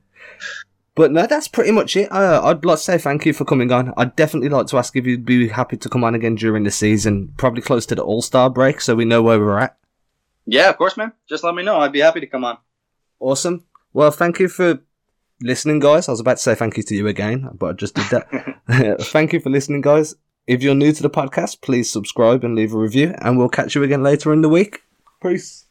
but 0.95 1.11
no, 1.11 1.27
that's 1.27 1.47
pretty 1.47 1.71
much 1.71 1.95
it. 1.95 2.11
Uh, 2.11 2.41
I'd 2.43 2.65
like 2.65 2.77
to 2.77 2.83
say 2.83 2.97
thank 2.97 3.25
you 3.25 3.33
for 3.33 3.45
coming 3.45 3.71
on. 3.71 3.93
I'd 3.97 4.15
definitely 4.15 4.49
like 4.49 4.67
to 4.67 4.77
ask 4.77 4.95
if 4.95 5.05
you'd 5.05 5.25
be 5.25 5.47
happy 5.47 5.77
to 5.77 5.89
come 5.89 6.03
on 6.03 6.15
again 6.15 6.35
during 6.35 6.63
the 6.63 6.71
season, 6.71 7.33
probably 7.37 7.61
close 7.61 7.85
to 7.87 7.95
the 7.95 8.03
All 8.03 8.21
Star 8.21 8.49
break, 8.49 8.81
so 8.81 8.95
we 8.95 9.05
know 9.05 9.21
where 9.21 9.39
we're 9.39 9.59
at. 9.59 9.77
Yeah, 10.45 10.69
of 10.69 10.77
course, 10.77 10.97
man. 10.97 11.13
Just 11.29 11.43
let 11.43 11.55
me 11.55 11.63
know. 11.63 11.77
I'd 11.77 11.91
be 11.91 12.01
happy 12.01 12.19
to 12.19 12.27
come 12.27 12.43
on. 12.43 12.57
Awesome. 13.19 13.63
Well, 13.93 14.11
thank 14.11 14.39
you 14.39 14.47
for 14.47 14.79
listening, 15.41 15.79
guys. 15.79 16.07
I 16.07 16.11
was 16.11 16.19
about 16.19 16.37
to 16.37 16.43
say 16.43 16.55
thank 16.55 16.77
you 16.77 16.83
to 16.83 16.95
you 16.95 17.07
again, 17.07 17.49
but 17.53 17.67
I 17.67 17.73
just 17.73 17.95
did 17.95 18.05
that. 18.11 18.99
thank 19.07 19.33
you 19.33 19.39
for 19.39 19.49
listening, 19.49 19.81
guys. 19.81 20.15
If 20.47 20.61
you're 20.61 20.75
new 20.75 20.91
to 20.91 21.03
the 21.03 21.09
podcast, 21.09 21.61
please 21.61 21.89
subscribe 21.89 22.43
and 22.43 22.55
leave 22.55 22.73
a 22.73 22.77
review, 22.77 23.15
and 23.19 23.37
we'll 23.37 23.49
catch 23.49 23.75
you 23.75 23.83
again 23.83 24.03
later 24.03 24.31
in 24.31 24.41
the 24.41 24.49
week. 24.49 24.81
Peace. 25.21 25.64